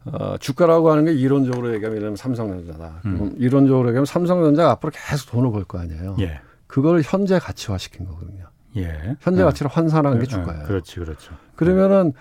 어, 0.06 0.36
주가라고 0.38 0.90
하는 0.90 1.04
게 1.04 1.12
이론적으로 1.12 1.68
얘기하면 1.74 1.96
예를 1.96 2.00
들면 2.00 2.16
삼성전자다. 2.16 3.00
음. 3.04 3.14
그럼 3.18 3.34
이론적으로 3.38 3.88
얘기하면 3.88 4.06
삼성전자가 4.06 4.70
앞으로 4.72 4.92
계속 4.94 5.30
돈을 5.30 5.50
벌 5.52 5.64
거 5.64 5.78
아니에요. 5.78 6.16
예, 6.20 6.40
그걸 6.66 7.02
현재 7.04 7.38
가치화 7.38 7.76
시킨 7.76 8.06
거거든요. 8.06 8.46
예. 8.76 9.16
현재 9.20 9.42
어. 9.42 9.46
가치를 9.46 9.70
환산한 9.70 10.14
게 10.18 10.22
어, 10.22 10.26
주가예요. 10.26 10.64
그렇지, 10.64 10.96
그렇죠. 11.00 11.34
그러면은 11.56 12.12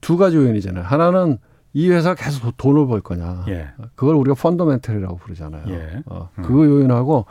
두 0.00 0.16
가지 0.16 0.36
요인이잖아요. 0.36 0.84
하나는 0.84 1.38
이 1.74 1.90
회사가 1.90 2.14
계속 2.14 2.42
도- 2.42 2.52
돈을 2.56 2.86
벌 2.86 3.00
거냐. 3.00 3.44
예, 3.48 3.68
그걸 3.94 4.14
우리가 4.16 4.34
펀더멘털이라고 4.34 5.16
부르잖아요. 5.18 5.64
예. 5.68 6.02
어, 6.06 6.30
음. 6.38 6.42
그거 6.42 6.64
요인하고 6.64 7.26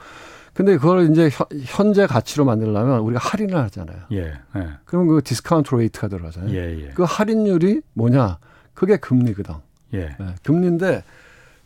근데 0.53 0.78
그걸 0.78 1.09
이제 1.11 1.30
현, 1.32 1.45
현재 1.65 2.07
가치로 2.07 2.43
만들려면 2.45 2.99
우리가 3.01 3.19
할인을 3.19 3.55
하잖아요. 3.57 3.97
예, 4.11 4.34
예, 4.55 4.67
그러면 4.86 5.07
그 5.15 5.21
discount 5.23 5.75
rate가 5.75 6.07
들어가잖아요. 6.07 6.51
예, 6.55 6.86
예. 6.86 6.89
그 6.95 7.03
할인율이 7.03 7.82
뭐냐? 7.93 8.38
그게 8.73 8.97
금리거든. 8.97 9.55
예. 9.93 10.15
네, 10.19 10.36
금리인데 10.43 11.03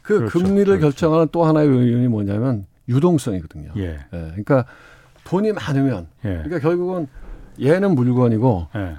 그 0.01 0.17
그렇죠, 0.17 0.39
금리를 0.39 0.65
그렇죠. 0.65 0.81
결정하는 0.81 1.27
또 1.31 1.43
하나의 1.45 1.67
요인이 1.69 2.07
뭐냐면 2.07 2.65
유동성이거든요. 2.89 3.71
예, 3.77 3.87
네, 3.97 4.01
그러니까 4.11 4.65
돈이 5.31 5.53
많으면 5.53 6.07
예, 6.25 6.29
그러니까 6.43 6.59
결국은 6.59 7.07
얘는 7.61 7.95
물건이고 7.95 8.67
예, 8.75 8.97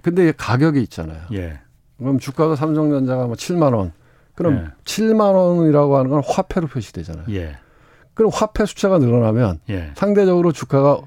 근데 0.00 0.32
가격이 0.32 0.80
있잖아요. 0.84 1.20
예, 1.34 1.60
그럼 1.98 2.18
주가가 2.18 2.56
삼성전자가 2.56 3.26
뭐 3.26 3.36
7만 3.36 3.76
원. 3.76 3.92
그럼 4.34 4.54
예. 4.54 4.84
7만 4.84 5.34
원이라고 5.34 5.98
하는 5.98 6.10
건 6.10 6.22
화폐로 6.26 6.68
표시되잖아요. 6.68 7.26
예, 7.30 7.58
그럼 8.14 8.30
화폐 8.32 8.64
숫자가 8.64 8.96
늘어나면 8.96 9.60
예. 9.68 9.90
상대적으로 9.94 10.52
주가가 10.52 11.02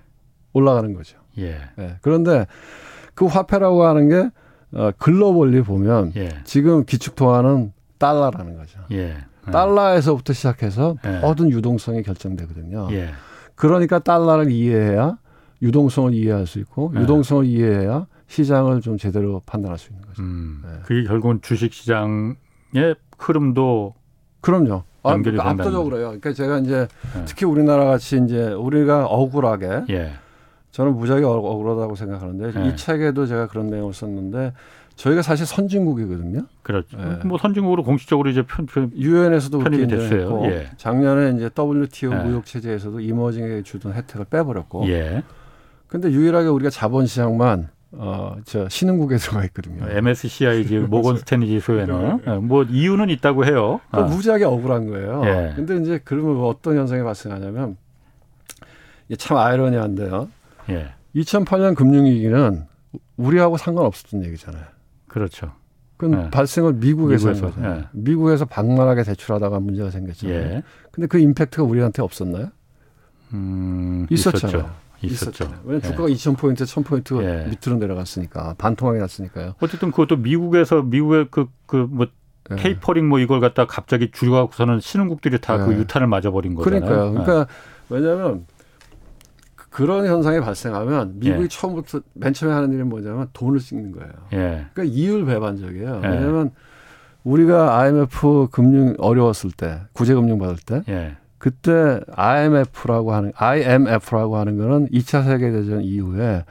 올라가는 0.53 0.93
거죠. 0.93 1.17
예. 1.39 1.57
예. 1.79 1.97
그런데 2.01 2.45
그 3.15 3.25
화폐라고 3.25 3.83
하는 3.83 4.09
게 4.09 4.29
어, 4.73 4.91
글로벌리 4.99 5.63
보면 5.63 6.13
예. 6.17 6.29
지금 6.43 6.85
기축통화는 6.85 7.73
달러라는 7.97 8.57
거죠. 8.57 8.79
예. 8.91 9.17
달러에서부터 9.51 10.33
시작해서 10.33 10.97
예. 11.03 11.19
모든 11.21 11.49
유동성이 11.49 12.03
결정되거든요. 12.03 12.89
예. 13.55 13.57
그러니까 13.57 13.99
달러를 13.99 14.51
이해해야 14.51 15.17
유동성을 15.61 16.13
이해할 16.13 16.45
수 16.47 16.59
있고 16.59 16.91
예. 16.95 17.01
유동성을 17.01 17.45
이해해야 17.45 18.07
시장을 18.27 18.81
좀 18.81 18.97
제대로 18.97 19.41
판단할 19.45 19.77
수 19.77 19.91
있는 19.91 20.05
거죠. 20.05 20.21
음. 20.23 20.61
네. 20.63 20.69
그게 20.83 21.03
결국은 21.07 21.39
주식 21.41 21.73
시장의 21.73 22.95
흐름도 23.17 23.93
그럼요. 24.41 24.83
아, 25.03 25.11
연결이 25.11 25.37
그러니까 25.37 25.49
된다는 25.49 25.59
압도적으로요. 25.61 26.05
그러니까 26.07 26.33
제가 26.33 26.59
이제 26.59 26.87
예. 27.17 27.25
특히 27.25 27.45
우리나라 27.45 27.85
같이 27.85 28.19
이제 28.23 28.51
우리가 28.53 29.05
억울하게 29.05 29.83
예. 29.89 30.13
저는 30.71 30.95
무지하게 30.97 31.23
억- 31.25 31.45
억울하다고 31.45 31.95
생각하는데 31.95 32.51
네. 32.51 32.67
이 32.67 32.75
책에도 32.75 33.25
제가 33.25 33.47
그런 33.47 33.67
내용을 33.67 33.93
썼는데 33.93 34.53
저희가 34.95 35.21
사실 35.21 35.45
선진국이거든요. 35.45 36.45
그렇죠. 36.63 36.97
예. 36.99 37.27
뭐 37.27 37.37
선진국으로 37.37 37.83
공식적으로 37.83 38.29
이제 38.29 38.43
편, 38.43 38.65
편 38.65 38.91
유엔에서도 38.95 39.59
편입이 39.59 39.87
됐어요. 39.87 40.45
예. 40.45 40.69
작년에 40.77 41.35
이제 41.35 41.49
WTO 41.57 42.13
예. 42.13 42.23
무역 42.23 42.45
체제에서도 42.45 42.99
이머징에게 42.99 43.63
주던 43.63 43.93
혜택을 43.93 44.25
빼버렸고 44.25 44.87
예. 44.87 45.23
근데 45.87 46.09
유일하게 46.11 46.47
우리가 46.47 46.69
자본시장만 46.69 47.69
어, 47.91 48.37
저 48.45 48.67
신흥국에 48.69 49.17
들어가 49.17 49.43
있거든요. 49.45 49.85
MSCI 49.89 50.65
지금 50.65 50.89
모건 50.89 51.17
스탠리 51.17 51.47
지수에는 51.47 52.19
예, 52.27 52.31
뭐 52.37 52.63
이유는 52.63 53.09
있다고 53.09 53.45
해요. 53.45 53.81
그 53.91 53.97
아, 53.97 54.01
무지하게 54.03 54.45
억울한 54.45 54.87
거예요. 54.89 55.21
예. 55.25 55.53
근데 55.55 55.77
이제 55.77 55.99
그러면 56.03 56.35
뭐 56.35 56.47
어떤 56.47 56.77
현상이 56.77 57.03
발생하냐면 57.03 57.77
이게 59.07 59.17
참 59.17 59.37
아이러니한데요. 59.37 60.29
예. 60.69 60.93
2008년 61.15 61.75
금융위기는 61.75 62.65
우리하고 63.17 63.57
상관없었던 63.57 64.23
얘기잖아요. 64.25 64.74
그렇죠. 65.15 65.53
그건 65.95 66.25
예. 66.25 66.29
발생을 66.29 66.73
미국에서, 66.73 67.29
한 67.29 67.35
미국에서. 67.35 67.69
예. 67.69 67.87
미국에서 67.93 68.43
방만하게 68.43 69.03
대출하다가 69.03 69.61
문제가 69.61 69.89
생겼잖아요. 69.89 70.35
예. 70.35 70.63
근데 70.91 71.07
그 71.07 71.19
임팩트가 71.19 71.63
우리한테 71.63 72.01
없었나요? 72.01 72.49
음, 73.33 74.07
있었잖아요. 74.09 74.69
있었죠. 75.01 75.41
있었죠. 75.41 75.61
왜냐면 75.63 75.77
예. 75.77 75.87
주가가 75.87 76.09
2,000포인트, 76.09 76.63
1,000포인트 76.63 77.23
예. 77.23 77.49
밑으로 77.49 77.79
내려갔으니까 77.79 78.55
반통하게 78.57 78.99
났으니까요. 78.99 79.53
어쨌든 79.61 79.91
그것도 79.91 80.17
미국에서 80.17 80.81
미국의 80.81 81.27
그 81.31 81.47
그뭐 81.65 82.07
예. 82.51 82.55
테이퍼링 82.57 83.07
뭐 83.07 83.19
이걸 83.19 83.39
갖다 83.39 83.65
갑자기 83.65 84.11
줄여갖고서는 84.11 84.81
신흥국들이 84.81 85.39
다그 85.39 85.71
예. 85.71 85.77
유탄을 85.77 86.07
맞아버린 86.07 86.55
거잖아요. 86.55 86.81
그러니까요. 86.81 87.11
그러니까 87.11 87.47
왜냐하면 87.87 88.45
그- 89.75 89.85
그런 89.85 90.05
현상이 90.07 90.39
발생하면 90.39 91.19
미국이 91.19 91.43
예. 91.43 91.47
처음부터 91.49 91.99
맨 92.13 92.33
처음에 92.33 92.53
하는 92.53 92.71
일이 92.71 92.83
뭐냐면 92.83 93.27
돈을 93.33 93.59
찍는 93.59 93.91
거예요. 93.91 94.11
예. 94.33 94.65
그러니까 94.73 94.83
이율 94.83 95.25
배반적이에요. 95.25 96.01
예. 96.03 96.07
왜냐하면 96.07 96.51
우리가 97.23 97.79
IMF 97.79 98.47
금융 98.51 98.95
어려웠을 98.99 99.51
때 99.51 99.81
구제 99.93 100.13
금융 100.13 100.39
받을 100.39 100.55
때 100.57 100.81
예. 100.87 101.17
그때 101.37 101.99
IMF라고 102.15 103.13
하는 103.13 103.31
IMF라고 103.35 104.37
하는 104.37 104.57
거는 104.57 104.87
2차 104.89 105.25
세계 105.25 105.51
대전 105.51 105.81
이후에 105.81 106.45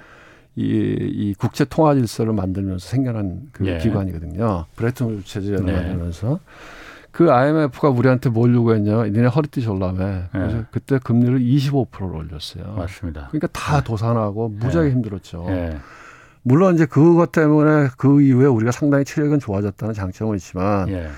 이, 0.56 0.62
이 1.00 1.34
국제 1.38 1.64
통화 1.64 1.94
질서를 1.94 2.32
만들면서 2.32 2.86
생겨난 2.86 3.48
그 3.52 3.66
예. 3.66 3.78
기관이거든요. 3.78 4.66
브레튼 4.76 5.06
우드 5.06 5.24
체제를 5.24 5.64
네. 5.64 5.72
만들면서 5.72 6.38
그 7.14 7.30
IMF가 7.30 7.90
우리한테 7.90 8.28
뭘 8.28 8.52
요구했냐? 8.52 9.04
니네 9.04 9.26
허리띠 9.26 9.62
졸라매. 9.62 10.24
그래서 10.32 10.56
예. 10.58 10.64
그때 10.72 10.98
금리를 10.98 11.38
25%로 11.38 12.18
올렸어요. 12.18 12.74
맞습니다. 12.76 13.28
그러니까 13.30 13.46
다 13.52 13.80
도산하고 13.80 14.48
무지하게 14.48 14.88
예. 14.88 14.92
힘들었죠. 14.92 15.46
예. 15.50 15.76
물론 16.42 16.74
이제 16.74 16.86
그것 16.86 17.30
때문에 17.30 17.86
그 17.96 18.20
이후에 18.20 18.46
우리가 18.46 18.72
상당히 18.72 19.04
체력은 19.04 19.38
좋아졌다는 19.38 19.94
장점은 19.94 20.34
있지만 20.38 20.88
예. 20.88 21.08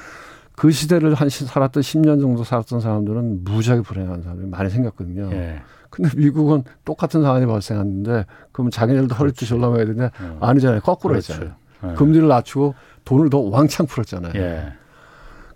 그 0.55 0.71
시대를 0.71 1.15
한 1.15 1.31
시- 1.31 1.47
살았던 1.47 1.83
10년 1.83 2.21
정도 2.21 2.45
살았던 2.45 2.81
사람들은 2.83 3.45
무지하게 3.45 3.81
불행한 3.81 4.21
사람들이 4.21 4.51
많이 4.51 4.69
생겼거든요. 4.69 5.31
예. 5.33 5.63
근데 5.89 6.11
미국은 6.15 6.63
똑같은 6.85 7.23
상황이 7.23 7.47
발생하는데 7.47 8.27
그럼 8.53 8.71
자기네들도 8.71 9.15
허리띠 9.15 9.47
졸라매야 9.47 9.87
되냐? 9.87 10.11
어. 10.21 10.39
아니잖아요. 10.43 10.81
거꾸로 10.83 11.13
그렇죠. 11.13 11.33
했잖아요. 11.33 11.55
예. 11.85 11.95
금리를 11.95 12.29
낮추고 12.29 12.75
돈을 13.07 13.31
더 13.31 13.39
왕창 13.39 13.87
풀었잖아요. 13.87 14.33
예. 14.37 14.73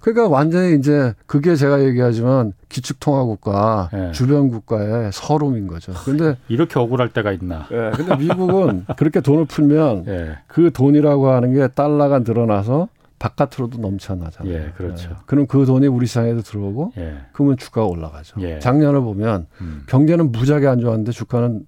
그러니까 0.01 0.29
완전히 0.29 0.77
이제 0.77 1.15
그게 1.27 1.55
제가 1.55 1.85
얘기하지만 1.85 2.53
기축통화국가 2.69 3.91
예. 3.93 4.13
주변 4.13 4.49
국가의 4.49 5.11
서름인 5.13 5.67
거죠. 5.67 5.93
근데 6.05 6.37
이렇게 6.49 6.79
억울할 6.79 7.11
때가 7.11 7.33
있나? 7.33 7.67
예, 7.71 7.91
근데 7.95 8.17
미국은 8.17 8.87
그렇게 8.97 9.21
돈을 9.21 9.45
풀면 9.45 10.05
예. 10.09 10.39
그 10.47 10.73
돈이라고 10.73 11.29
하는 11.29 11.55
게 11.55 11.69
달러가 11.69 12.21
늘어나서 12.21 12.89
바깥으로도 13.19 13.79
넘쳐나잖아요. 13.79 14.55
예, 14.55 14.73
그렇죠. 14.77 15.17
그럼 15.27 15.47
그 15.47 15.67
돈이 15.67 15.87
우리 15.87 16.07
시장에도 16.07 16.41
들어오고 16.41 16.95
예. 16.97 17.19
그러면 17.33 17.59
주가가 17.59 17.87
올라가죠. 17.87 18.41
예. 18.41 18.59
작년을 18.59 19.03
보면 19.03 19.47
음. 19.61 19.83
경제는 19.87 20.33
무지하게 20.33 20.67
안 20.67 20.81
좋았는데 20.81 21.13
주가는 21.13 21.67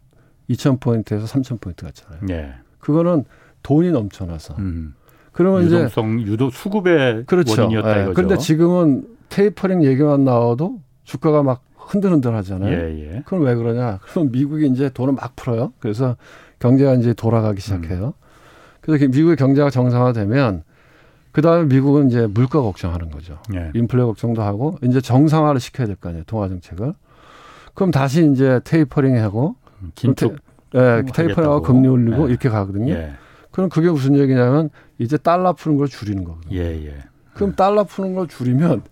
2,000포인트에서 0.48 1.26
3,000포인트 1.26 1.84
갔잖아요. 1.84 2.20
예. 2.30 2.54
그거는 2.78 3.24
돈이 3.62 3.90
넘쳐나서. 3.90 4.54
음. 4.58 4.94
그러면 5.32 5.64
이제 5.66 5.76
유동성 5.76 6.20
유도 6.22 6.50
수급의 6.50 7.24
그렇죠. 7.26 7.62
원인이었다 7.62 7.96
예, 7.98 8.02
이거죠. 8.02 8.14
그런데 8.14 8.36
지금은 8.38 9.06
테이퍼링 9.28 9.82
얘기만 9.84 10.24
나와도 10.24 10.80
주가가 11.04 11.42
막 11.42 11.62
흔들흔들 11.76 12.34
하잖아요. 12.36 12.72
예, 12.72 12.98
예. 13.16 13.22
그건 13.24 13.40
왜 13.42 13.54
그러냐? 13.54 13.98
그럼 14.12 14.30
미국이 14.30 14.66
이제 14.68 14.90
돈을 14.90 15.14
막 15.14 15.34
풀어요. 15.36 15.72
그래서 15.78 16.16
경제가 16.58 16.94
이제 16.94 17.12
돌아가기 17.14 17.60
시작해요. 17.60 18.14
그래서 18.80 19.06
미국의 19.08 19.36
경제가 19.36 19.70
정상화되면 19.70 20.62
그 21.32 21.40
다음에 21.40 21.64
미국은 21.64 22.08
이제 22.08 22.26
물가 22.26 22.60
걱정하는 22.60 23.10
거죠. 23.10 23.38
예. 23.54 23.70
인플레 23.74 24.02
걱정도 24.04 24.42
하고 24.42 24.76
이제 24.82 25.00
정상화를 25.00 25.60
시켜야 25.60 25.86
될 25.86 25.96
거 25.96 26.08
아니에요. 26.10 26.24
통화 26.26 26.48
정책을. 26.48 26.92
그럼 27.74 27.90
다시 27.90 28.30
이제 28.32 28.60
테이퍼링 28.64 29.16
하고 29.22 29.56
긴축 29.94 30.36
예, 30.74 31.02
테이퍼링하고. 31.12 31.62
금리 31.62 31.88
올리고 31.88 32.26
예. 32.26 32.30
이렇게 32.30 32.48
가거든요. 32.50 32.92
예. 33.52 33.54
그럼 33.54 33.68
그게 33.68 33.90
무슨 33.90 34.16
얘기냐면 34.16 34.70
이제 34.98 35.16
달러 35.16 35.52
푸는 35.52 35.76
걸 35.78 35.88
줄이는 35.88 36.24
거거든요. 36.24 36.54
예, 36.56 36.86
예. 36.86 36.96
그럼 37.34 37.54
달러 37.54 37.84
푸는 37.84 38.14
걸 38.14 38.26
줄이면 38.28 38.82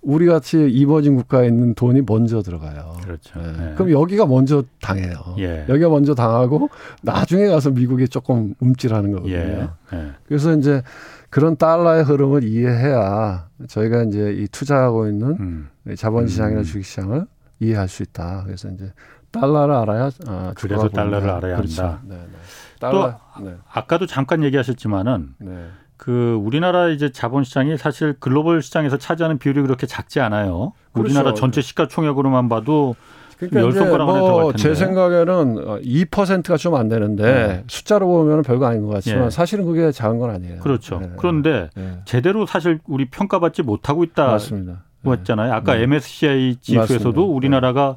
우리 0.00 0.26
같이 0.26 0.68
이버진 0.70 1.16
국가에 1.16 1.48
있는 1.48 1.74
돈이 1.74 2.02
먼저 2.06 2.40
들어가요. 2.40 2.96
그렇죠. 3.02 3.40
예. 3.40 3.70
예. 3.70 3.74
그럼 3.74 3.90
여기가 3.90 4.26
먼저 4.26 4.62
당해요. 4.80 5.34
예. 5.38 5.66
여기가 5.68 5.88
먼저 5.88 6.14
당하고 6.14 6.70
나중에 7.02 7.46
가서 7.48 7.70
미국이 7.70 8.08
조금 8.08 8.54
움찔하는 8.60 9.12
거거든요. 9.12 9.36
예. 9.36 9.68
예. 9.94 10.12
그래서 10.26 10.54
이제 10.54 10.82
그런 11.30 11.56
달러의 11.56 12.04
흐름을 12.04 12.44
이해해야 12.44 13.48
저희가 13.66 14.04
이제 14.04 14.32
이 14.32 14.46
투자하고 14.48 15.08
있는 15.08 15.36
음. 15.40 15.68
자본시장이나 15.96 16.60
음. 16.60 16.64
주식시장을 16.64 17.26
이해할 17.60 17.88
수 17.88 18.02
있다. 18.02 18.44
그래서 18.46 18.68
이제 18.68 18.92
달러를 19.30 19.74
알아야 19.74 20.10
아, 20.26 20.52
그래서 20.56 20.88
달러를. 20.88 21.28
알아야 21.28 21.56
그렇죠. 21.56 21.82
한다. 21.82 22.00
네, 22.06 22.16
네. 22.16 22.38
달러, 22.80 23.18
네, 23.40 23.54
아까도 23.72 24.06
잠깐 24.06 24.42
얘기하셨지만은 24.44 25.34
네. 25.38 25.66
그 25.96 26.40
우리나라 26.42 26.88
이제 26.88 27.10
자본시장이 27.10 27.76
사실 27.76 28.14
글로벌 28.20 28.62
시장에서 28.62 28.96
차지하는 28.98 29.38
비율이 29.38 29.62
그렇게 29.62 29.86
작지 29.86 30.20
않아요. 30.20 30.72
그렇죠. 30.92 31.08
우리나라 31.08 31.34
전체 31.34 31.60
시가총액으로만 31.60 32.48
봐도 32.48 32.94
그러니까 33.38 33.60
열 33.60 33.70
이제 33.70 33.80
뭐제. 33.84 34.74
생각에는 34.74 35.82
2%가 35.82 36.56
좀 36.56 36.74
안 36.74 36.88
되는데 36.88 37.22
네. 37.22 37.64
숫자로 37.68 38.06
보면 38.06 38.42
별거 38.42 38.66
아닌 38.66 38.82
것 38.84 38.94
같지만 38.94 39.26
예. 39.26 39.30
사실은 39.30 39.64
그게 39.64 39.90
작은 39.92 40.18
건 40.18 40.30
아니에요. 40.30 40.60
그렇죠. 40.60 40.98
네. 41.00 41.12
그런데 41.16 41.70
네. 41.76 42.00
제대로 42.04 42.46
사실 42.46 42.80
우리 42.86 43.08
평가받지 43.08 43.62
못하고 43.62 44.02
있다고 44.04 44.32
맞습니다. 44.32 44.82
네. 45.02 45.10
했잖아요. 45.12 45.52
아까 45.52 45.74
네. 45.76 45.82
MSCI 45.84 46.56
지수에서도 46.60 46.98
맞습니다. 47.10 47.22
우리나라가 47.22 47.96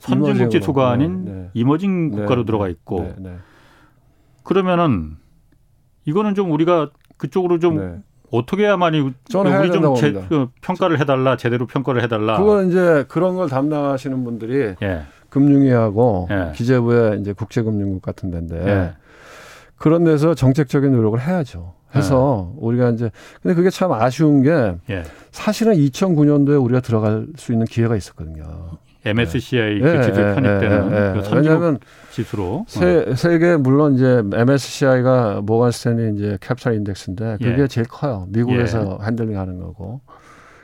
선진국 0.00 0.28
이머징으로. 0.30 0.50
지수가 0.50 0.84
네, 0.84 0.90
아닌 0.92 1.24
네. 1.24 1.50
이머징 1.54 2.10
국가로 2.10 2.42
네, 2.42 2.46
들어가 2.46 2.64
네, 2.66 2.70
있고 2.72 3.00
네, 3.00 3.14
네. 3.18 3.36
그러면은 4.42 5.16
이거는 6.04 6.34
좀 6.34 6.50
우리가 6.52 6.90
그쪽으로 7.16 7.58
좀 7.58 7.76
네. 7.76 7.98
어떻게 8.30 8.64
해야만이 8.64 9.12
저는 9.28 9.60
우리 9.60 9.72
좀 9.72 9.94
제. 9.96 10.12
그 10.12 10.48
평가를 10.62 11.00
해달라 11.00 11.36
제대로 11.36 11.66
평가를 11.66 12.02
해달라. 12.02 12.38
그건 12.38 12.68
이제 12.68 13.04
그런 13.08 13.36
걸 13.36 13.48
담당하시는 13.48 14.24
분들이 14.24 14.74
예, 14.82 15.02
금융위하고 15.28 16.28
예. 16.30 16.52
기재부의 16.54 17.20
이제 17.20 17.32
국제금융국 17.32 18.02
같은 18.02 18.30
데인데 18.30 18.66
예, 18.66 18.92
그런 19.76 20.04
데서 20.04 20.34
정책적인 20.34 20.92
노력을 20.92 21.20
해야죠. 21.20 21.74
해서 21.94 22.52
우리가 22.58 22.90
이제 22.90 23.10
근데 23.42 23.54
그게 23.54 23.68
참 23.68 23.92
아쉬운 23.92 24.42
게 24.42 24.76
예. 24.90 25.02
사실은 25.32 25.74
2009년도에 25.74 26.62
우리가 26.62 26.80
들어갈 26.80 27.26
수 27.36 27.52
있는 27.52 27.66
기회가 27.66 27.96
있었거든요. 27.96 28.78
MSCI 29.04 29.76
예, 29.76 29.80
그 29.80 30.02
지수에 30.02 30.30
예, 30.30 30.34
편입되는 30.34 30.92
예, 30.92 30.96
예. 30.96 31.12
그 31.14 31.22
선진국 31.22 31.36
왜냐하면 31.36 31.78
지수로. 32.10 32.64
세, 32.68 33.14
세계 33.16 33.56
물론 33.56 33.94
이제 33.94 34.22
MSCI가 34.32 35.40
모건 35.42 35.70
스탠리 35.70 36.14
이제 36.16 36.36
Capital 36.40 36.72
인덱스인데 36.72 37.38
그게 37.40 37.62
예. 37.62 37.66
제일 37.66 37.86
커요. 37.88 38.26
미국에서 38.28 38.98
handling하는 39.02 39.58
거고. 39.60 40.00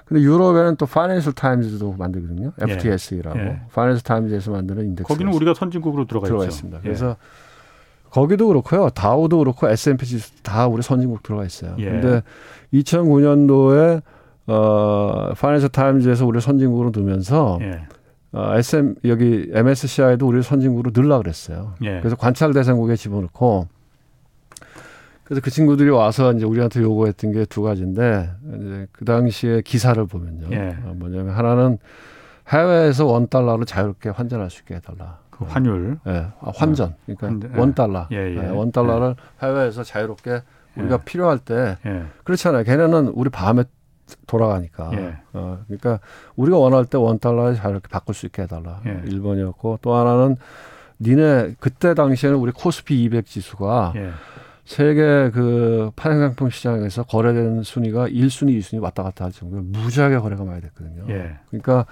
근데 0.05 0.23
유럽에는 0.23 0.77
또 0.77 0.87
파이낸셜 0.87 1.33
타임즈도 1.33 1.95
만들거든요. 1.99 2.53
예. 2.61 2.73
FTSE라고. 2.75 3.39
예. 3.39 3.61
파이낸셜 3.75 4.03
타임즈에서 4.03 4.53
만드는 4.53 4.85
인덱스. 4.87 5.09
거기는 5.09 5.33
우리가 5.33 5.55
선진국으로 5.55 6.05
들어가, 6.07 6.27
들어가. 6.27 6.45
있습니다. 6.45 6.79
예. 6.79 6.83
그래서 6.83 7.17
거기도 8.11 8.47
그렇고요. 8.49 8.89
다우도 8.91 9.39
그렇고 9.39 9.69
S&P 9.69 10.07
지수 10.07 10.43
다 10.43 10.67
우리 10.69 10.83
선진국 10.83 11.23
들어가 11.23 11.45
있어요. 11.45 11.75
예. 11.79 11.87
근데 11.91 12.23
2009년도에 12.73 14.03
어 14.49 15.33
파이낸셜 15.37 15.71
타임즈에서 15.71 16.25
우리 16.25 16.41
선진국으로 16.41 16.93
두면서 16.93 17.59
예. 17.63 17.81
어, 18.37 18.55
SM 18.55 18.97
여기 19.07 19.49
MSCI도 19.53 20.27
우리 20.27 20.43
선진국으로 20.43 20.91
넣으려 20.95 21.17
그랬어요. 21.19 21.73
예. 21.83 22.01
그래서 22.01 22.17
관찰 22.17 22.53
대상국에 22.53 22.95
집어넣고 22.95 23.67
그래서 25.25 25.41
그 25.43 25.51
친구들이 25.51 25.89
와서 25.91 26.33
이제 26.35 26.45
우리한테 26.45 26.83
요구했던 26.83 27.33
게 27.33 27.47
두 27.47 27.63
가지인데 27.63 28.31
이제 28.59 28.87
그 28.93 29.05
당시에 29.07 29.63
기사를 29.63 30.05
보면요. 30.07 30.49
예. 30.53 30.77
어, 30.85 30.93
뭐냐면 30.97 31.35
하나는 31.35 31.79
해외에서 32.49 33.07
원 33.07 33.27
달러로 33.29 33.65
자유롭게 33.65 34.11
환전할 34.11 34.51
수 34.51 34.61
있게 34.61 34.77
해달라. 34.77 35.19
그 35.31 35.45
환율. 35.45 35.99
예, 36.07 36.29
아, 36.41 36.53
환전. 36.55 36.95
그러니까 37.07 37.27
환전, 37.27 37.53
예. 37.55 37.59
원 37.59 37.75
달러. 37.75 38.07
예, 38.13 38.17
예. 38.17 38.37
예, 38.37 38.49
원 38.51 38.71
달러를 38.71 39.17
해외에서 39.43 39.83
자유롭게 39.83 40.43
우리가 40.77 40.95
예. 40.95 41.05
필요할 41.05 41.39
때 41.39 41.77
예. 41.87 42.05
그렇잖아요. 42.25 42.65
걔네는 42.65 43.09
우리 43.09 43.31
밤에 43.31 43.65
돌아가니까. 44.27 44.91
예. 44.95 45.17
어, 45.33 45.59
그러니까 45.67 46.01
우리가 46.37 46.57
원할 46.59 46.85
때 46.85 46.99
원 46.99 47.19
달러에 47.19 47.55
자유롭게 47.55 47.89
바꿀 47.89 48.15
수 48.15 48.27
있게 48.27 48.43
해달라. 48.43 48.81
예. 48.87 49.01
일본이었고 49.07 49.79
또 49.83 49.95
하나는 49.95 50.37
니네 51.01 51.57
그때 51.61 51.95
당시에는 51.95 52.39
우리 52.39 52.53
코스피 52.53 53.03
200 53.05 53.27
지수가 53.27 53.93
예. 53.97 54.11
세계 54.65 55.31
그 55.33 55.91
파생상품 55.95 56.51
시장에서 56.51 57.05
거래되는 57.05 57.63
순위가 57.63 58.09
1순위, 58.09 58.59
2순위 58.59 58.81
왔다 58.83 59.03
갔다 59.05 59.25
할 59.27 59.33
정도로 59.33 59.63
무지하게 59.63 60.19
거래가 60.19 60.43
많이 60.45 60.61
됐거든요. 60.63 61.05
예. 61.11 61.39
그러니까 61.51 61.87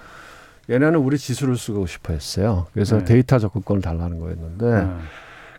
얘네는 0.71 0.99
우리 0.99 1.19
지수를 1.19 1.57
쓰고 1.57 1.87
싶어 1.87 2.13
했어요. 2.13 2.67
그래서 2.73 2.99
네. 2.99 3.05
데이터 3.05 3.39
접근권을 3.39 3.83
달라는 3.83 4.19
거였는데 4.19 4.67
어. 4.67 4.99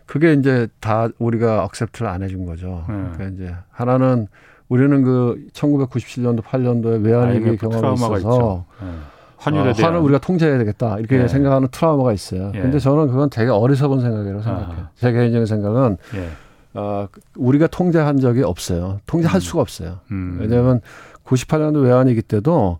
그게 0.04 0.32
이제 0.34 0.68
다 0.80 1.08
우리가 1.18 1.64
억셉트를 1.64 2.08
안 2.10 2.22
해준 2.22 2.44
거죠. 2.44 2.84
네. 2.88 2.94
그러니까 2.94 3.24
이제 3.28 3.54
하나는 3.70 4.26
우리는 4.68 5.02
그 5.02 5.46
1997년도 5.52 6.42
8년도에 6.42 7.04
외환위기 7.04 7.44
IMF 7.44 7.68
경험이 7.68 7.94
있어서. 7.94 8.64
예. 8.82 9.16
환율에 9.38 9.70
어, 9.70 9.72
대한 9.74 9.92
환을 9.92 10.04
우리가 10.04 10.18
통제해야 10.18 10.58
되겠다 10.58 10.98
이렇게 10.98 11.22
예. 11.22 11.28
생각하는 11.28 11.68
트라우마가 11.70 12.12
있어요. 12.12 12.52
예. 12.54 12.60
근데 12.60 12.78
저는 12.78 13.08
그건 13.08 13.30
되게 13.30 13.50
어리석은 13.50 14.00
생각이라고 14.00 14.42
생각해요. 14.42 14.68
아하. 14.70 14.88
제 14.96 15.12
개인적인 15.12 15.46
생각은 15.46 15.98
예. 16.14 16.28
어, 16.74 17.08
우리가 17.36 17.66
통제한 17.68 18.18
적이 18.18 18.42
없어요. 18.42 19.00
통제할 19.06 19.36
음. 19.36 19.40
수가 19.40 19.60
없어요. 19.60 20.00
음. 20.10 20.38
왜냐하면 20.40 20.80
98년도 21.24 21.84
외환위기 21.84 22.22
때도 22.22 22.78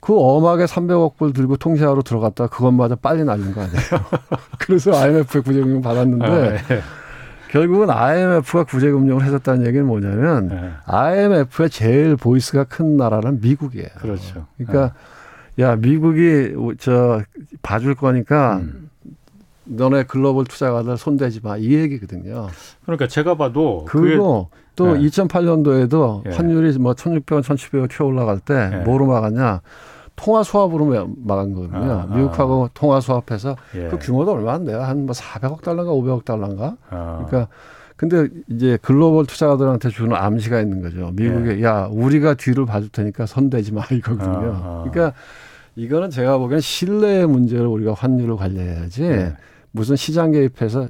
그 0.00 0.14
엄하게 0.18 0.66
300억 0.66 1.16
불 1.16 1.32
들고 1.32 1.56
통제하러 1.56 2.02
들어갔다 2.02 2.48
그것마저 2.48 2.96
빨리 2.96 3.24
날린 3.24 3.54
거 3.54 3.62
아니에요. 3.62 3.80
그래서 4.58 4.94
IMF의 4.94 5.42
구제금융 5.42 5.80
받았는데 5.80 6.26
아, 6.26 6.54
예. 6.74 6.82
결국은 7.54 7.88
IMF가 7.88 8.64
구제금융을 8.64 9.24
해줬다는 9.26 9.64
얘기는 9.64 9.86
뭐냐면 9.86 10.50
예. 10.50 10.72
IMF의 10.86 11.70
제일 11.70 12.16
보이스가 12.16 12.64
큰 12.64 12.96
나라는 12.96 13.40
미국이에요. 13.40 13.86
그렇죠. 13.98 14.46
그러니까 14.56 14.92
야 15.60 15.76
미국이 15.76 16.52
저 16.80 17.22
봐줄 17.62 17.94
거니까 17.94 18.56
음. 18.56 18.90
너네 19.66 20.02
글로벌 20.02 20.46
투자가들 20.46 20.96
손대지 20.96 21.38
마 21.44 21.56
이 21.56 21.72
얘기거든요. 21.74 22.48
그러니까 22.82 23.06
제가 23.06 23.36
봐도 23.36 23.84
그리고 23.88 24.48
또 24.74 24.96
예. 24.96 25.06
2008년도에도 25.06 26.26
예. 26.26 26.30
환율이 26.34 26.76
뭐 26.78 26.94
1,600원, 26.94 27.42
1,700원 27.42 27.88
튀어 27.88 28.06
올라갈 28.06 28.40
때 28.40 28.70
예. 28.72 28.76
뭐로 28.78 29.06
막았냐? 29.06 29.60
통화 30.16 30.42
스왑으로 30.42 30.84
마- 30.86 31.06
막은 31.36 31.54
거거든요. 31.54 31.92
아, 31.92 32.06
아. 32.10 32.16
미국하고 32.16 32.68
통화 32.74 33.00
스왑해서 33.00 33.56
예. 33.74 33.88
그 33.88 33.98
규모도 33.98 34.32
얼마인데요? 34.32 34.80
한 34.82 35.04
뭐 35.06 35.12
400억 35.12 35.62
달러인가 35.62 35.92
500억 35.92 36.24
달러인가? 36.24 36.76
어. 36.90 37.24
그러니까 37.26 37.50
근데 37.96 38.28
이제 38.48 38.78
글로벌 38.82 39.26
투자가들한테 39.26 39.88
주는 39.90 40.14
암시가 40.16 40.60
있는 40.60 40.82
거죠. 40.82 41.10
미국에 41.14 41.62
야 41.62 41.88
우리가 41.90 42.34
뒤를 42.34 42.64
봐줄 42.66 42.88
테니까 42.90 43.26
손대지 43.26 43.72
마 43.72 43.82
이거거든요. 43.90 44.42
예. 44.46 44.48
아, 44.50 44.82
아. 44.84 44.84
그러니까 44.90 45.16
이거는 45.76 46.10
제가 46.10 46.38
보기엔 46.38 46.60
신뢰의 46.60 47.26
문제를 47.26 47.66
우리가 47.66 47.94
환율을 47.94 48.36
관리해야지 48.36 49.02
예. 49.04 49.36
무슨 49.72 49.96
시장 49.96 50.30
개입해서 50.32 50.88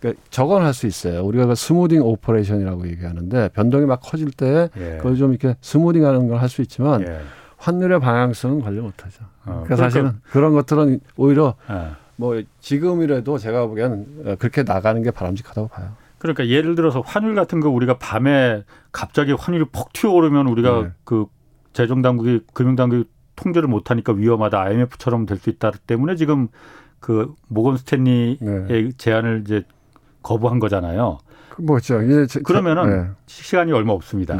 그러니까 0.00 0.22
저건 0.30 0.62
할 0.62 0.74
수 0.74 0.86
있어요. 0.86 1.24
우리가 1.24 1.46
그 1.46 1.54
smoothing 1.54 2.02
operation이라고 2.02 2.86
얘기하는데 2.88 3.48
변동이 3.54 3.86
막 3.86 4.00
커질 4.02 4.30
때 4.30 4.68
예. 4.78 4.96
그걸 4.98 5.16
좀 5.16 5.30
이렇게 5.32 5.56
smoothing하는 5.62 6.28
걸 6.28 6.38
할 6.38 6.48
수 6.50 6.60
있지만 6.62 7.00
예. 7.02 7.18
환율의 7.58 8.00
방향성은 8.00 8.62
관리 8.62 8.80
못하죠. 8.80 9.24
어, 9.44 9.62
그러니까 9.64 9.76
사실은 9.76 10.20
그런 10.30 10.54
것들은 10.54 11.00
오히려 11.16 11.54
예. 11.70 11.90
뭐 12.16 12.40
지금이라도 12.60 13.38
제가 13.38 13.66
보기에는 13.66 14.06
어, 14.24 14.34
그렇게 14.38 14.62
나가는 14.62 15.02
게 15.02 15.10
바람직하다고 15.10 15.68
봐요. 15.68 15.92
그러니까 16.18 16.48
예를 16.48 16.74
들어서 16.74 17.00
환율 17.00 17.34
같은 17.34 17.60
거 17.60 17.68
우리가 17.68 17.98
밤에 17.98 18.64
갑자기 18.92 19.32
환율이 19.32 19.66
폭 19.72 19.92
튀어오르면 19.92 20.46
우리가 20.48 20.82
네. 20.82 20.88
그 21.04 21.26
재정 21.72 22.02
당국이 22.02 22.40
금융 22.54 22.74
당국이 22.76 23.04
통제를 23.36 23.68
못 23.68 23.90
하니까 23.90 24.12
위험하다 24.14 24.60
IMF처럼 24.60 25.26
될 25.26 25.38
수 25.38 25.48
있다 25.50 25.70
때문에 25.86 26.16
지금 26.16 26.48
그 26.98 27.32
모건 27.46 27.76
스탠리의 27.76 28.38
네. 28.40 28.88
제안을 28.98 29.42
이제 29.44 29.62
거부한 30.24 30.58
거잖아요. 30.58 31.18
그 31.50 31.62
뭐죠? 31.62 32.00
저- 32.26 32.40
그러면은 32.40 33.14
시간이 33.26 33.70
얼마 33.72 33.92
없습니다. 33.92 34.36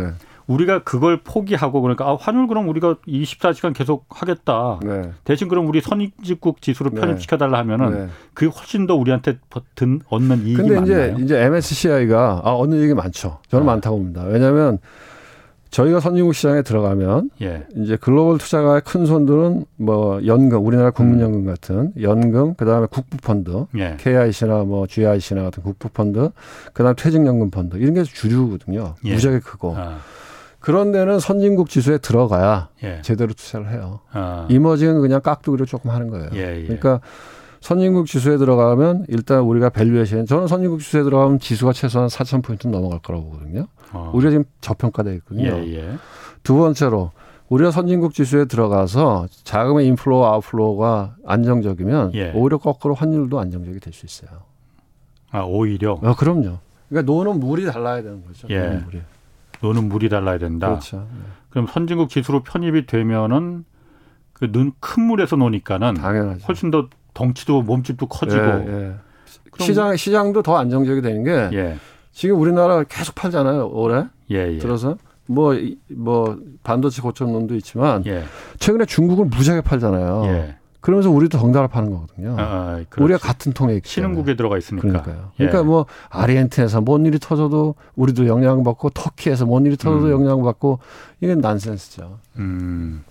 네. 0.49 0.55
네. 0.55 0.55
우리가 0.55 0.83
그걸 0.83 1.21
포기하고 1.23 1.81
그러니까 1.83 2.09
아, 2.09 2.17
환율 2.17 2.49
그럼 2.49 2.69
우리가 2.69 2.97
24시간 3.07 3.75
계속 3.75 4.07
하겠다. 4.09 4.81
네. 4.83 5.11
대신 5.25 5.49
그럼 5.49 5.69
우리 5.69 5.81
선진국 5.81 6.63
지수로 6.63 6.91
네. 6.91 7.01
편입시켜 7.01 7.37
달라 7.37 7.59
하면은 7.59 7.91
네. 7.91 8.09
그게 8.35 8.51
훨씬 8.51 8.87
더 8.87 8.95
우리한테 8.95 9.39
든 9.75 10.01
얻는 10.09 10.47
이익이 10.47 10.55
근데 10.55 10.75
많나요? 10.77 11.15
이제 11.15 11.25
이제 11.25 11.43
MSCI가 11.43 12.43
아, 12.45 12.51
얻는 12.53 12.81
얘기 12.81 12.95
많죠. 12.95 13.39
저는 13.49 13.69
아. 13.69 13.73
많다고 13.73 13.99
봅니다. 13.99 14.25
왜냐하면 14.25 14.79
저희가 15.71 16.01
선진국 16.01 16.35
시장에 16.35 16.63
들어가면 16.63 17.31
예. 17.43 17.67
이제 17.77 17.97
글로벌 17.97 18.39
투자가의 18.39 18.83
큰 18.85 19.05
손들은 19.05 19.67
뭐 19.77 20.25
연금, 20.27 20.65
우리나라 20.65 20.91
국민연금 20.91 21.45
같은 21.45 21.93
연금, 22.01 22.55
그 22.55 22.65
다음에 22.65 22.87
국부펀드, 22.91 23.67
예. 23.77 23.97
KIC나 23.99 24.65
뭐 24.65 24.87
GIC나 24.87 25.43
같은 25.43 25.63
국부펀드, 25.63 26.31
그 26.73 26.83
다음 26.83 26.95
퇴직연금 26.97 27.51
펀드 27.51 27.77
이런 27.77 27.95
게 27.95 28.03
주류거든요. 28.03 28.95
예. 29.05 29.13
무지하게 29.13 29.41
크고 29.41 29.75
아, 29.77 29.99
그런 30.69 30.93
데는 30.93 31.19
선진국 31.19 31.71
지수에 31.71 31.97
들어가야 31.97 32.69
예. 32.83 33.01
제대로 33.01 33.33
투자를 33.33 33.71
해요. 33.71 34.01
아, 34.13 34.47
emerging은 34.51 35.01
그냥 35.01 35.23
깍두기로 35.23 35.65
조금 35.65 35.91
하는 35.91 36.09
거예요. 36.11 36.29
예, 36.35 36.59
예. 36.59 36.63
그러니까 36.65 37.01
선진국 37.63 38.05
지수에 38.07 38.37
들어가면 38.37 39.07
일단 39.09 39.41
우리가 39.45 39.71
valuation 39.71 40.27
저는 40.27 40.47
선진국 40.47 40.81
지수에 40.81 41.05
들어가면 41.05 41.39
지수가 41.39 41.73
최소한 41.73 42.09
4천 42.09 42.45
포인트 42.45 42.67
넘어갈 42.67 42.99
거라고 42.99 43.31
보거든요. 43.31 43.67
어. 43.95 44.11
우리가 44.15 44.31
지금 44.31 44.45
저평가돼 44.61 45.15
있거든요. 45.15 45.57
예, 45.57 45.75
예. 45.75 45.89
두 46.43 46.57
번째로 46.57 47.13
우리가 47.49 47.71
선진국 47.71 48.13
지수에 48.13 48.45
들어가서 48.45 49.27
자금의 49.45 49.87
inflow 49.87 50.23
outflow가 50.23 51.17
안정적이면 51.25 52.13
예. 52.13 52.33
오히려 52.35 52.59
거꾸로 52.59 52.93
환율도 52.93 53.41
안정적이 53.41 53.81
될 53.81 53.95
수 53.95 54.05
있어요. 54.05 54.41
아, 55.31 55.41
오히려 55.45 55.93
어, 56.03 56.15
그럼요. 56.15 56.59
그러니까 56.91 57.11
노는 57.11 57.41
물이 57.41 57.65
달라야 57.65 58.03
되는 58.03 58.23
거죠. 58.27 58.49
예. 58.51 58.59
노는 58.61 58.85
물이. 58.85 59.01
노는 59.61 59.89
물이 59.89 60.09
달라야 60.09 60.39
된다. 60.39 60.69
그렇죠. 60.69 61.07
그럼 61.51 61.67
선진국 61.67 62.11
지수로 62.11 62.43
편입이 62.43 62.87
되면은 62.87 63.65
그큰 64.33 65.03
물에서 65.03 65.37
노니까는 65.37 65.95
당연하죠. 65.95 66.45
훨씬 66.47 66.71
더 66.71 66.89
덩치도 67.15 67.63
몸집도 67.63 68.07
커지고 68.07 68.43
예, 68.43 68.67
예. 68.69 68.95
시장 69.59 69.97
시장도 69.97 70.43
더 70.43 70.57
안정적이 70.57 71.03
되는 71.03 71.25
게 71.25 71.57
예. 71.57 71.77
지금 72.13 72.39
우리나라 72.39 72.85
계속 72.85 73.15
팔잖아요. 73.17 73.71
올해 73.73 74.05
예, 74.31 74.55
예. 74.55 74.59
들어서 74.59 74.97
뭐뭐 75.27 76.39
반도체 76.63 77.03
고점론도 77.03 77.57
있지만 77.57 78.07
예. 78.07 78.25
최근에 78.59 78.85
중국은 78.85 79.31
무지하게 79.31 79.63
팔잖아요. 79.63 80.55
예. 80.79 80.81
그러면서 80.81 81.11
우리도 81.11 81.39
덩달아 81.39 81.67
파는 81.67 81.91
거거든요. 81.91 82.37
아, 82.39 82.43
아. 82.43 82.85
우리가 82.99 83.19
같은 83.19 83.53
통에. 83.53 83.81
신흥국에 83.85 84.37
들어가 84.37 84.57
있으니까. 84.59 84.87
그러니까요. 84.87 85.33
예. 85.41 85.47
그러니까 85.47 85.63
뭐 85.65 85.87
아르헨틴에서 86.09 86.81
뭔 86.81 87.05
일이 87.07 87.19
터져도 87.19 87.75
우리도 87.97 88.27
영향 88.27 88.63
받고 88.63 88.91
터키에서 88.91 89.47
뭔 89.47 89.67
일이 89.67 89.77
터져도 89.77 90.07
음. 90.07 90.11
영향 90.11 90.43
받고 90.43 90.79
이게 91.21 91.35
난센스죠. 91.35 92.19
음. 92.37 93.05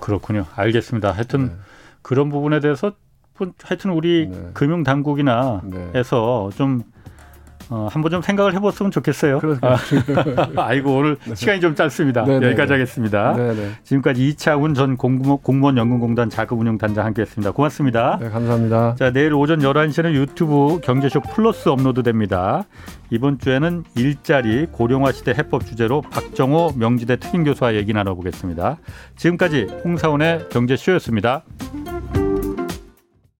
그렇군요. 0.00 0.46
알겠습니다. 0.54 1.12
하여튼 1.12 1.46
네. 1.46 1.52
그런 2.02 2.30
부분에 2.30 2.60
대해서 2.60 2.92
뭐 3.38 3.52
하여튼 3.62 3.92
우리 3.92 4.28
네. 4.30 4.50
금융 4.52 4.82
당국이나 4.82 5.62
네. 5.64 5.90
해서 5.94 6.50
좀 6.56 6.82
어, 7.70 7.88
한번 7.90 8.10
좀 8.10 8.22
생각을 8.22 8.54
해봤으면 8.54 8.90
좋겠어요. 8.90 9.40
아, 9.60 9.76
아이고 10.56 10.96
오늘 10.96 11.16
시간이 11.34 11.60
좀 11.60 11.74
짧습니다. 11.74 12.24
네, 12.24 12.38
네, 12.38 12.46
여기까지 12.46 12.68
네. 12.68 12.74
하겠습니다. 12.74 13.34
네네. 13.34 13.70
지금까지 13.84 14.28
이차훈 14.28 14.74
전 14.74 14.96
공무원, 14.96 15.38
공무원 15.42 15.76
연금공단 15.76 16.30
자금운용단장 16.30 17.04
함께했습니다. 17.04 17.50
고맙습니다. 17.52 18.18
네, 18.20 18.30
감사합니다. 18.30 18.94
자, 18.98 19.10
내일 19.10 19.34
오전 19.34 19.60
11시는 19.60 20.14
유튜브 20.14 20.80
경제쇼 20.80 21.20
플러스 21.20 21.68
업로드됩니다. 21.68 22.64
이번 23.10 23.38
주에는 23.38 23.84
일자리 23.96 24.66
고령화 24.66 25.12
시대 25.12 25.32
해법 25.32 25.66
주제로 25.66 26.00
박정호 26.02 26.72
명지대 26.76 27.16
특임 27.16 27.44
교수와 27.44 27.74
얘기 27.74 27.92
나눠보겠습니다. 27.92 28.78
지금까지 29.16 29.66
홍사원의 29.84 30.48
경제쇼였습니다. 30.50 31.42